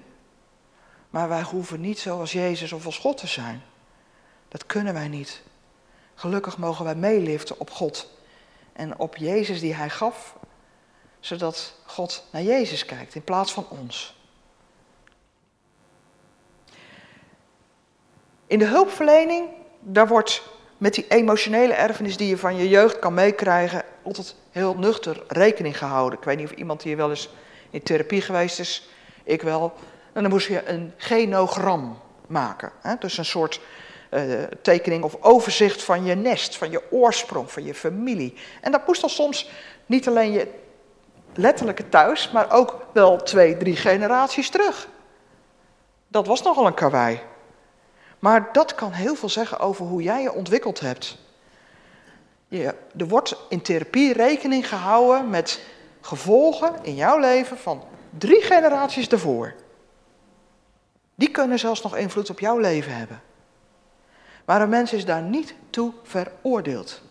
Maar 1.10 1.30
wij 1.30 1.42
hoeven 1.42 1.82
niet 1.82 2.00
zoals 2.00 2.32
Jezus 2.32 2.72
of 2.72 2.86
als 2.86 2.98
God 2.98 3.18
te 3.18 3.28
zijn. 3.28 3.64
Dat 4.48 4.66
kunnen 4.66 4.94
wij 4.94 5.08
niet. 5.08 5.42
Gelukkig 6.16 6.58
mogen 6.58 6.86
wij 6.86 6.96
meeliften 6.96 7.60
op 7.60 7.70
God 7.70 8.12
en 8.74 9.00
op 9.00 9.18
Jezus 9.18 9.60
die 9.60 9.74
Hij 9.74 9.90
gaf, 9.90 10.36
zodat 11.20 11.76
God 11.86 12.26
naar 12.32 12.44
Jezus 12.44 12.86
kijkt 12.86 13.16
in 13.16 13.24
plaats 13.24 13.54
van 13.54 13.68
ons. 13.70 14.16
In 18.48 18.60
de 18.60 18.68
hulpverlening, 18.68 19.50
daar 19.80 20.08
wordt 20.08 20.55
met 20.78 20.94
die 20.94 21.06
emotionele 21.08 21.74
erfenis 21.74 22.18
die 22.18 22.28
je 22.28 22.38
van 22.38 22.56
je 22.56 22.70
jeugd 22.70 23.00
kan 23.00 23.14
meekrijgen, 23.14 23.84
altijd 24.04 24.36
heel 24.52 24.76
nuchter 24.78 25.24
rekening 25.28 25.78
gehouden. 25.78 26.20
Ik 26.20 26.26
weet 26.26 26.38
niet 26.38 26.52
of 26.52 26.58
iemand 26.58 26.82
hier 26.82 26.98
wel 26.98 27.10
eens 27.10 27.30
in 27.70 27.84
therapie 27.84 28.22
geweest 28.22 28.60
is, 28.60 28.90
ik 29.24 29.42
wel. 29.42 29.74
En 30.14 30.22
dan 30.22 30.32
moest 30.32 30.48
je 30.48 30.70
een 30.70 30.94
genogram 30.98 32.00
maken. 32.28 32.72
Hè? 32.82 32.96
Dus 33.00 33.18
een 33.18 33.26
soort 33.26 33.60
uh, 34.12 34.44
tekening 34.62 35.04
of 35.04 35.18
overzicht 35.20 35.84
van 35.84 36.06
je 36.06 36.16
nest, 36.16 36.58
van 36.58 36.72
je 36.72 36.82
oorsprong, 36.92 37.52
van 37.52 37.64
je 37.64 37.74
familie. 37.74 38.34
En 38.62 38.72
dat 38.72 38.88
moest 38.88 39.02
dan 39.02 39.10
soms 39.10 39.50
niet 39.86 40.08
alleen 40.08 40.32
je 40.32 40.48
letterlijke 41.34 41.90
thuis, 41.90 42.32
maar 42.32 42.52
ook 42.52 42.86
wel 42.94 43.18
twee, 43.18 43.58
drie 43.58 43.76
generaties 43.76 44.50
terug. 44.50 44.88
Dat 46.08 46.28
was 46.28 46.42
nogal 46.42 46.66
een 46.66 46.74
karwei. 46.74 47.20
Maar 48.20 48.50
dat 48.52 48.76
kan 48.76 48.92
heel 48.92 49.16
veel 49.16 49.30
zeggen 49.30 49.60
over 49.60 49.86
hoe 49.86 50.02
jij 50.02 50.22
je 50.22 50.34
ontwikkeld 50.34 50.80
hebt. 50.80 51.18
Je, 52.48 52.76
er 52.98 53.08
wordt 53.08 53.36
in 53.50 53.62
therapie 53.62 54.14
rekening 54.14 54.70
gehouden 54.70 55.30
met 55.30 55.62
gevolgen 56.02 56.74
in 56.82 56.96
jouw 56.96 57.20
leven 57.20 57.58
van 57.58 57.84
drie 58.18 58.42
generaties 58.42 59.10
daarvoor. 59.10 59.54
Die 61.16 61.32
kunnen 61.32 61.60
zelfs 61.60 61.82
nog 61.82 61.96
invloed 61.96 62.30
op 62.30 62.40
jouw 62.40 62.58
leven 62.58 62.96
hebben. 62.96 63.22
Maar 64.46 64.62
een 64.62 64.70
mens 64.70 64.94
is 64.94 65.06
daar 65.06 65.22
niet 65.22 65.56
toe 65.70 65.94
veroordeeld. 66.04 67.02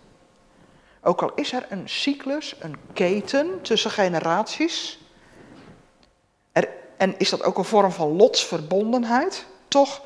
Ook 1.02 1.22
al 1.22 1.32
is 1.34 1.52
er 1.52 1.66
een 1.68 1.88
cyclus, 1.88 2.56
een 2.58 2.76
keten 2.92 3.62
tussen 3.62 3.90
generaties. 3.90 4.98
Er, 6.52 6.68
en 6.96 7.18
is 7.18 7.30
dat 7.30 7.42
ook 7.42 7.58
een 7.58 7.64
vorm 7.64 7.92
van 7.92 8.16
lotsverbondenheid, 8.16 9.46
toch 9.68 10.02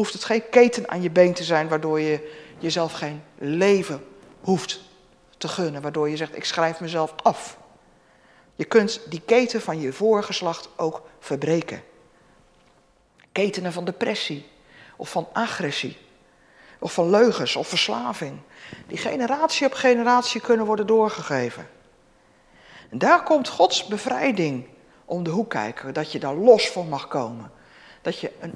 hoeft 0.00 0.12
het 0.12 0.24
geen 0.24 0.48
keten 0.50 0.90
aan 0.90 1.02
je 1.02 1.10
been 1.10 1.34
te 1.34 1.44
zijn 1.44 1.68
waardoor 1.68 2.00
je 2.00 2.32
jezelf 2.58 2.92
geen 2.92 3.22
leven 3.38 4.04
hoeft 4.40 4.80
te 5.38 5.48
gunnen, 5.48 5.82
waardoor 5.82 6.08
je 6.08 6.16
zegt 6.16 6.36
ik 6.36 6.44
schrijf 6.44 6.80
mezelf 6.80 7.14
af. 7.22 7.58
Je 8.56 8.64
kunt 8.64 9.00
die 9.08 9.20
keten 9.20 9.60
van 9.60 9.80
je 9.80 9.92
voorgeslacht 9.92 10.68
ook 10.76 11.02
verbreken. 11.18 11.82
Ketenen 13.32 13.72
van 13.72 13.84
depressie 13.84 14.48
of 14.96 15.10
van 15.10 15.28
agressie 15.32 15.98
of 16.78 16.92
van 16.92 17.10
leugens 17.10 17.56
of 17.56 17.68
verslaving, 17.68 18.38
die 18.86 18.98
generatie 18.98 19.66
op 19.66 19.72
generatie 19.72 20.40
kunnen 20.40 20.66
worden 20.66 20.86
doorgegeven. 20.86 21.68
En 22.90 22.98
daar 22.98 23.22
komt 23.22 23.48
Gods 23.48 23.86
bevrijding 23.86 24.66
om 25.04 25.22
de 25.22 25.30
hoek 25.30 25.50
kijken, 25.50 25.94
dat 25.94 26.12
je 26.12 26.18
daar 26.18 26.34
los 26.34 26.70
van 26.70 26.88
mag 26.88 27.08
komen. 27.08 27.50
Dat 28.02 28.18
je 28.18 28.32
een 28.40 28.54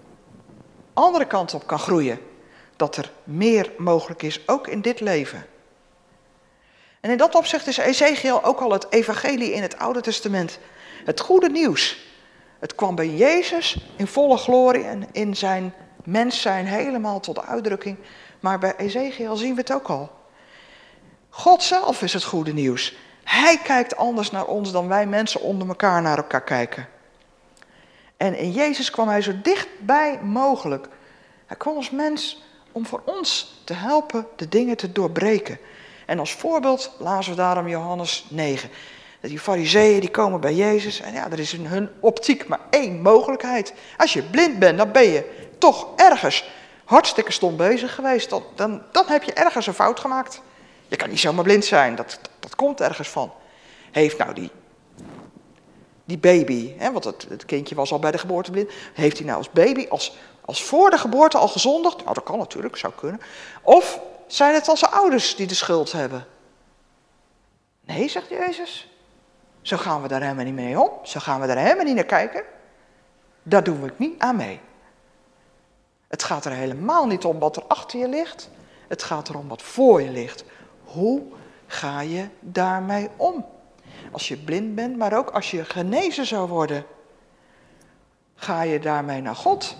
andere 0.95 1.27
kant 1.27 1.55
op 1.55 1.67
kan 1.67 1.79
groeien. 1.79 2.19
Dat 2.77 2.97
er 2.97 3.11
meer 3.25 3.73
mogelijk 3.79 4.23
is, 4.23 4.49
ook 4.49 4.69
in 4.69 4.81
dit 4.81 5.01
leven. 5.01 5.47
En 7.01 7.11
in 7.11 7.17
dat 7.17 7.35
opzicht 7.35 7.67
is 7.67 7.77
Ezekiel 7.77 8.45
ook 8.45 8.61
al 8.61 8.73
het 8.73 8.87
evangelie 8.91 9.53
in 9.53 9.63
het 9.63 9.79
Oude 9.79 10.01
Testament. 10.01 10.59
Het 11.05 11.21
goede 11.21 11.49
nieuws. 11.49 12.07
Het 12.59 12.75
kwam 12.75 12.95
bij 12.95 13.09
Jezus 13.09 13.77
in 13.97 14.07
volle 14.07 14.37
glorie 14.37 14.85
en 14.85 15.09
in 15.13 15.37
zijn 15.37 15.75
mens 16.05 16.41
zijn 16.41 16.67
helemaal 16.67 17.21
tot 17.21 17.47
uitdrukking. 17.47 17.97
Maar 18.41 18.59
bij 18.59 18.77
Ezekiel 18.77 19.37
zien 19.37 19.55
we 19.55 19.61
het 19.61 19.73
ook 19.73 19.89
al. 19.89 20.11
God 21.29 21.63
zelf 21.63 22.03
is 22.03 22.13
het 22.13 22.25
goede 22.25 22.53
nieuws. 22.53 22.97
Hij 23.25 23.59
kijkt 23.65 23.97
anders 23.97 24.31
naar 24.31 24.47
ons 24.47 24.73
dan 24.73 24.89
wij 24.89 25.07
mensen 25.07 25.41
onder 25.41 25.69
elkaar 25.69 26.03
naar 26.03 26.17
elkaar 26.17 26.43
kijken. 26.43 26.89
En 28.25 28.37
in 28.37 28.51
Jezus 28.51 28.91
kwam 28.91 29.09
hij 29.09 29.23
zo 29.23 29.33
dichtbij 29.43 30.19
mogelijk. 30.23 30.89
Hij 31.47 31.57
kwam 31.57 31.77
als 31.77 31.91
mens 31.91 32.43
om 32.73 32.87
voor 32.87 33.03
ons 33.05 33.61
te 33.65 33.73
helpen 33.73 34.27
de 34.37 34.49
dingen 34.49 34.77
te 34.77 34.93
doorbreken. 34.93 35.59
En 36.07 36.19
als 36.19 36.33
voorbeeld 36.33 36.91
lazen 36.99 37.31
we 37.31 37.37
daarom 37.37 37.69
Johannes 37.69 38.27
9. 38.29 38.71
Dat 39.21 39.31
die 39.31 39.41
fariseeën 39.41 40.01
die 40.01 40.11
komen 40.11 40.41
bij 40.41 40.55
Jezus 40.55 41.01
en 41.01 41.13
ja, 41.13 41.31
er 41.31 41.39
is 41.39 41.55
in 41.55 41.67
hun 41.67 41.89
optiek 42.01 42.49
maar 42.49 42.61
één 42.71 43.03
mogelijkheid. 43.03 43.75
Als 43.97 44.13
je 44.13 44.23
blind 44.23 44.59
bent, 44.59 44.79
dan 44.79 44.93
ben 44.93 45.09
je 45.09 45.47
toch 45.59 45.89
ergens 45.97 46.51
hartstikke 46.85 47.33
stom 47.33 47.57
bezig 47.57 47.95
geweest. 47.95 48.31
Dan, 48.55 48.83
dan, 48.91 49.05
heb 49.07 49.23
je 49.23 49.33
ergens 49.33 49.67
een 49.67 49.75
fout 49.75 50.01
gemaakt. 50.01 50.41
Je 50.89 50.97
kan 50.97 51.09
niet 51.09 51.21
zomaar 51.21 51.45
blind 51.45 51.65
zijn, 51.65 51.95
dat, 51.95 52.21
dat 52.41 52.57
komt 52.57 52.81
ergens 52.81 53.09
van. 53.09 53.33
Heeft 53.91 54.19
nou 54.19 54.35
die 54.35 54.51
die 56.05 56.19
baby, 56.19 56.75
hè, 56.77 56.93
want 56.93 57.05
het, 57.05 57.27
het, 57.29 57.45
kindje 57.45 57.75
was 57.75 57.93
al 57.93 57.99
bij 57.99 58.11
de 58.11 58.19
geboorte 58.19 58.51
blind, 58.51 58.71
heeft 58.95 59.17
hij 59.17 59.27
nou 59.27 59.39
als 59.39 59.51
baby, 59.51 59.87
als, 59.89 60.17
als 60.45 60.65
voor 60.65 60.91
de 60.91 60.99
geboorte 60.99 61.39
al 61.39 61.49
gezondigd? 61.49 61.97
Nou, 61.97 62.15
dat 62.15 62.25
kan 62.25 62.39
natuurlijk, 62.39 62.77
zou 62.77 62.93
kunnen. 62.93 63.21
Of 63.63 64.01
zijn 64.27 64.55
het 64.55 64.69
al 64.69 64.77
zijn 64.77 64.91
ouders 64.91 65.37
die 65.37 65.47
de 65.47 65.55
schuld 65.55 65.93
hebben? 65.93 66.27
Nee, 67.81 68.09
zegt 68.09 68.29
Jezus. 68.29 68.89
Zo 69.63 69.77
gaan 69.77 70.03
we 70.03 70.09
daar 70.09 70.21
helemaal 70.23 70.45
niet 70.45 70.55
mee 70.55 70.81
om. 70.81 70.91
Zo 71.03 71.21
gaan 71.21 71.41
we 71.41 71.47
daar 71.47 71.57
helemaal 71.57 71.85
niet 71.85 71.95
naar 71.95 72.05
kijken. 72.05 72.43
Daar 73.43 73.65
doen 73.65 73.81
we 73.81 73.87
het 73.87 73.99
niet 73.99 74.19
aan 74.19 74.37
mee. 74.37 74.61
Het 76.09 76.23
gaat 76.23 76.45
er 76.45 76.53
helemaal 76.53 77.07
niet 77.07 77.25
om 77.25 77.39
wat 77.39 77.57
er 77.57 77.65
achter 77.67 77.99
je 77.99 78.09
ligt. 78.09 78.51
Het 78.89 79.03
gaat 79.03 79.29
erom 79.29 79.49
wat 79.49 79.63
voor 79.63 80.03
je 80.03 80.11
ligt. 80.11 80.45
Hoe 80.85 81.23
ga 81.67 82.01
je 82.01 82.29
daarmee 82.41 83.09
om? 83.17 83.47
Als 84.11 84.29
je 84.29 84.37
blind 84.37 84.75
bent, 84.75 84.97
maar 84.97 85.17
ook 85.17 85.31
als 85.31 85.51
je 85.51 85.65
genezen 85.65 86.27
zou 86.27 86.49
worden. 86.49 86.87
Ga 88.35 88.63
je 88.63 88.81
daarmee 88.81 89.21
naar 89.21 89.37
God? 89.37 89.77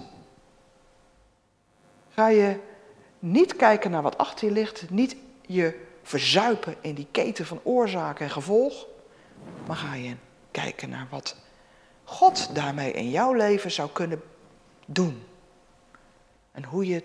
Ga 2.11 2.29
je 2.29 2.61
niet 3.19 3.57
kijken 3.57 3.91
naar 3.91 4.03
wat 4.03 4.19
achter 4.19 4.49
je 4.49 4.53
ligt, 4.55 4.91
niet 4.91 5.17
je 5.47 5.87
verzuipen 6.03 6.77
in 6.81 6.95
die 6.95 7.07
keten 7.11 7.47
van 7.47 7.61
oorzaak 7.63 8.21
en 8.21 8.31
gevolg, 8.31 8.87
maar 9.67 9.77
ga 9.77 9.95
je 9.95 10.17
kijken 10.51 10.89
naar 10.89 11.07
wat 11.11 11.37
God 12.05 12.55
daarmee 12.55 12.93
in 12.93 13.11
jouw 13.11 13.33
leven 13.33 13.71
zou 13.71 13.91
kunnen 13.91 14.23
doen. 14.87 15.23
En 16.53 16.65
hoe 16.65 16.87
je 16.87 17.05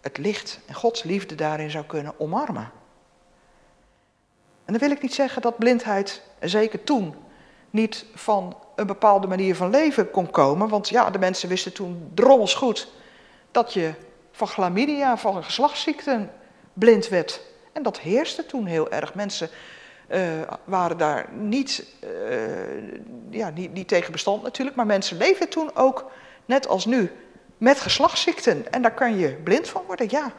het 0.00 0.18
licht 0.18 0.60
en 0.66 0.74
Gods 0.74 1.02
liefde 1.02 1.34
daarin 1.34 1.70
zou 1.70 1.84
kunnen 1.84 2.20
omarmen. 2.20 2.70
En 4.68 4.74
dan 4.74 4.88
wil 4.88 4.96
ik 4.96 5.02
niet 5.02 5.14
zeggen 5.14 5.42
dat 5.42 5.58
blindheid, 5.58 6.22
zeker 6.40 6.84
toen, 6.84 7.14
niet 7.70 8.04
van 8.14 8.56
een 8.74 8.86
bepaalde 8.86 9.26
manier 9.26 9.56
van 9.56 9.70
leven 9.70 10.10
kon 10.10 10.30
komen. 10.30 10.68
Want 10.68 10.88
ja, 10.88 11.10
de 11.10 11.18
mensen 11.18 11.48
wisten 11.48 11.72
toen 11.72 12.10
drommels 12.14 12.54
goed 12.54 12.88
dat 13.50 13.72
je 13.72 13.92
van 14.32 14.46
chlamydia, 14.46 15.16
van 15.16 15.44
geslachtsziekten 15.44 16.30
blind 16.72 17.08
werd. 17.08 17.40
En 17.72 17.82
dat 17.82 17.98
heerste 17.98 18.46
toen 18.46 18.66
heel 18.66 18.90
erg. 18.90 19.14
Mensen 19.14 19.48
uh, 20.08 20.20
waren 20.64 20.96
daar 20.98 21.28
niet, 21.32 21.86
uh, 22.04 22.10
ja, 23.30 23.50
niet, 23.50 23.72
niet 23.72 23.88
tegen 23.88 24.12
bestand 24.12 24.42
natuurlijk, 24.42 24.76
maar 24.76 24.86
mensen 24.86 25.16
leefden 25.16 25.48
toen 25.48 25.76
ook, 25.76 26.10
net 26.46 26.68
als 26.68 26.86
nu, 26.86 27.12
met 27.58 27.80
geslachtsziekten. 27.80 28.72
En 28.72 28.82
daar 28.82 28.94
kan 28.94 29.18
je 29.18 29.28
blind 29.34 29.68
van 29.68 29.82
worden, 29.86 30.06
ja. 30.10 30.32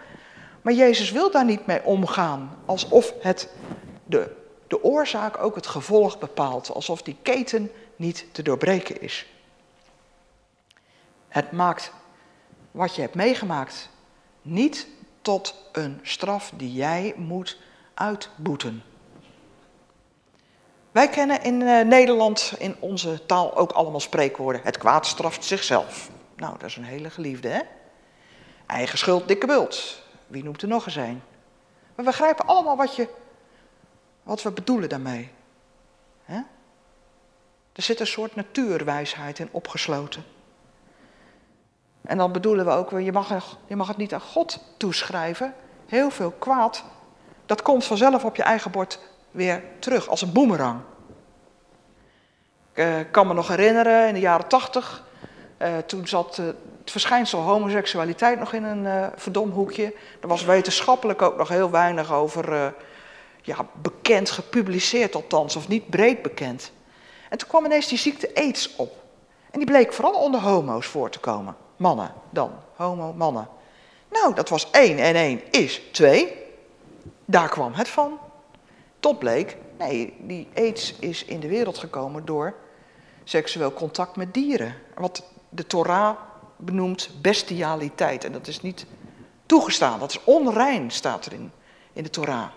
Maar 0.62 0.74
Jezus 0.74 1.12
wil 1.12 1.32
daar 1.32 1.46
niet 1.46 1.66
mee 1.66 1.84
omgaan, 1.84 2.58
alsof 2.66 3.14
het 3.22 3.50
de, 4.10 4.36
de 4.68 4.84
oorzaak 4.84 5.38
ook 5.38 5.56
het 5.56 5.68
gevolg 5.68 6.20
bepaalt, 6.20 6.72
alsof 6.74 7.02
die 7.02 7.18
keten 7.22 7.72
niet 7.96 8.26
te 8.32 8.42
doorbreken 8.42 9.02
is. 9.02 9.28
Het 11.28 11.52
maakt 11.52 11.92
wat 12.72 12.96
je 12.96 13.02
hebt 13.02 13.16
meegemaakt 13.16 13.90
niet 14.42 14.88
tot 15.22 15.56
een 15.72 16.00
straf 16.04 16.52
die 16.56 16.74
jij 16.74 17.14
moet 17.18 17.58
uitboeten. 17.94 18.84
Wij 20.92 21.10
kennen 21.10 21.44
in 21.44 21.62
uh, 21.62 21.82
Nederland, 21.82 22.54
in 22.58 22.76
onze 22.80 23.26
taal, 23.26 23.56
ook 23.56 23.72
allemaal 23.72 24.00
spreekwoorden. 24.00 24.62
Het 24.64 24.78
kwaad 24.78 25.06
straft 25.06 25.44
zichzelf. 25.44 26.10
Nou, 26.36 26.54
dat 26.58 26.70
is 26.70 26.76
een 26.76 26.84
hele 26.84 27.10
geliefde, 27.10 27.48
hè? 27.48 27.60
Eigen 28.66 28.98
schuld, 28.98 29.28
dikke 29.28 29.48
bult. 29.48 30.02
Wie 30.28 30.44
noemt 30.44 30.62
er 30.62 30.68
nog 30.68 30.86
eens 30.86 30.96
een? 30.96 31.22
Maar 31.96 31.96
we 31.96 32.04
begrijpen 32.04 32.46
allemaal 32.46 32.78
wat, 32.78 32.96
je, 32.96 33.08
wat 34.24 34.44
we 34.44 34.52
bedoelen 34.52 34.90
daarmee. 34.90 35.32
Er 37.80 37.86
zit 37.86 38.00
een 38.00 38.08
soort 38.08 38.36
natuurwijsheid 38.36 39.40
in 39.40 39.50
opgesloten. 39.52 40.24
En 42.02 42.18
dan 42.18 42.32
bedoelen 42.32 42.66
we 42.66 42.72
ook, 42.72 42.90
je 42.90 43.12
mag, 43.12 43.58
je 43.68 43.76
mag 43.76 43.88
het 43.88 43.98
niet 43.98 44.14
aan 44.14 44.22
God 44.22 44.64
toeschrijven. 44.78 45.54
Heel 45.88 46.10
veel 46.10 46.32
kwaad, 46.32 46.84
dat 47.46 47.62
komt 47.62 47.86
vanzelf 47.86 48.26
op 48.26 48.36
je 48.36 48.44
eigen 48.44 48.72
bord 48.72 49.00
weer 49.32 49.64
terug, 49.80 50.08
als 50.08 50.22
een 50.22 50.32
boemerang. 50.32 50.80
Ik 52.74 52.86
uh, 52.86 52.96
kan 53.12 53.28
me 53.28 53.34
nog 53.34 53.48
herinneren, 53.48 54.08
in 54.08 54.14
de 54.14 54.20
jaren 54.20 54.48
tachtig, 54.48 55.04
uh, 55.58 55.78
toen 55.78 56.08
zat 56.08 56.38
uh, 56.38 56.46
het 56.80 56.92
verschijnsel 56.92 57.40
homoseksualiteit 57.40 58.40
nog 58.40 58.54
in 58.54 58.64
een 58.64 59.12
verdomhoekje. 59.16 59.94
Er 60.22 60.28
was 60.28 60.44
wetenschappelijk 60.44 61.22
ook 61.22 61.38
nog 61.38 61.48
heel 61.48 61.70
weinig 61.72 62.14
over 62.14 62.74
ja, 63.50 63.66
bekend, 63.82 64.30
gepubliceerd 64.30 65.16
althans, 65.16 65.56
of 65.56 65.68
niet 65.68 65.90
breed 65.90 66.22
bekend. 66.22 66.72
En 67.30 67.38
toen 67.38 67.48
kwam 67.48 67.66
ineens 67.66 67.88
die 67.88 67.98
ziekte 67.98 68.36
AIDS 68.36 68.76
op. 68.76 69.04
En 69.52 69.60
die 69.60 69.68
bleek 69.68 69.94
vooral 69.94 70.14
onder 70.14 70.40
homo's 70.40 70.86
voor 70.86 71.10
te 71.10 71.20
komen. 71.20 71.56
Mannen 71.78 72.14
dan, 72.30 72.52
homo, 72.76 73.14
mannen. 73.14 73.48
Nou, 74.12 74.34
dat 74.34 74.50
was 74.50 74.70
1 74.72 74.98
en 74.98 75.16
1 75.16 75.42
is 75.52 75.82
2. 75.92 76.34
Daar 77.26 77.50
kwam 77.50 77.74
het 77.74 77.88
van. 77.88 78.20
Tot 79.00 79.20
bleek, 79.20 79.58
nee, 79.78 80.14
die 80.20 80.48
aids 80.56 80.96
is 81.00 81.26
in 81.26 81.40
de 81.40 81.48
wereld 81.48 81.78
gekomen 81.78 82.26
door 82.26 82.56
seksueel 83.24 83.74
contact 83.74 84.16
met 84.16 84.34
dieren. 84.34 84.76
Wat 84.96 85.24
de 85.50 85.68
Torah 85.68 86.16
benoemt 86.58 87.10
bestialiteit. 87.22 88.24
En 88.24 88.32
dat 88.32 88.48
is 88.48 88.62
niet 88.62 88.86
toegestaan, 89.46 90.00
dat 90.00 90.12
is 90.12 90.24
onrein, 90.24 90.92
staat 90.92 91.26
erin 91.26 91.52
in 91.94 92.04
de 92.04 92.10
Torah. 92.10 92.50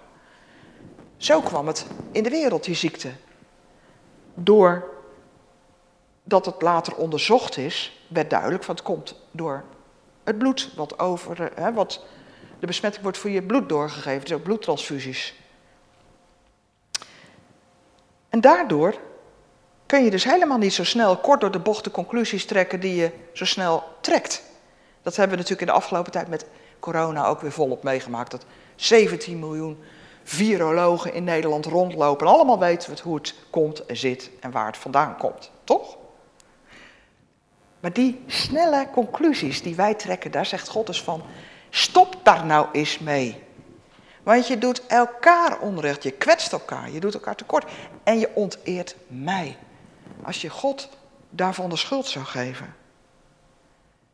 Zo 1.23 1.41
kwam 1.41 1.67
het 1.67 1.87
in 2.13 2.23
de 2.23 2.31
wereld, 2.31 2.65
die 2.65 2.75
ziekte. 2.75 3.13
Doordat 4.35 4.87
het 6.47 6.63
later 6.63 6.97
onderzocht 6.97 7.57
is, 7.57 8.07
werd 8.09 8.31
duidelijk 8.31 8.65
van 8.65 8.75
het 8.75 8.85
komt 8.85 9.21
door 9.31 9.65
het 10.25 10.39
bloed 10.39 10.73
wat 10.77 10.99
over, 10.99 11.51
hè, 11.55 11.73
wat 11.73 12.05
de 12.61 12.67
besmetting 12.67 13.03
wordt 13.03 13.19
voor 13.19 13.31
je 13.31 13.43
bloed 13.43 13.69
doorgegeven, 13.69 14.21
dus 14.21 14.33
ook 14.33 14.43
bloedtransfusies. 14.43 15.35
En 18.29 18.41
daardoor 18.41 18.95
kun 19.87 20.05
je 20.05 20.11
dus 20.11 20.25
helemaal 20.25 20.59
niet 20.59 20.75
zo 20.75 20.85
snel 20.85 21.17
kort 21.17 21.41
door 21.41 21.51
de 21.51 21.59
bocht 21.59 21.85
de 21.85 21.91
conclusies 21.91 22.47
trekken 22.47 22.81
die 22.81 22.95
je 22.95 23.11
zo 23.33 23.45
snel 23.45 23.85
trekt. 24.01 24.43
Dat 25.03 25.17
hebben 25.17 25.37
we 25.37 25.43
natuurlijk 25.43 25.69
in 25.69 25.75
de 25.75 25.81
afgelopen 25.81 26.13
tijd 26.13 26.29
met 26.29 26.47
corona 26.81 27.27
ook 27.27 27.41
weer 27.41 27.53
volop 27.53 27.83
meegemaakt. 27.83 28.31
Dat 28.31 28.45
17 28.77 29.39
miljoen 29.39 29.79
virologen 30.23 31.15
in 31.15 31.25
Nederland 31.25 31.67
rondlopen. 31.67 32.27
En 32.27 32.33
allemaal 32.33 32.59
weten 32.59 32.95
we 32.95 33.01
hoe 33.03 33.15
het 33.15 33.35
komt 33.51 33.87
en 33.87 33.97
zit 33.97 34.31
en 34.41 34.51
waar 34.51 34.67
het 34.67 34.77
vandaan 34.77 35.17
komt. 35.17 35.51
Toch? 35.65 35.97
Maar 37.81 37.93
die 37.93 38.23
snelle 38.27 38.89
conclusies 38.93 39.63
die 39.63 39.75
wij 39.75 39.95
trekken, 39.95 40.31
daar 40.31 40.47
zegt 40.47 40.69
God 40.69 40.87
dus 40.87 41.03
van, 41.03 41.23
stop 41.71 42.17
daar 42.23 42.47
nou 42.47 42.67
eens 42.73 42.99
mee. 42.99 43.43
Want 44.23 44.47
je 44.47 44.59
doet 44.59 44.87
elkaar 44.87 45.59
onrecht, 45.59 46.03
je 46.03 46.11
kwetst 46.11 46.53
elkaar, 46.53 46.91
je 46.91 47.01
doet 47.01 47.15
elkaar 47.15 47.37
tekort 47.37 47.71
en 48.03 48.19
je 48.19 48.31
onteert 48.35 48.97
mij. 49.07 49.57
Als 50.23 50.41
je 50.41 50.49
God 50.49 50.89
daarvan 51.31 51.71
de 51.71 51.77
schuld 51.77 52.07
zou 52.07 52.25
geven. 52.25 52.75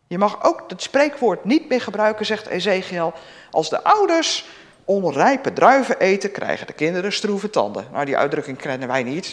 Je 0.07 0.19
mag 0.19 0.45
ook 0.45 0.65
het 0.69 0.83
spreekwoord 0.83 1.45
niet 1.45 1.69
meer 1.69 1.81
gebruiken, 1.81 2.27
zegt 2.27 2.47
Ezekiel. 2.47 3.13
Als 3.51 3.71
de 3.71 3.85
ouders 3.85 4.47
onrijpe 4.89 5.53
druiven 5.53 5.99
eten, 5.99 6.31
krijgen 6.31 6.67
de 6.67 6.73
kinderen 6.73 7.13
stroeve 7.13 7.51
tanden. 7.51 7.87
Nou, 7.93 8.05
die 8.05 8.17
uitdrukking 8.17 8.59
kennen 8.59 8.89
wij 8.89 9.03
niet. 9.03 9.27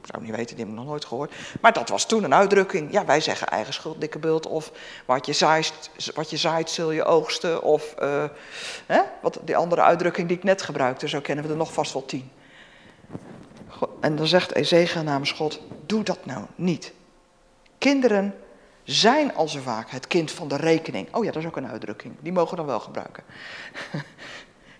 Ik 0.00 0.08
zou 0.10 0.22
niet 0.22 0.36
weten, 0.36 0.56
die 0.56 0.64
heb 0.64 0.74
ik 0.74 0.80
nog 0.80 0.88
nooit 0.88 1.04
gehoord. 1.04 1.32
Maar 1.60 1.72
dat 1.72 1.88
was 1.88 2.06
toen 2.06 2.24
een 2.24 2.34
uitdrukking. 2.34 2.92
Ja, 2.92 3.04
wij 3.04 3.20
zeggen 3.20 3.46
eigen 3.46 3.72
schuld, 3.72 4.00
dikke 4.00 4.18
bult. 4.18 4.46
Of 4.46 4.72
wat 5.06 5.26
je 5.26 5.32
zaait, 5.32 5.90
wat 6.14 6.30
je 6.30 6.36
zaait 6.36 6.70
zul 6.70 6.90
je 6.90 7.04
oogsten. 7.04 7.62
Of 7.62 7.94
uh, 8.02 8.24
hè? 8.86 9.00
Wat, 9.20 9.38
die 9.44 9.56
andere 9.56 9.82
uitdrukking 9.82 10.28
die 10.28 10.36
ik 10.36 10.42
net 10.42 10.62
gebruikte. 10.62 11.08
Zo 11.08 11.20
kennen 11.20 11.44
we 11.44 11.50
er 11.50 11.56
nog 11.56 11.72
vast 11.72 11.92
wel 11.92 12.04
tien. 12.04 12.30
En 14.00 14.16
dan 14.16 14.26
zegt 14.26 14.54
Ezekiel 14.54 15.02
namens 15.02 15.32
God, 15.32 15.60
doe 15.86 16.02
dat 16.02 16.26
nou 16.26 16.44
niet. 16.54 16.92
Kinderen 17.78 18.34
zijn 18.84 19.34
al 19.34 19.48
zo 19.48 19.60
vaak 19.60 19.90
het 19.90 20.06
kind 20.06 20.30
van 20.30 20.48
de 20.48 20.56
rekening. 20.56 21.14
Oh 21.14 21.24
ja, 21.24 21.30
dat 21.30 21.42
is 21.42 21.48
ook 21.48 21.56
een 21.56 21.68
uitdrukking. 21.68 22.14
Die 22.20 22.32
mogen 22.32 22.50
we 22.50 22.56
dan 22.56 22.66
wel 22.66 22.80
gebruiken. 22.80 23.24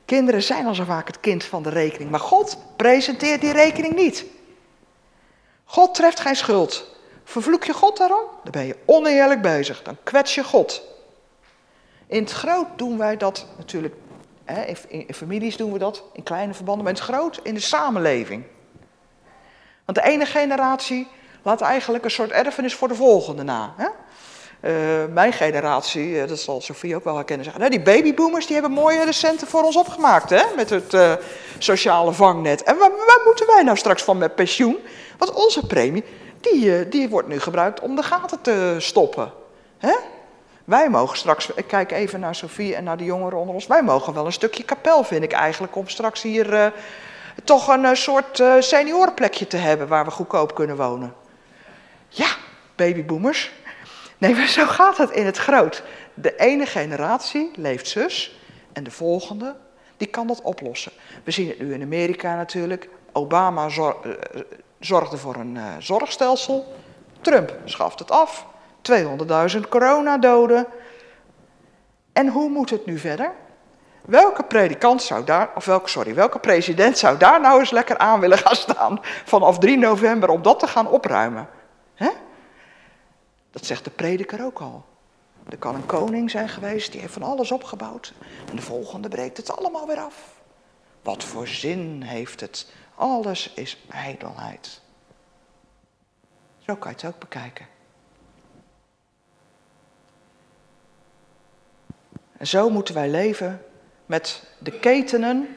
Kinderen 0.05 0.43
zijn 0.43 0.67
al 0.67 0.75
zo 0.75 0.85
vaak 0.85 1.07
het 1.07 1.21
kind 1.21 1.45
van 1.45 1.63
de 1.63 1.71
rekening. 1.71 2.11
Maar 2.11 2.21
God 2.21 2.59
presenteert 2.77 3.41
die 3.41 3.53
rekening 3.53 3.95
niet. 3.95 4.25
God 5.65 5.95
treft 5.95 6.21
geen 6.21 6.37
schuld. 6.37 6.97
Vervloek 7.25 7.65
je 7.65 7.73
God 7.73 7.97
daarom? 7.97 8.25
Dan 8.43 8.53
ben 8.53 8.67
je 8.67 8.77
oneerlijk 8.85 9.43
bezig. 9.43 9.83
Dan 9.83 9.97
kwets 10.03 10.35
je 10.35 10.45
God. 10.45 10.83
In 12.07 12.23
het 12.23 12.33
groot 12.33 12.67
doen 12.77 12.99
wij 12.99 13.17
dat 13.17 13.47
natuurlijk. 13.57 13.95
Hè, 14.45 14.63
in, 14.63 14.77
in, 14.89 15.15
families 15.15 15.57
doen 15.57 15.73
we 15.73 15.79
dat, 15.79 16.03
in 16.13 16.23
kleine 16.23 16.55
verbanden. 16.55 16.85
Maar 16.85 16.93
in 16.93 16.99
het 16.99 17.09
groot 17.09 17.41
in 17.43 17.55
de 17.55 17.61
samenleving. 17.61 18.45
Want 19.85 19.99
de 19.99 20.05
ene 20.05 20.27
generatie 20.27 21.09
laat 21.43 21.61
eigenlijk 21.61 22.05
een 22.05 22.11
soort 22.11 22.31
erfenis 22.31 22.75
voor 22.75 22.89
de 22.89 22.95
volgende 22.95 23.43
na. 23.43 23.75
Hè? 23.77 23.87
Uh, 24.61 25.13
mijn 25.13 25.33
generatie, 25.33 26.27
dat 26.27 26.39
zal 26.39 26.61
Sofie 26.61 26.97
ook 26.97 27.05
wel 27.05 27.15
herkennen, 27.15 27.45
zeggen, 27.45 27.63
nou, 27.63 27.77
die 27.77 27.85
babyboomers 27.85 28.47
die 28.47 28.55
hebben 28.55 28.73
mooie 28.73 29.05
recenten 29.05 29.47
voor 29.47 29.63
ons 29.63 29.77
opgemaakt 29.77 30.31
hè? 30.31 30.43
met 30.57 30.71
het 30.71 30.95
uh, 30.95 31.13
sociale 31.59 32.13
vangnet. 32.13 32.63
En 32.63 32.79
waar, 32.79 32.91
moeten 33.25 33.47
wij 33.47 33.63
nou 33.63 33.77
straks 33.77 34.03
van 34.03 34.19
met 34.19 34.35
pensioen? 34.35 34.79
Want 35.19 35.33
onze 35.33 35.67
premie, 35.67 36.05
die, 36.41 36.89
die 36.89 37.09
wordt 37.09 37.29
nu 37.29 37.41
gebruikt 37.41 37.81
om 37.81 37.97
de 37.97 38.03
gaten 38.03 38.41
te 38.41 38.77
stoppen. 38.79 39.33
Hè? 39.79 39.95
Wij 40.65 40.91
mogen 40.91 41.17
straks, 41.17 41.51
ik 41.55 41.67
kijk 41.67 41.93
even 41.93 42.21
naar 42.21 42.35
Sofie 42.35 42.75
en 42.75 42.85
naar 42.85 42.97
de 42.97 43.05
jongeren 43.05 43.39
onder 43.39 43.55
ons, 43.55 43.67
wij 43.67 43.83
mogen 43.83 44.15
wel 44.15 44.27
een 44.27 44.33
stukje 44.33 44.63
kapel, 44.63 45.05
vind 45.05 45.23
ik 45.23 45.33
eigenlijk, 45.33 45.77
om 45.77 45.89
straks 45.89 46.23
hier 46.23 46.73
toch 47.45 47.69
een 47.69 47.85
eh, 47.85 47.95
soort 47.95 48.41
eh, 48.41 48.55
seniorenplekje 48.59 49.47
te 49.47 49.57
hebben 49.57 49.89
waar 49.89 50.05
we 50.05 50.11
goedkoop 50.11 50.55
kunnen 50.55 50.77
wonen. 50.77 51.15
Ja, 52.13 52.27
babyboomers. 52.77 53.51
Nee, 54.19 54.35
maar 54.35 54.47
zo 54.47 54.67
gaat 54.67 54.97
het 54.97 55.11
in 55.11 55.27
het 55.27 55.37
groot. 55.37 55.83
De 56.15 56.37
ene 56.37 56.67
generatie 56.67 57.51
leeft 57.57 57.89
zus 57.89 58.39
en 58.73 58.85
de 58.85 58.91
volgende, 58.91 59.55
die 59.97 60.09
kan 60.09 60.27
dat 60.27 60.41
oplossen. 60.43 60.93
We 61.25 61.31
zien 61.31 61.49
het 61.49 61.59
nu 61.61 61.75
in 61.75 61.83
Amerika 61.83 62.37
natuurlijk. 62.37 62.89
Obama 63.13 63.69
zor- 63.69 63.99
eh, 64.05 64.41
zorgde 64.81 65.17
voor 65.17 65.35
een 65.37 65.57
eh, 65.57 65.65
zorgstelsel. 65.79 66.75
Trump 67.21 67.55
schaft 67.65 67.99
het 67.99 68.11
af. 68.11 68.47
200.000 68.83 69.69
coronadoden. 69.69 70.67
En 72.13 72.29
hoe 72.29 72.49
moet 72.51 72.71
het 72.71 72.87
nu 72.87 72.99
verder? 72.99 73.33
Welke 74.05 74.43
predikant 74.43 75.03
zou 75.03 75.25
daar, 75.25 75.51
of 75.55 75.65
welke, 75.65 75.89
sorry, 75.89 76.15
welke 76.15 76.39
president 76.39 76.99
zou 76.99 77.19
daar 77.19 77.41
nou 77.41 77.61
eens 77.61 77.71
lekker 77.71 77.99
aan 77.99 78.21
willen 78.21 78.39
gaan 78.39 78.57
staan 78.57 78.99
vanaf 79.25 79.59
3 79.59 79.79
november 79.79 80.29
om 80.29 80.43
dat 80.43 80.59
te 80.59 80.67
gaan 80.67 80.89
opruimen? 80.89 81.49
Dat 83.51 83.67
zegt 83.67 83.85
de 83.85 83.91
prediker 83.91 84.45
ook 84.45 84.61
al. 84.61 84.85
Er 85.49 85.59
kan 85.59 85.75
een 85.75 85.87
koning 85.87 86.31
zijn 86.31 86.49
geweest, 86.49 86.93
die 86.93 87.01
heeft 87.01 87.13
van 87.13 87.23
alles 87.23 87.51
opgebouwd. 87.51 88.13
En 88.49 88.57
de 88.57 88.63
volgende 88.63 89.09
breekt 89.09 89.37
het 89.37 89.57
allemaal 89.57 89.87
weer 89.87 89.99
af. 89.99 90.41
Wat 91.03 91.25
voor 91.25 91.47
zin 91.47 92.03
heeft 92.03 92.41
het? 92.41 92.73
Alles 92.95 93.53
is 93.55 93.85
ijdelheid. 93.89 94.81
Zo 96.59 96.77
kan 96.77 96.91
je 96.91 96.97
het 96.97 97.15
ook 97.15 97.21
bekijken. 97.21 97.67
En 102.37 102.47
zo 102.47 102.71
moeten 102.71 102.95
wij 102.95 103.09
leven 103.09 103.65
met 104.07 104.55
de 104.59 104.79
ketenen, 104.79 105.57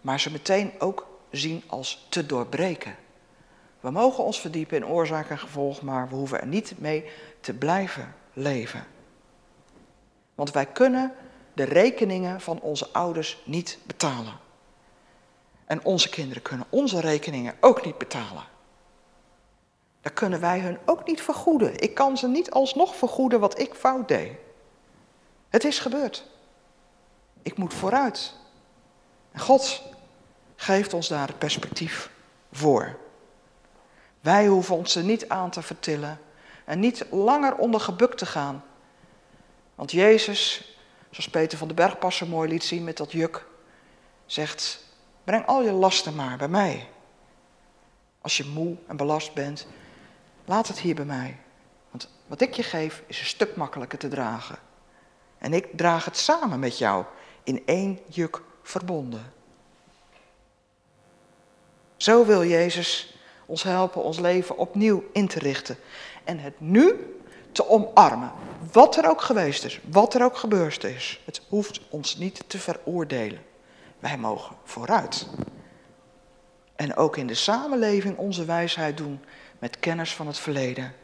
maar 0.00 0.20
ze 0.20 0.30
meteen 0.30 0.72
ook 0.78 1.06
zien 1.30 1.62
als 1.66 2.06
te 2.08 2.26
doorbreken. 2.26 2.96
We 3.80 3.90
mogen 3.90 4.24
ons 4.24 4.40
verdiepen 4.40 4.76
in 4.76 4.86
oorzaak 4.86 5.30
en 5.30 5.38
gevolg, 5.38 5.82
maar 5.82 6.08
we 6.08 6.14
hoeven 6.14 6.40
er 6.40 6.46
niet 6.46 6.74
mee 6.78 7.10
te 7.40 7.54
blijven 7.54 8.14
leven. 8.32 8.86
Want 10.34 10.50
wij 10.52 10.66
kunnen 10.66 11.12
de 11.52 11.62
rekeningen 11.62 12.40
van 12.40 12.60
onze 12.60 12.88
ouders 12.92 13.42
niet 13.44 13.78
betalen. 13.86 14.32
En 15.64 15.84
onze 15.84 16.08
kinderen 16.08 16.42
kunnen 16.42 16.66
onze 16.68 17.00
rekeningen 17.00 17.54
ook 17.60 17.84
niet 17.84 17.98
betalen. 17.98 18.44
Dan 20.00 20.12
kunnen 20.12 20.40
wij 20.40 20.60
hun 20.60 20.78
ook 20.84 21.06
niet 21.06 21.22
vergoeden. 21.22 21.80
Ik 21.80 21.94
kan 21.94 22.16
ze 22.16 22.28
niet 22.28 22.50
alsnog 22.50 22.96
vergoeden 22.96 23.40
wat 23.40 23.58
ik 23.58 23.74
fout 23.74 24.08
deed. 24.08 24.32
Het 25.48 25.64
is 25.64 25.78
gebeurd. 25.78 26.26
Ik 27.42 27.56
moet 27.56 27.74
vooruit. 27.74 28.34
En 29.32 29.40
God 29.40 29.82
geeft 30.56 30.94
ons 30.94 31.08
daar 31.08 31.26
het 31.26 31.38
perspectief 31.38 32.10
voor. 32.52 32.98
Wij 34.20 34.46
hoeven 34.46 34.76
ons 34.76 34.94
er 34.94 35.04
niet 35.04 35.28
aan 35.28 35.50
te 35.50 35.62
vertillen 35.62 36.20
en 36.64 36.80
niet 36.80 37.06
langer 37.10 37.56
onder 37.56 37.80
gebukt 37.80 38.18
te 38.18 38.26
gaan. 38.26 38.64
Want 39.74 39.90
Jezus, 39.90 40.72
zoals 41.10 41.30
Peter 41.30 41.58
van 41.58 41.66
den 41.66 41.76
Berg 41.76 41.98
pas 41.98 42.24
mooi 42.24 42.48
liet 42.48 42.64
zien 42.64 42.84
met 42.84 42.96
dat 42.96 43.12
juk, 43.12 43.46
zegt: 44.26 44.84
Breng 45.24 45.46
al 45.46 45.62
je 45.62 45.72
lasten 45.72 46.14
maar 46.14 46.36
bij 46.36 46.48
mij. 46.48 46.88
Als 48.20 48.36
je 48.36 48.44
moe 48.44 48.76
en 48.86 48.96
belast 48.96 49.34
bent, 49.34 49.66
laat 50.44 50.68
het 50.68 50.78
hier 50.78 50.94
bij 50.94 51.04
mij. 51.04 51.38
Want 51.90 52.10
wat 52.26 52.40
ik 52.40 52.54
je 52.54 52.62
geef 52.62 53.02
is 53.06 53.20
een 53.20 53.26
stuk 53.26 53.56
makkelijker 53.56 53.98
te 53.98 54.08
dragen. 54.08 54.58
En 55.38 55.52
ik 55.52 55.66
draag 55.76 56.04
het 56.04 56.16
samen 56.16 56.58
met 56.58 56.78
jou 56.78 57.04
in 57.42 57.62
één 57.66 57.98
juk 58.06 58.42
verbonden. 58.62 59.32
Zo 61.96 62.26
wil 62.26 62.44
Jezus 62.44 63.17
ons 63.48 63.62
helpen 63.62 64.02
ons 64.02 64.18
leven 64.18 64.56
opnieuw 64.56 65.04
in 65.12 65.28
te 65.28 65.38
richten. 65.38 65.76
En 66.24 66.38
het 66.38 66.60
nu 66.60 67.14
te 67.52 67.68
omarmen. 67.68 68.32
Wat 68.72 68.96
er 68.96 69.08
ook 69.08 69.20
geweest 69.20 69.64
is, 69.64 69.80
wat 69.90 70.14
er 70.14 70.24
ook 70.24 70.36
gebeurd 70.36 70.84
is. 70.84 71.20
Het 71.24 71.40
hoeft 71.48 71.80
ons 71.88 72.16
niet 72.16 72.44
te 72.46 72.58
veroordelen. 72.58 73.40
Wij 73.98 74.18
mogen 74.18 74.56
vooruit. 74.64 75.26
En 76.76 76.96
ook 76.96 77.16
in 77.16 77.26
de 77.26 77.34
samenleving 77.34 78.16
onze 78.16 78.44
wijsheid 78.44 78.96
doen 78.96 79.20
met 79.58 79.78
kennis 79.78 80.14
van 80.14 80.26
het 80.26 80.38
verleden. 80.38 80.94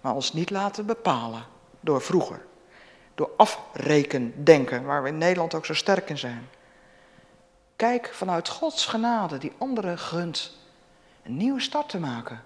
Maar 0.00 0.14
ons 0.14 0.32
niet 0.32 0.50
laten 0.50 0.86
bepalen 0.86 1.44
door 1.80 2.02
vroeger. 2.02 2.40
Door 3.14 3.30
afrekendenken, 3.36 4.84
waar 4.84 5.02
we 5.02 5.08
in 5.08 5.18
Nederland 5.18 5.54
ook 5.54 5.66
zo 5.66 5.74
sterk 5.74 6.10
in 6.10 6.18
zijn. 6.18 6.48
Kijk 7.76 8.10
vanuit 8.12 8.48
Gods 8.48 8.86
genade 8.86 9.38
die 9.38 9.52
anderen 9.58 9.98
gunt 9.98 10.57
een 11.28 11.36
nieuwe 11.36 11.60
start 11.60 11.88
te 11.88 11.98
maken. 11.98 12.42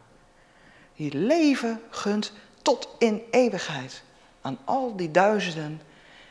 Die 0.97 1.17
leven 1.17 1.81
gunt 1.91 2.33
tot 2.63 2.89
in 2.99 3.23
eeuwigheid 3.31 4.03
aan 4.41 4.59
al 4.65 4.97
die 4.97 5.11
duizenden 5.11 5.81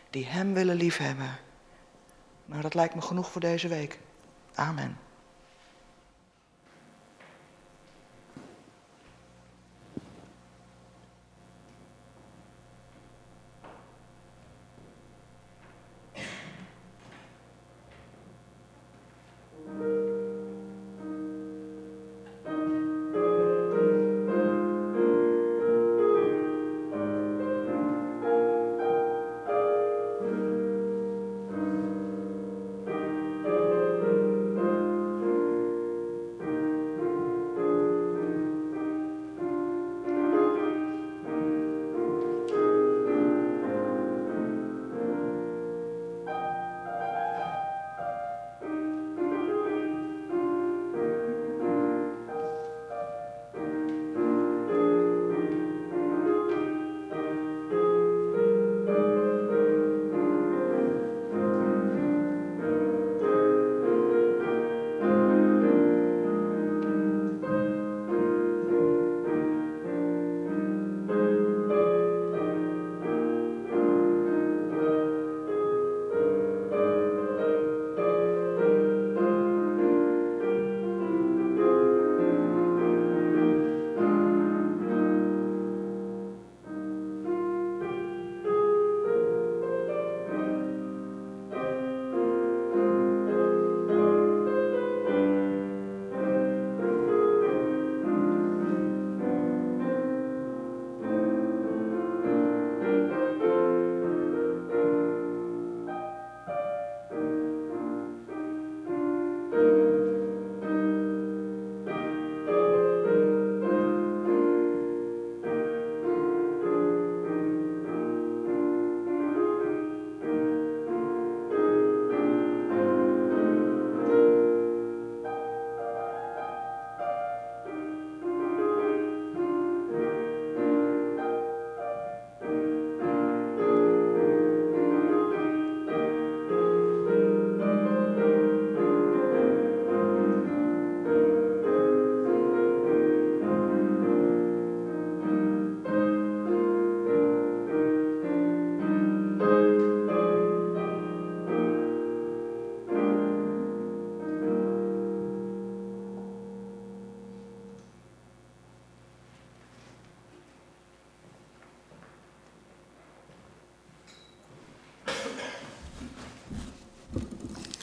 die 0.09 0.25
Hem 0.25 0.53
willen 0.53 0.75
liefhebben. 0.75 1.37
Nou, 2.45 2.61
dat 2.61 2.73
lijkt 2.73 2.95
me 2.95 3.01
genoeg 3.01 3.31
voor 3.31 3.41
deze 3.41 3.67
week. 3.67 3.99
Amen. 4.53 4.97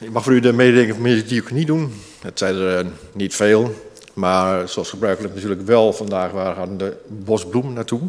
Ik 0.09 0.15
mag 0.15 0.23
voor 0.23 0.33
u 0.33 0.39
de 0.39 0.53
mededeling 0.53 0.93
van 0.93 1.27
Diaconie 1.27 1.65
doen. 1.65 1.93
Het 2.21 2.39
zijn 2.39 2.55
er 2.55 2.77
eh, 2.77 2.85
niet 3.13 3.35
veel, 3.35 3.73
maar 4.13 4.69
zoals 4.69 4.89
gebruikelijk 4.89 5.33
natuurlijk 5.33 5.61
wel 5.61 5.93
vandaag 5.93 6.31
waar 6.31 6.55
gaan 6.55 6.77
de 6.77 6.97
bosbloem 7.07 7.73
naartoe. 7.73 8.01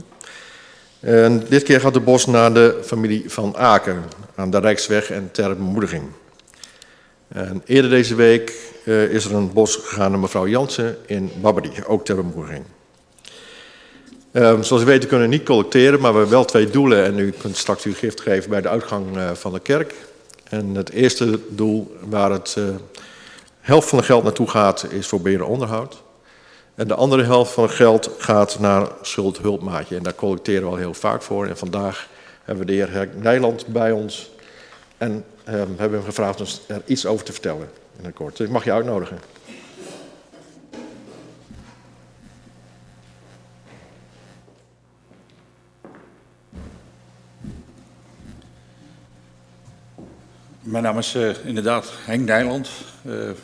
En 1.01 1.45
dit 1.49 1.63
keer 1.63 1.81
gaat 1.81 1.95
de 1.95 2.01
bos 2.01 2.27
naar 2.27 2.55
de 2.55 2.79
familie 2.85 3.31
van 3.31 3.57
Aken 3.57 4.03
aan 4.35 4.51
de 4.51 4.59
Rijksweg 4.59 5.11
en 5.11 5.29
ter 5.33 5.57
bemoediging. 5.57 6.03
En 7.29 7.63
eerder 7.67 7.91
deze 7.91 8.15
week 8.15 8.53
uh, 8.85 9.05
is 9.05 9.25
er 9.25 9.35
een 9.35 9.53
bos 9.53 9.77
gegaan 9.77 10.11
naar 10.11 10.21
mevrouw 10.21 10.49
Jansen 10.49 10.97
in 11.07 11.31
Babbedy, 11.41 11.71
ook 11.87 12.05
ter 12.05 12.17
bemoediging. 12.17 12.65
Um, 14.33 14.63
zoals 14.63 14.83
u 14.83 14.87
weet, 14.87 15.09
we 15.09 15.17
niet 15.17 15.45
collecteren, 15.45 16.01
maar 16.01 16.13
we 16.13 16.19
hebben 16.19 16.37
wel 16.37 16.45
twee 16.45 16.71
doelen. 16.71 17.05
En 17.05 17.19
u 17.19 17.31
kunt 17.31 17.57
straks 17.57 17.85
uw 17.85 17.95
gift 17.95 18.21
geven 18.21 18.51
bij 18.51 18.61
de 18.61 18.69
uitgang 18.69 19.17
uh, 19.17 19.31
van 19.31 19.53
de 19.53 19.61
kerk. 19.61 19.95
En 20.51 20.75
het 20.75 20.91
eerste 20.91 21.41
doel 21.49 21.97
waar 22.01 22.31
het 22.31 22.55
uh, 22.59 22.65
helft 23.61 23.89
van 23.89 23.99
het 23.99 24.07
geld 24.07 24.23
naartoe 24.23 24.49
gaat, 24.49 24.87
is 24.91 25.07
voor 25.07 25.21
beheer 25.21 25.39
en 25.39 25.47
onderhoud. 25.47 26.03
En 26.75 26.89
de 26.89 26.95
andere 26.95 27.23
helft 27.23 27.53
van 27.53 27.65
het 27.65 27.73
geld 27.73 28.11
gaat 28.19 28.59
naar 28.59 28.89
schuldhulpmaatje. 29.03 29.97
En 29.97 30.03
daar 30.03 30.15
collecteren 30.15 30.63
we 30.63 30.69
al 30.69 30.77
heel 30.77 30.95
vaak 30.95 31.23
voor. 31.23 31.47
En 31.47 31.57
vandaag 31.57 32.09
hebben 32.45 32.67
we 32.67 32.73
de 32.73 32.79
heer 32.79 33.09
Nijland 33.17 33.67
bij 33.67 33.93
ons. 33.93 34.31
En 34.97 35.25
um, 35.49 35.75
hebben 35.77 35.99
hem 35.99 36.05
gevraagd 36.05 36.41
om 36.41 36.47
er 36.67 36.83
iets 36.85 37.07
over 37.07 37.25
te 37.25 37.33
vertellen 37.33 37.71
in 37.99 38.05
het 38.05 38.15
kort. 38.15 38.37
Dus 38.37 38.47
ik 38.47 38.53
mag 38.53 38.65
je 38.65 38.73
uitnodigen. 38.73 39.19
Mijn 50.71 50.83
naam 50.83 50.99
is 50.99 51.15
uh, 51.15 51.45
inderdaad 51.45 51.93
Henk 52.05 52.27
Nijland. 52.27 52.71
Uh, 53.07 53.29
er 53.29 53.37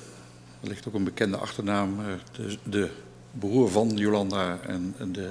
ligt 0.61 0.89
ook 0.89 0.95
een 0.95 1.05
bekende 1.05 1.37
achternaam. 1.37 2.01
Uh, 2.01 2.07
de, 2.33 2.59
de, 2.63 2.91
broer 3.39 3.71
van 3.71 3.89
Jolanda 3.89 4.59
en, 4.67 4.95
en 4.99 5.13
de, 5.13 5.29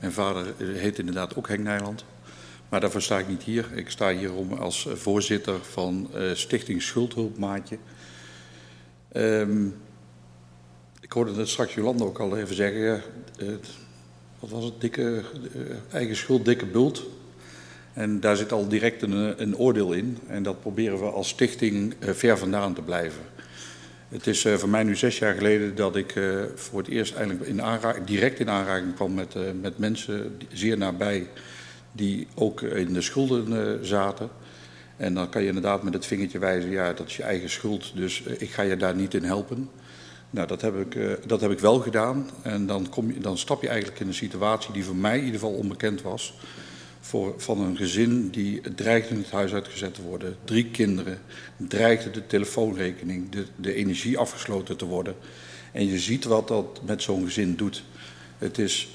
mijn 0.00 0.12
vader 0.12 0.54
heet 0.58 0.98
inderdaad 0.98 1.36
ook 1.36 1.48
Henk 1.48 1.60
Nijland. 1.60 2.04
Maar 2.68 2.80
daarvoor 2.80 3.02
sta 3.02 3.18
ik 3.18 3.28
niet 3.28 3.42
hier. 3.42 3.66
Ik 3.74 3.90
sta 3.90 4.12
hier 4.12 4.32
om 4.32 4.52
als 4.52 4.88
voorzitter 4.94 5.64
van 5.64 6.10
Stichting 6.32 6.82
Schuldhulpmaatje. 6.82 7.78
Um, 9.12 9.76
ik 11.00 11.12
hoorde 11.12 11.34
het 11.34 11.48
straks 11.48 11.74
Jolanda 11.74 12.04
ook 12.04 12.18
al 12.18 12.36
even 12.36 12.54
zeggen. 12.54 13.02
wat 14.38 14.50
was 14.50 14.64
het? 14.64 14.80
Dikke, 14.80 15.22
eigen 15.92 16.16
schuld, 16.16 16.44
dikke 16.44 16.66
bult. 16.66 17.02
En 17.92 18.20
daar 18.20 18.36
zit 18.36 18.52
al 18.52 18.68
direct 18.68 19.02
een, 19.02 19.42
een, 19.42 19.56
oordeel 19.56 19.92
in. 19.92 20.18
En 20.26 20.42
dat 20.42 20.60
proberen 20.60 20.98
we 20.98 21.04
als 21.04 21.28
stichting 21.28 21.94
uh, 21.98 22.10
ver 22.10 22.38
vandaan 22.38 22.74
te 22.74 22.82
blijven. 22.82 23.20
Het 24.08 24.26
is 24.26 24.44
uh, 24.44 24.54
voor 24.54 24.68
mij 24.68 24.82
nu 24.82 24.96
zes 24.96 25.18
jaar 25.18 25.34
geleden 25.34 25.74
dat 25.74 25.96
ik 25.96 26.20
voor 26.54 26.78
het 26.78 26.88
eerst 26.88 27.14
eigenlijk 27.14 27.48
in 27.48 27.60
direct 28.04 28.40
in 28.40 28.50
aanraking 28.50 28.94
kwam 28.94 29.14
met, 29.14 29.34
met 29.60 29.78
mensen 29.78 30.38
zeer 30.52 30.78
nabij 30.78 31.28
die 31.92 32.26
ook 32.34 32.62
in 32.62 32.92
de 32.92 33.00
schulden 33.00 33.86
zaten. 33.86 34.28
En 34.96 35.14
dan 35.14 35.28
kan 35.28 35.42
je 35.42 35.48
inderdaad 35.48 35.82
met 35.82 35.94
het 35.94 36.06
vingertje 36.06 36.38
wijzen, 36.38 36.70
ja, 36.70 36.92
dat 36.92 37.06
is 37.06 37.16
je 37.16 37.22
eigen 37.22 37.50
schuld, 37.50 37.92
dus 37.94 38.22
ik 38.22 38.50
ga 38.50 38.62
je 38.62 38.76
daar 38.76 38.94
niet 38.94 39.14
in 39.14 39.24
helpen. 39.24 39.70
Nou, 40.30 40.46
dat 40.46 40.60
heb 40.60 40.76
ik, 40.76 41.18
dat 41.28 41.40
heb 41.40 41.50
ik 41.50 41.58
wel 41.58 41.78
gedaan. 41.78 42.30
En 42.42 42.66
dan, 42.66 42.88
kom 42.88 43.12
je, 43.12 43.20
dan 43.20 43.38
stap 43.38 43.62
je 43.62 43.68
eigenlijk 43.68 44.00
in 44.00 44.06
een 44.06 44.14
situatie 44.14 44.72
die 44.72 44.84
voor 44.84 44.96
mij 44.96 45.18
in 45.18 45.24
ieder 45.24 45.40
geval 45.40 45.56
onbekend 45.56 46.02
was 46.02 46.34
voor, 47.04 47.34
van 47.36 47.60
een 47.60 47.76
gezin 47.76 48.28
die 48.28 48.60
dreigde 48.74 49.14
het 49.16 49.30
huis 49.30 49.52
uitgezet 49.52 49.94
te 49.94 50.02
worden. 50.02 50.36
Drie 50.44 50.70
kinderen, 50.70 51.18
dreigde 51.56 52.10
de 52.10 52.26
telefoonrekening, 52.26 53.30
de, 53.30 53.46
de 53.56 53.74
energie 53.74 54.18
afgesloten 54.18 54.76
te 54.76 54.84
worden. 54.84 55.14
En 55.72 55.86
je 55.86 55.98
ziet 55.98 56.24
wat 56.24 56.48
dat 56.48 56.80
met 56.84 57.02
zo'n 57.02 57.24
gezin 57.24 57.56
doet. 57.56 57.84
Het, 58.38 58.58
is, 58.58 58.88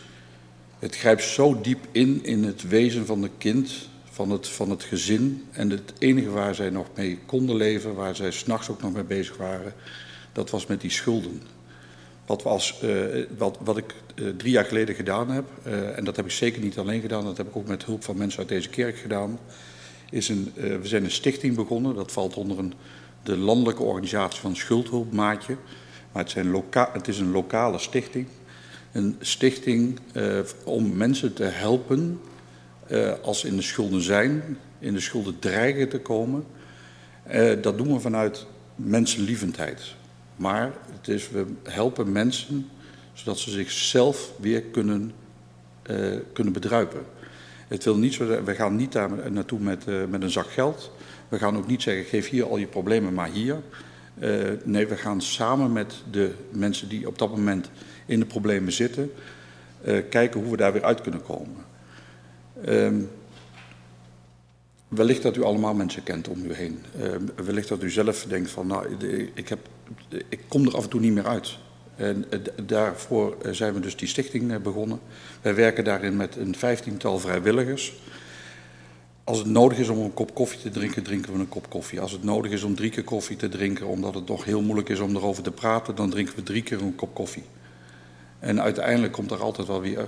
het 0.79 0.95
grijpt 0.95 1.23
zo 1.23 1.61
diep 1.61 1.87
in 1.91 2.23
in 2.23 2.43
het 2.43 2.67
wezen 2.67 3.05
van 3.05 3.21
het 3.21 3.31
kind, 3.37 3.89
van 4.09 4.31
het, 4.31 4.47
van 4.47 4.69
het 4.69 4.83
gezin. 4.83 5.45
En 5.51 5.69
het 5.69 5.93
enige 5.97 6.29
waar 6.29 6.55
zij 6.55 6.69
nog 6.69 6.87
mee 6.95 7.19
konden 7.25 7.55
leven, 7.55 7.95
waar 7.95 8.15
zij 8.15 8.31
s'nachts 8.31 8.69
ook 8.69 8.81
nog 8.81 8.93
mee 8.93 9.03
bezig 9.03 9.37
waren, 9.37 9.73
dat 10.31 10.49
was 10.49 10.65
met 10.65 10.81
die 10.81 10.91
schulden. 10.91 11.41
Wat, 12.27 12.43
uh, 12.83 13.25
wat, 13.37 13.57
wat 13.63 13.77
ik 13.77 13.95
uh, 14.15 14.29
drie 14.37 14.51
jaar 14.51 14.65
geleden 14.65 14.95
gedaan 14.95 15.29
heb, 15.29 15.45
uh, 15.67 15.97
en 15.97 16.03
dat 16.03 16.15
heb 16.15 16.25
ik 16.25 16.31
zeker 16.31 16.61
niet 16.61 16.77
alleen 16.77 17.01
gedaan, 17.01 17.23
dat 17.23 17.37
heb 17.37 17.47
ik 17.47 17.55
ook 17.55 17.67
met 17.67 17.85
hulp 17.85 18.03
van 18.03 18.17
mensen 18.17 18.39
uit 18.39 18.49
deze 18.49 18.69
kerk 18.69 18.97
gedaan, 18.97 19.39
is 20.09 20.29
een, 20.29 20.51
we 20.55 20.87
zijn 20.87 21.03
een 21.03 21.11
stichting 21.11 21.55
begonnen. 21.55 21.95
Dat 21.95 22.11
valt 22.11 22.35
onder 22.35 22.59
een, 22.59 22.73
de 23.23 23.37
landelijke 23.37 23.83
organisatie 23.83 24.39
van 24.39 24.55
Schuldhulpmaatje. 24.55 25.57
Maar 26.11 26.23
het, 26.23 26.31
zijn 26.31 26.49
loka 26.49 26.89
het 26.93 27.07
is 27.07 27.19
een 27.19 27.31
lokale 27.31 27.79
stichting. 27.79 28.27
Een 28.91 29.15
stichting 29.19 29.99
om 30.63 30.97
mensen 30.97 31.33
te 31.33 31.43
helpen 31.43 32.19
als 33.21 33.39
ze 33.39 33.47
in 33.47 33.55
de 33.55 33.61
schulden 33.61 34.01
zijn, 34.01 34.57
in 34.79 34.93
de 34.93 34.99
schulden 34.99 35.39
dreigen 35.39 35.89
te 35.89 35.99
komen. 35.99 36.45
dat 37.61 37.77
doen 37.77 37.93
we 37.93 37.99
vanuit 37.99 38.45
mensenlievendheid. 38.75 39.95
Maar 40.37 40.73
het 40.91 41.07
is, 41.07 41.29
we 41.29 41.45
helpen 41.63 42.11
mensen 42.11 42.69
zodat 43.13 43.39
ze 43.39 43.51
zichzelf 43.51 44.31
weer 44.39 44.61
kunnen, 44.61 45.11
uh, 45.91 46.15
kunnen 46.33 46.53
bedruipen. 46.53 47.01
Het 47.67 47.83
wil 47.83 47.97
niet 47.97 48.13
zo, 48.13 48.43
we 48.43 48.55
gaan 48.55 48.75
niet 48.75 48.91
daar 48.91 49.31
naartoe 49.31 49.59
met, 49.59 49.83
uh, 49.87 50.05
met 50.05 50.21
een 50.21 50.29
zak 50.29 50.49
geld. 50.49 50.91
We 51.29 51.37
gaan 51.37 51.57
ook 51.57 51.67
niet 51.67 51.81
zeggen, 51.81 52.05
geef 52.05 52.29
hier 52.29 52.45
al 52.45 52.57
je 52.57 52.67
problemen 52.67 53.13
maar 53.13 53.29
hier. 53.29 53.61
Uh, 54.19 54.51
nee, 54.63 54.87
we 54.87 54.97
gaan 54.97 55.21
samen 55.21 55.71
met 55.71 55.93
de 56.11 56.33
mensen 56.49 56.89
die 56.89 57.07
op 57.07 57.17
dat 57.17 57.29
moment 57.29 57.69
in 58.05 58.19
de 58.19 58.25
problemen 58.25 58.71
zitten... 58.71 59.11
kijken 60.09 60.41
hoe 60.41 60.51
we 60.51 60.57
daar 60.57 60.73
weer 60.73 60.83
uit 60.83 61.01
kunnen 61.01 61.23
komen. 61.23 61.65
Um, 62.67 63.09
wellicht 64.87 65.21
dat 65.21 65.37
u 65.37 65.43
allemaal 65.43 65.73
mensen 65.73 66.03
kent 66.03 66.27
om 66.27 66.45
u 66.45 66.53
heen. 66.53 66.79
Uh, 66.99 67.09
wellicht 67.45 67.67
dat 67.67 67.83
u 67.83 67.89
zelf 67.89 68.25
denkt 68.27 68.49
van, 68.49 68.67
nou, 68.67 68.95
ik, 69.33 69.49
heb, 69.49 69.59
ik 70.29 70.39
kom 70.47 70.65
er 70.65 70.75
af 70.75 70.83
en 70.83 70.89
toe 70.89 70.99
niet 70.99 71.13
meer 71.13 71.27
uit. 71.27 71.57
En 71.95 72.25
uh, 72.29 72.39
daarvoor 72.65 73.37
zijn 73.51 73.73
we 73.73 73.79
dus 73.79 73.95
die 73.95 74.07
stichting 74.07 74.51
uh, 74.51 74.57
begonnen. 74.57 74.99
Wij 75.41 75.55
werken 75.55 75.83
daarin 75.83 76.15
met 76.15 76.35
een 76.35 76.55
vijftiental 76.55 77.19
vrijwilligers. 77.19 77.93
Als 79.23 79.37
het 79.37 79.47
nodig 79.47 79.77
is 79.77 79.89
om 79.89 79.97
een 79.97 80.13
kop 80.13 80.33
koffie 80.33 80.59
te 80.59 80.69
drinken, 80.69 81.03
drinken 81.03 81.33
we 81.33 81.39
een 81.39 81.49
kop 81.49 81.69
koffie. 81.69 82.01
Als 82.01 82.11
het 82.11 82.23
nodig 82.23 82.51
is 82.51 82.63
om 82.63 82.75
drie 82.75 82.89
keer 82.89 83.03
koffie 83.03 83.35
te 83.35 83.49
drinken, 83.49 83.87
omdat 83.87 84.13
het 84.13 84.25
toch 84.25 84.43
heel 84.43 84.61
moeilijk 84.61 84.89
is 84.89 84.99
om 84.99 85.15
erover 85.15 85.43
te 85.43 85.51
praten, 85.51 85.95
dan 85.95 86.09
drinken 86.09 86.35
we 86.35 86.43
drie 86.43 86.63
keer 86.63 86.81
een 86.81 86.95
kop 86.95 87.13
koffie. 87.13 87.43
En 88.39 88.61
uiteindelijk 88.61 89.13
komt 89.13 89.31
er 89.31 89.41
altijd 89.41 89.67
wel 89.67 89.81
weer 89.81 90.07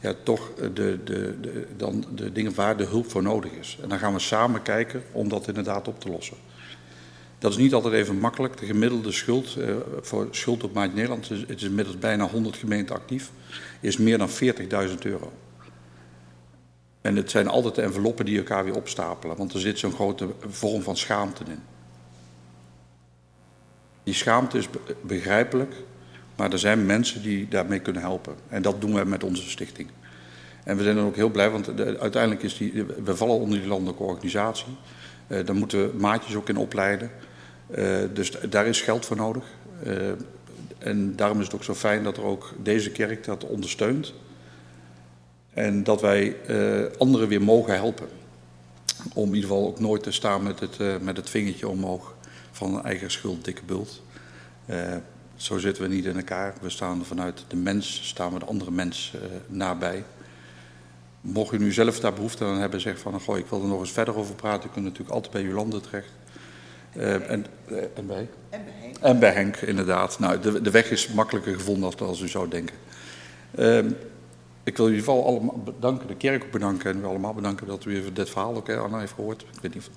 ja, 0.00 0.14
toch 0.22 0.50
de, 0.54 0.72
de, 1.04 1.34
de, 1.40 1.66
dan 1.76 2.04
de 2.14 2.32
dingen 2.32 2.54
waar 2.54 2.76
de 2.76 2.84
hulp 2.84 3.10
voor 3.10 3.22
nodig 3.22 3.52
is. 3.52 3.78
En 3.82 3.88
dan 3.88 3.98
gaan 3.98 4.12
we 4.12 4.18
samen 4.18 4.62
kijken 4.62 5.02
om 5.12 5.28
dat 5.28 5.48
inderdaad 5.48 5.88
op 5.88 6.00
te 6.00 6.10
lossen. 6.10 6.36
Dat 7.40 7.50
is 7.50 7.56
niet 7.56 7.74
altijd 7.74 7.94
even 7.94 8.18
makkelijk. 8.18 8.56
De 8.56 8.66
gemiddelde 8.66 9.12
schuld 9.12 9.56
uh, 9.58 9.74
voor 10.00 10.28
schuld 10.30 10.64
op 10.64 10.72
maat 10.72 10.94
Nederland, 10.94 11.28
het 11.28 11.48
is 11.48 11.62
inmiddels 11.62 11.98
bijna 11.98 12.28
100 12.28 12.56
gemeenten 12.56 12.94
actief, 12.94 13.30
is 13.80 13.96
meer 13.96 14.18
dan 14.18 14.28
40.000 14.28 14.98
euro. 14.98 15.32
En 17.00 17.16
het 17.16 17.30
zijn 17.30 17.48
altijd 17.48 17.74
de 17.74 17.82
enveloppen 17.82 18.24
die 18.24 18.38
elkaar 18.38 18.64
weer 18.64 18.76
opstapelen, 18.76 19.36
want 19.36 19.52
er 19.52 19.60
zit 19.60 19.78
zo'n 19.78 19.92
grote 19.92 20.28
vorm 20.48 20.82
van 20.82 20.96
schaamte 20.96 21.44
in. 21.46 21.58
Die 24.02 24.14
schaamte 24.14 24.58
is 24.58 24.68
begrijpelijk, 25.00 25.74
maar 26.36 26.52
er 26.52 26.58
zijn 26.58 26.86
mensen 26.86 27.22
die 27.22 27.48
daarmee 27.48 27.80
kunnen 27.80 28.02
helpen. 28.02 28.34
En 28.48 28.62
dat 28.62 28.80
doen 28.80 28.94
we 28.94 29.04
met 29.04 29.24
onze 29.24 29.50
stichting. 29.50 29.88
En 30.64 30.76
we 30.76 30.82
zijn 30.82 30.96
dan 30.96 31.06
ook 31.06 31.16
heel 31.16 31.30
blij, 31.30 31.50
want 31.50 31.76
de, 31.76 31.98
uiteindelijk 31.98 32.42
is 32.42 32.56
die, 32.56 32.84
we 33.04 33.16
vallen 33.16 33.38
onder 33.38 33.58
die 33.58 33.68
landelijke 33.68 34.02
organisatie. 34.02 34.76
Uh, 35.28 35.46
daar 35.46 35.56
moeten 35.56 35.90
we 35.90 35.98
maatjes 35.98 36.34
ook 36.34 36.48
in 36.48 36.56
opleiden. 36.56 37.10
Uh, 37.78 37.98
dus 38.12 38.30
daar 38.30 38.66
is 38.66 38.80
geld 38.80 39.06
voor 39.06 39.16
nodig. 39.16 39.44
Uh, 39.86 40.10
en 40.78 41.16
daarom 41.16 41.38
is 41.38 41.44
het 41.44 41.54
ook 41.54 41.64
zo 41.64 41.74
fijn 41.74 42.04
dat 42.04 42.16
er 42.16 42.22
ook 42.22 42.54
deze 42.62 42.90
kerk 42.90 43.24
dat 43.24 43.44
ondersteunt. 43.44 44.14
En 45.50 45.84
dat 45.84 46.00
wij 46.00 46.36
anderen 46.98 47.28
weer 47.28 47.42
mogen 47.42 47.74
helpen. 47.74 48.08
Om 49.14 49.28
in 49.28 49.34
ieder 49.34 49.50
geval 49.50 49.66
ook 49.66 49.80
nooit 49.80 50.02
te 50.02 50.10
staan 50.10 50.42
met 50.42 50.60
het, 50.60 51.02
met 51.02 51.16
het 51.16 51.30
vingertje 51.30 51.68
omhoog 51.68 52.14
van 52.50 52.84
eigen 52.84 53.10
schuld, 53.10 53.44
dikke 53.44 53.64
bult. 53.64 54.02
Zo 55.36 55.58
zitten 55.58 55.82
we 55.82 55.88
niet 55.88 56.04
in 56.04 56.16
elkaar. 56.16 56.54
We 56.60 56.70
staan 56.70 57.04
vanuit 57.04 57.44
de 57.48 57.56
mens, 57.56 58.08
staan 58.08 58.32
we 58.32 58.38
de 58.38 58.44
andere 58.44 58.70
mens 58.70 59.12
uh, 59.14 59.20
nabij. 59.46 60.04
Mocht 61.20 61.52
u 61.52 61.58
nu 61.58 61.72
zelf 61.72 62.00
daar 62.00 62.12
behoefte 62.12 62.44
aan 62.44 62.60
hebben, 62.60 62.80
zeg 62.80 62.98
van, 62.98 63.20
goh, 63.20 63.38
ik 63.38 63.46
wil 63.46 63.62
er 63.62 63.68
nog 63.68 63.80
eens 63.80 63.92
verder 63.92 64.16
over 64.16 64.34
praten. 64.34 64.70
U 64.76 64.80
natuurlijk 64.80 65.10
altijd 65.10 65.32
bij 65.32 65.42
Jolande 65.42 65.80
terecht. 65.80 66.12
Uh, 66.96 67.30
en, 67.30 67.46
uh, 67.68 67.82
en, 67.94 68.06
bij? 68.06 68.28
En 68.50 68.64
bij 68.64 68.74
Henk. 68.80 68.96
En 68.98 69.18
bij 69.18 69.32
Henk, 69.32 69.56
inderdaad. 69.56 70.18
Nou, 70.18 70.40
de, 70.40 70.62
de 70.62 70.70
weg 70.70 70.90
is 70.90 71.08
makkelijker 71.08 71.54
gevonden 71.54 71.96
dan 71.96 72.08
als 72.08 72.20
u 72.20 72.28
zou 72.28 72.48
denken. 72.48 72.76
Ehm, 73.54 73.90
ik 74.62 74.76
wil 74.76 74.86
in 74.86 74.94
ieder 74.94 75.06
geval 75.08 75.26
allemaal 75.26 75.58
bedanken, 75.58 76.06
de 76.06 76.16
kerk 76.16 76.44
ook 76.44 76.50
bedanken 76.50 76.90
en 76.90 77.00
u 77.00 77.04
allemaal 77.04 77.34
bedanken 77.34 77.66
dat 77.66 77.84
u 77.84 77.96
even 77.96 78.14
dit 78.14 78.30
verhaal 78.30 78.54
ook 78.54 78.70
aan 78.70 78.98
heeft 78.98 79.12
gehoord. 79.12 79.42
Ik 79.42 79.60
weet 79.60 79.74
niet, 79.74 79.90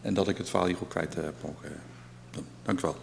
en 0.00 0.14
dat 0.14 0.28
ik 0.28 0.38
het 0.38 0.50
verhaal 0.50 0.66
hier 0.66 0.76
ook 0.82 0.88
kwijt 0.88 1.14
heb 1.14 1.34
mogen. 1.42 1.68
Dank 2.62 2.78
u 2.78 2.82
wel. 2.82 2.96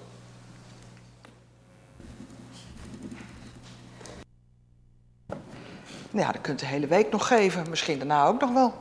Ja, 6.12 6.32
dat 6.32 6.42
kunt 6.42 6.60
de 6.60 6.66
hele 6.66 6.88
week 6.88 7.12
nog 7.12 7.28
geven. 7.28 7.70
Misschien 7.70 7.98
daarna 7.98 8.26
ook 8.26 8.42
nog 8.42 8.54
wel. 8.54 8.74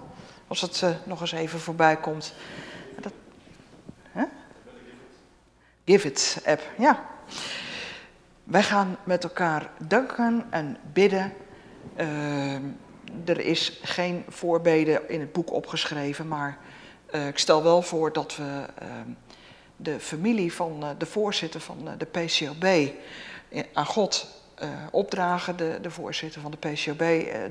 Als 0.47 0.61
het 0.61 0.83
eh, 0.83 0.91
nog 1.05 1.21
eens 1.21 1.33
even 1.33 1.61
voorbij 1.61 1.97
komt. 1.97 2.35
Dat, 3.01 3.13
hè? 4.03 4.25
Give 5.87 6.09
it 6.09 6.43
app, 6.47 6.63
ja. 6.79 7.05
Wij 8.45 8.63
gaan 8.63 8.97
met 9.05 9.25
elkaar 9.25 9.71
danken 9.79 10.47
en 10.51 10.77
bidden. 10.93 11.33
Uh, 11.97 12.55
er 13.25 13.41
is 13.41 13.79
geen 13.83 14.25
voorbeden 14.29 15.09
in 15.09 15.21
het 15.21 15.33
boek 15.33 15.53
opgeschreven, 15.53 16.29
maar 16.29 16.59
uh, 17.15 17.27
ik 17.27 17.39
stel 17.39 17.63
wel 17.63 17.83
voor 17.83 18.13
dat 18.13 18.37
we 18.37 18.43
uh, 18.83 18.89
de 19.77 20.01
familie 20.01 20.53
van 20.53 20.83
uh, 20.83 20.89
de 20.99 21.07
voorzitter 21.07 21.61
van 21.61 21.89
de 21.99 22.07
PCOB 22.07 22.93
aan 23.73 23.87
God 23.87 24.43
opdragen. 24.91 25.57
De, 25.57 25.79
de, 25.83 25.91
voorzitter 25.91 26.41
van 26.41 26.51
de 26.51 26.57
PCOB, 26.57 27.03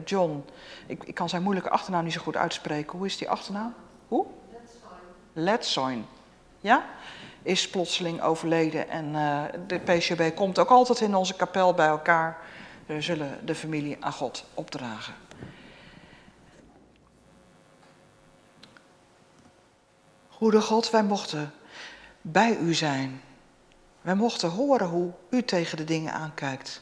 John. 0.06 0.46
Ik, 0.88 1.04
ik, 1.04 1.16
kan 1.16 1.30
zijn 1.30 1.44
moeilijke 1.44 1.70
achternaam 1.70 2.04
niet 2.04 2.14
zo 2.14 2.22
goed 2.22 2.38
uitspreken. 2.38 2.98
Hoe 2.98 3.06
is 3.06 3.18
die 3.18 3.30
achternaam? 3.30 3.74
Hoe? 4.08 4.26
Letzoin. 5.34 6.06
Ja? 6.60 6.86
Is 7.46 7.70
plotseling 7.70 8.22
overleden 8.22 8.90
en 8.90 9.12
de 9.68 9.80
PCOB 9.80 10.36
komt 10.36 10.60
ook 10.60 10.70
altijd 10.70 11.00
in 11.00 11.16
onze 11.16 11.36
kapel 11.36 11.74
bij 11.74 11.88
elkaar. 11.88 12.38
We 12.86 13.02
zullen 13.02 13.46
de 13.46 13.56
familie 13.56 13.98
aan 14.00 14.14
God 14.14 14.46
opdragen. 14.54 15.14
Goede 20.30 20.62
God, 20.62 20.90
wij 20.90 21.04
mochten 21.04 21.54
bij 22.22 22.58
u 22.58 22.74
zijn. 22.74 23.22
Wij 24.02 24.16
mochten 24.16 24.50
horen 24.50 24.88
hoe 24.88 25.12
u 25.30 25.44
tegen 25.44 25.78
de 25.78 25.84
dingen 25.84 26.14
aankijkt. 26.14 26.82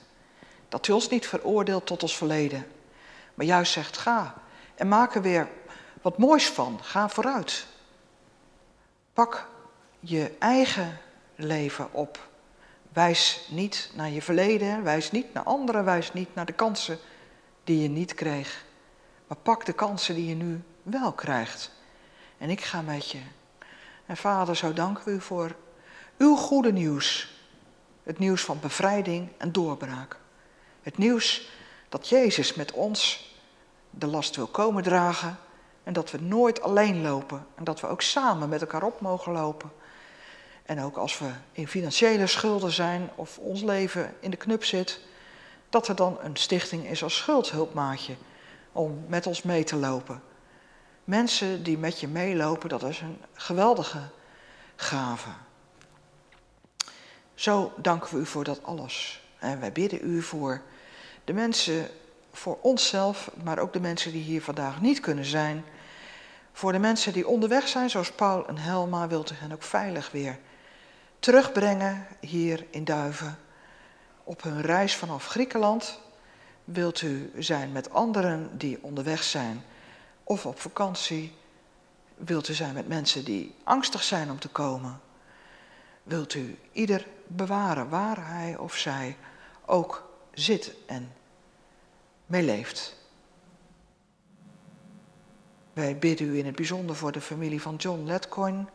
Dat 0.69 0.87
u 0.87 0.91
ons 0.91 1.09
niet 1.09 1.27
veroordeelt 1.27 1.85
tot 1.85 2.01
ons 2.01 2.17
verleden, 2.17 2.67
maar 3.33 3.45
juist 3.45 3.71
zegt: 3.71 3.97
ga 3.97 4.33
en 4.75 4.87
maak 4.87 5.15
er 5.15 5.21
weer 5.21 5.49
wat 6.01 6.17
moois 6.17 6.49
van. 6.49 6.79
Ga 6.81 7.09
vooruit. 7.09 7.65
Pak 9.13 9.47
je 10.05 10.31
eigen 10.39 10.97
leven 11.35 11.93
op. 11.93 12.27
Wijs 12.93 13.47
niet 13.51 13.91
naar 13.95 14.09
je 14.09 14.21
verleden, 14.21 14.83
wijs 14.83 15.11
niet 15.11 15.33
naar 15.33 15.43
anderen, 15.43 15.85
wijs 15.85 16.13
niet 16.13 16.35
naar 16.35 16.45
de 16.45 16.53
kansen 16.53 16.97
die 17.63 17.81
je 17.81 17.87
niet 17.87 18.13
kreeg. 18.13 18.65
Maar 19.27 19.37
pak 19.37 19.65
de 19.65 19.73
kansen 19.73 20.15
die 20.15 20.27
je 20.27 20.35
nu 20.35 20.63
wel 20.83 21.11
krijgt. 21.11 21.71
En 22.37 22.49
ik 22.49 22.61
ga 22.61 22.81
met 22.81 23.11
je 23.11 23.19
en 24.05 24.17
vader, 24.17 24.55
zo 24.55 24.73
danken 24.73 25.05
we 25.05 25.11
u 25.11 25.21
voor 25.21 25.55
uw 26.17 26.35
goede 26.35 26.71
nieuws. 26.71 27.37
Het 28.03 28.19
nieuws 28.19 28.41
van 28.41 28.59
bevrijding 28.59 29.29
en 29.37 29.51
doorbraak. 29.51 30.17
Het 30.81 30.97
nieuws 30.97 31.49
dat 31.89 32.09
Jezus 32.09 32.53
met 32.53 32.71
ons 32.71 33.31
de 33.89 34.07
last 34.07 34.35
wil 34.35 34.47
komen 34.47 34.83
dragen 34.83 35.37
en 35.83 35.93
dat 35.93 36.11
we 36.11 36.21
nooit 36.21 36.61
alleen 36.61 37.01
lopen 37.01 37.47
en 37.55 37.63
dat 37.63 37.79
we 37.79 37.87
ook 37.87 38.01
samen 38.01 38.49
met 38.49 38.61
elkaar 38.61 38.83
op 38.83 39.01
mogen 39.01 39.31
lopen. 39.31 39.71
En 40.63 40.81
ook 40.81 40.97
als 40.97 41.19
we 41.19 41.29
in 41.51 41.67
financiële 41.67 42.27
schulden 42.27 42.71
zijn 42.71 43.09
of 43.15 43.37
ons 43.37 43.61
leven 43.61 44.13
in 44.19 44.31
de 44.31 44.37
knup 44.37 44.63
zit, 44.63 44.99
dat 45.69 45.87
er 45.87 45.95
dan 45.95 46.17
een 46.21 46.35
stichting 46.35 46.89
is 46.89 47.03
als 47.03 47.17
schuldhulpmaatje 47.17 48.15
om 48.71 49.05
met 49.07 49.27
ons 49.27 49.41
mee 49.41 49.63
te 49.63 49.75
lopen. 49.75 50.21
Mensen 51.03 51.63
die 51.63 51.77
met 51.77 51.99
je 51.99 52.07
meelopen, 52.07 52.69
dat 52.69 52.83
is 52.83 52.99
een 52.99 53.21
geweldige 53.33 54.01
gave. 54.75 55.29
Zo 57.33 57.73
danken 57.77 58.15
we 58.15 58.21
u 58.21 58.25
voor 58.25 58.43
dat 58.43 58.63
alles. 58.63 59.23
En 59.39 59.59
wij 59.59 59.71
bidden 59.71 59.99
u 60.01 60.21
voor 60.21 60.61
de 61.23 61.33
mensen, 61.33 61.87
voor 62.31 62.57
onszelf, 62.61 63.31
maar 63.43 63.59
ook 63.59 63.73
de 63.73 63.79
mensen 63.79 64.11
die 64.11 64.23
hier 64.23 64.41
vandaag 64.41 64.81
niet 64.81 64.99
kunnen 64.99 65.25
zijn. 65.25 65.65
Voor 66.51 66.71
de 66.71 66.79
mensen 66.79 67.13
die 67.13 67.27
onderweg 67.27 67.67
zijn, 67.67 67.89
zoals 67.89 68.11
Paul 68.11 68.47
en 68.47 68.57
Helma, 68.57 69.07
wilt 69.07 69.31
u 69.31 69.35
hen 69.35 69.51
ook 69.51 69.63
veilig 69.63 70.11
weer 70.11 70.39
terugbrengen 71.23 72.07
hier 72.19 72.65
in 72.69 72.83
Duiven. 72.83 73.37
Op 74.23 74.43
hun 74.43 74.61
reis 74.61 74.95
vanaf 74.95 75.25
Griekenland 75.25 75.99
wilt 76.63 77.01
u 77.01 77.31
zijn 77.37 77.71
met 77.71 77.89
anderen 77.89 78.57
die 78.57 78.77
onderweg 78.81 79.23
zijn 79.23 79.63
of 80.23 80.45
op 80.45 80.59
vakantie. 80.59 81.35
Wilt 82.15 82.47
u 82.47 82.53
zijn 82.53 82.73
met 82.73 82.87
mensen 82.87 83.25
die 83.25 83.55
angstig 83.63 84.03
zijn 84.03 84.31
om 84.31 84.39
te 84.39 84.49
komen? 84.49 84.99
Wilt 86.03 86.33
u 86.33 86.57
ieder 86.71 87.07
bewaren 87.27 87.89
waar 87.89 88.27
hij 88.27 88.57
of 88.57 88.75
zij 88.75 89.17
ook 89.65 90.09
zit 90.33 90.75
en 90.85 91.13
meeleeft? 92.25 92.95
Wij 95.73 95.97
bidden 95.97 96.27
u 96.27 96.37
in 96.37 96.45
het 96.45 96.55
bijzonder 96.55 96.95
voor 96.95 97.11
de 97.11 97.21
familie 97.21 97.61
van 97.61 97.75
John 97.75 98.03
Letcoin. 98.05 98.69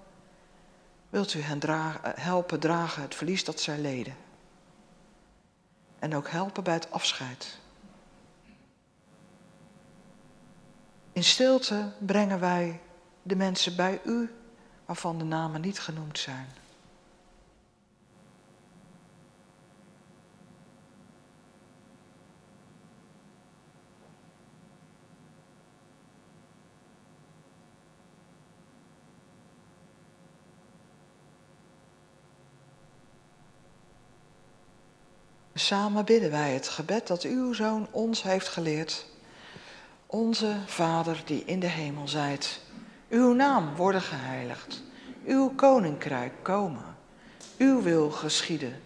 Wilt 1.11 1.35
u 1.35 1.41
hen 1.41 1.59
dragen, 1.59 2.13
helpen 2.21 2.61
dragen 2.61 3.03
het 3.03 3.15
verlies 3.15 3.45
dat 3.45 3.61
zij 3.61 3.79
leden? 3.79 4.17
En 5.99 6.15
ook 6.15 6.29
helpen 6.29 6.65
bij 6.65 6.75
het 6.75 6.91
afscheid. 6.91 7.59
In 11.13 11.25
stilte 11.25 11.93
brengen 11.99 12.41
wij 12.41 12.81
de 13.23 13.37
mensen 13.37 13.77
bij 13.77 14.01
u 14.05 14.35
waarvan 14.87 15.19
de 15.19 15.25
namen 15.25 15.61
niet 15.61 15.81
genoemd 15.81 16.19
zijn. 16.19 16.49
Samen 35.59 36.05
bidden 36.05 36.31
wij 36.31 36.53
het 36.53 36.69
gebed 36.69 37.07
dat 37.07 37.23
uw 37.23 37.53
zoon 37.53 37.89
ons 37.91 38.23
heeft 38.23 38.49
geleerd. 38.49 39.07
Onze 40.07 40.57
Vader 40.67 41.23
die 41.25 41.45
in 41.45 41.61
de 41.61 41.67
hemel 41.67 42.09
zijt, 42.09 42.61
uw 43.09 43.33
naam 43.33 43.75
worden 43.77 44.01
geheiligd, 44.01 44.83
uw 45.27 45.51
koninkrijk 45.55 46.33
komen, 46.43 46.97
uw 47.57 47.83
wil 47.83 48.11
geschieden, 48.11 48.81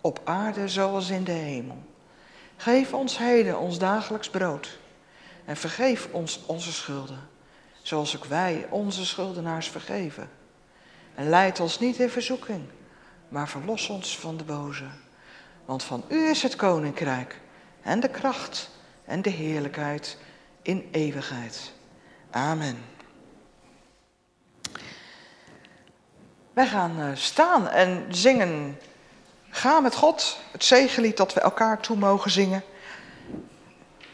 op 0.00 0.20
aarde 0.24 0.68
zoals 0.68 1.10
in 1.10 1.24
de 1.24 1.32
hemel. 1.32 1.78
Geef 2.56 2.92
ons 2.92 3.18
heden 3.18 3.58
ons 3.58 3.78
dagelijks 3.78 4.30
brood 4.30 4.78
en 5.44 5.56
vergeef 5.56 6.08
ons 6.10 6.40
onze 6.46 6.72
schulden, 6.72 7.28
zoals 7.82 8.16
ook 8.16 8.24
wij 8.24 8.66
onze 8.70 9.06
schuldenaars 9.06 9.68
vergeven. 9.68 10.30
En 11.14 11.28
leid 11.28 11.60
ons 11.60 11.78
niet 11.78 11.98
in 11.98 12.10
verzoeking, 12.10 12.64
maar 13.28 13.48
verlos 13.48 13.88
ons 13.88 14.18
van 14.18 14.36
de 14.36 14.44
boze. 14.44 15.03
Want 15.64 15.82
van 15.82 16.04
u 16.08 16.28
is 16.28 16.42
het 16.42 16.56
koninkrijk 16.56 17.40
en 17.82 18.00
de 18.00 18.08
kracht 18.08 18.70
en 19.04 19.22
de 19.22 19.30
heerlijkheid 19.30 20.16
in 20.62 20.88
eeuwigheid. 20.92 21.72
Amen. 22.30 22.78
Wij 26.52 26.66
gaan 26.66 27.00
eh, 27.00 27.08
staan 27.14 27.68
en 27.68 28.06
zingen. 28.08 28.78
Ga 29.48 29.80
met 29.80 29.94
God, 29.94 30.38
het 30.52 30.64
zegenlied 30.64 31.16
dat 31.16 31.34
we 31.34 31.40
elkaar 31.40 31.80
toe 31.80 31.96
mogen 31.96 32.30
zingen. 32.30 32.62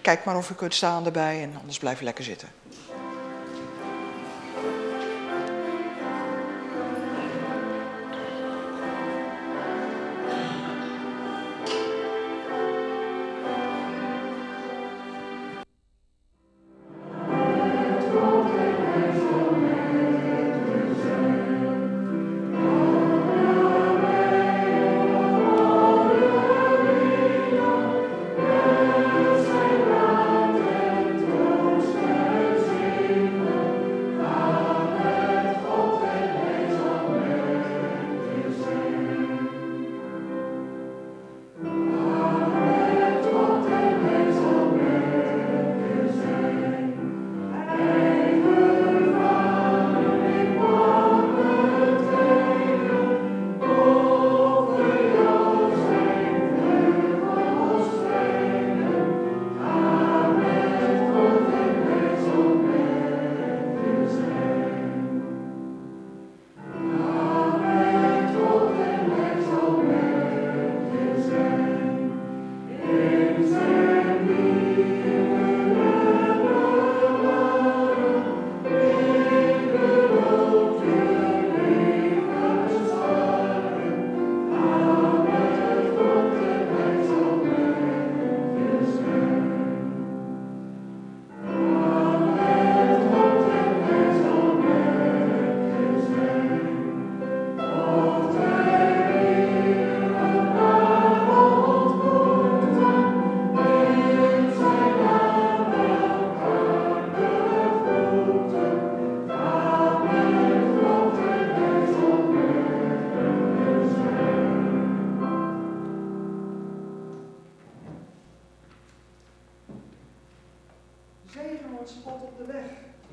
Kijk 0.00 0.24
maar 0.24 0.36
of 0.36 0.50
u 0.50 0.54
kunt 0.54 0.74
staan 0.74 1.04
erbij 1.04 1.42
en 1.42 1.56
anders 1.60 1.78
blijf 1.78 2.00
lekker 2.00 2.24
zitten. 2.24 2.59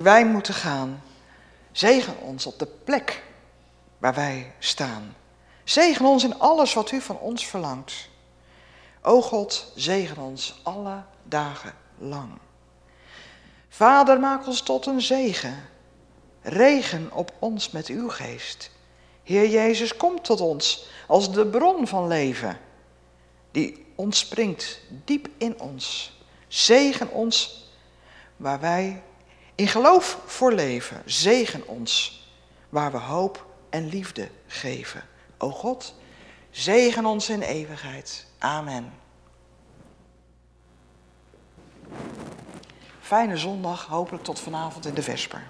Wij 0.08 0.26
moeten 0.26 0.54
gaan. 0.54 1.04
Zegen 1.72 2.18
ons 2.20 2.46
op 2.46 2.60
de 2.60 2.66
plek 2.66 3.24
waar 3.98 4.14
wij 4.14 4.54
staan. 4.60 5.16
Zegen 5.64 6.06
ons 6.06 6.24
in 6.24 6.40
alles 6.40 6.74
wat 6.74 6.92
u 6.92 7.02
van 7.02 7.18
ons 7.20 7.48
verlangt. 7.48 8.10
O 9.02 9.22
God, 9.22 9.72
zegen 9.76 10.18
ons 10.18 10.60
alle 10.64 11.04
dagen 11.24 11.74
lang. 11.98 12.32
Vader, 13.70 14.20
maak 14.20 14.48
ons 14.48 14.62
tot 14.62 14.86
een 14.86 15.02
zegen. 15.02 15.70
Regen 16.42 17.12
op 17.14 17.32
ons 17.40 17.72
met 17.72 17.88
uw 17.88 18.10
geest. 18.10 18.72
Heer 19.24 19.50
Jezus, 19.50 19.98
kom 19.98 20.22
tot 20.22 20.42
ons 20.42 20.90
als 21.08 21.32
de 21.32 21.48
bron 21.48 21.88
van 21.88 22.08
leven, 22.08 22.60
die 23.52 23.86
ontspringt 23.96 24.80
diep 25.06 25.28
in 25.38 25.60
ons. 25.60 26.18
Zegen 26.48 27.12
ons 27.12 27.66
waar 28.38 28.60
wij 28.60 29.04
in 29.58 29.68
geloof 29.68 30.20
voor 30.26 30.54
leven. 30.54 31.02
Zegen 31.06 31.68
ons 31.68 32.22
waar 32.70 32.92
we 32.92 32.98
hoop 32.98 33.46
en 33.70 33.90
liefde 33.90 34.30
geven. 34.48 35.04
O 35.38 35.50
God, 35.50 35.96
zegen 36.50 37.06
ons 37.06 37.30
in 37.30 37.42
eeuwigheid. 37.42 38.26
Amen. 38.38 38.94
Fijne 43.00 43.38
zondag, 43.38 43.86
hopelijk 43.86 44.24
tot 44.24 44.40
vanavond 44.40 44.86
in 44.86 44.94
de 44.94 45.04
Vesper. 45.04 45.48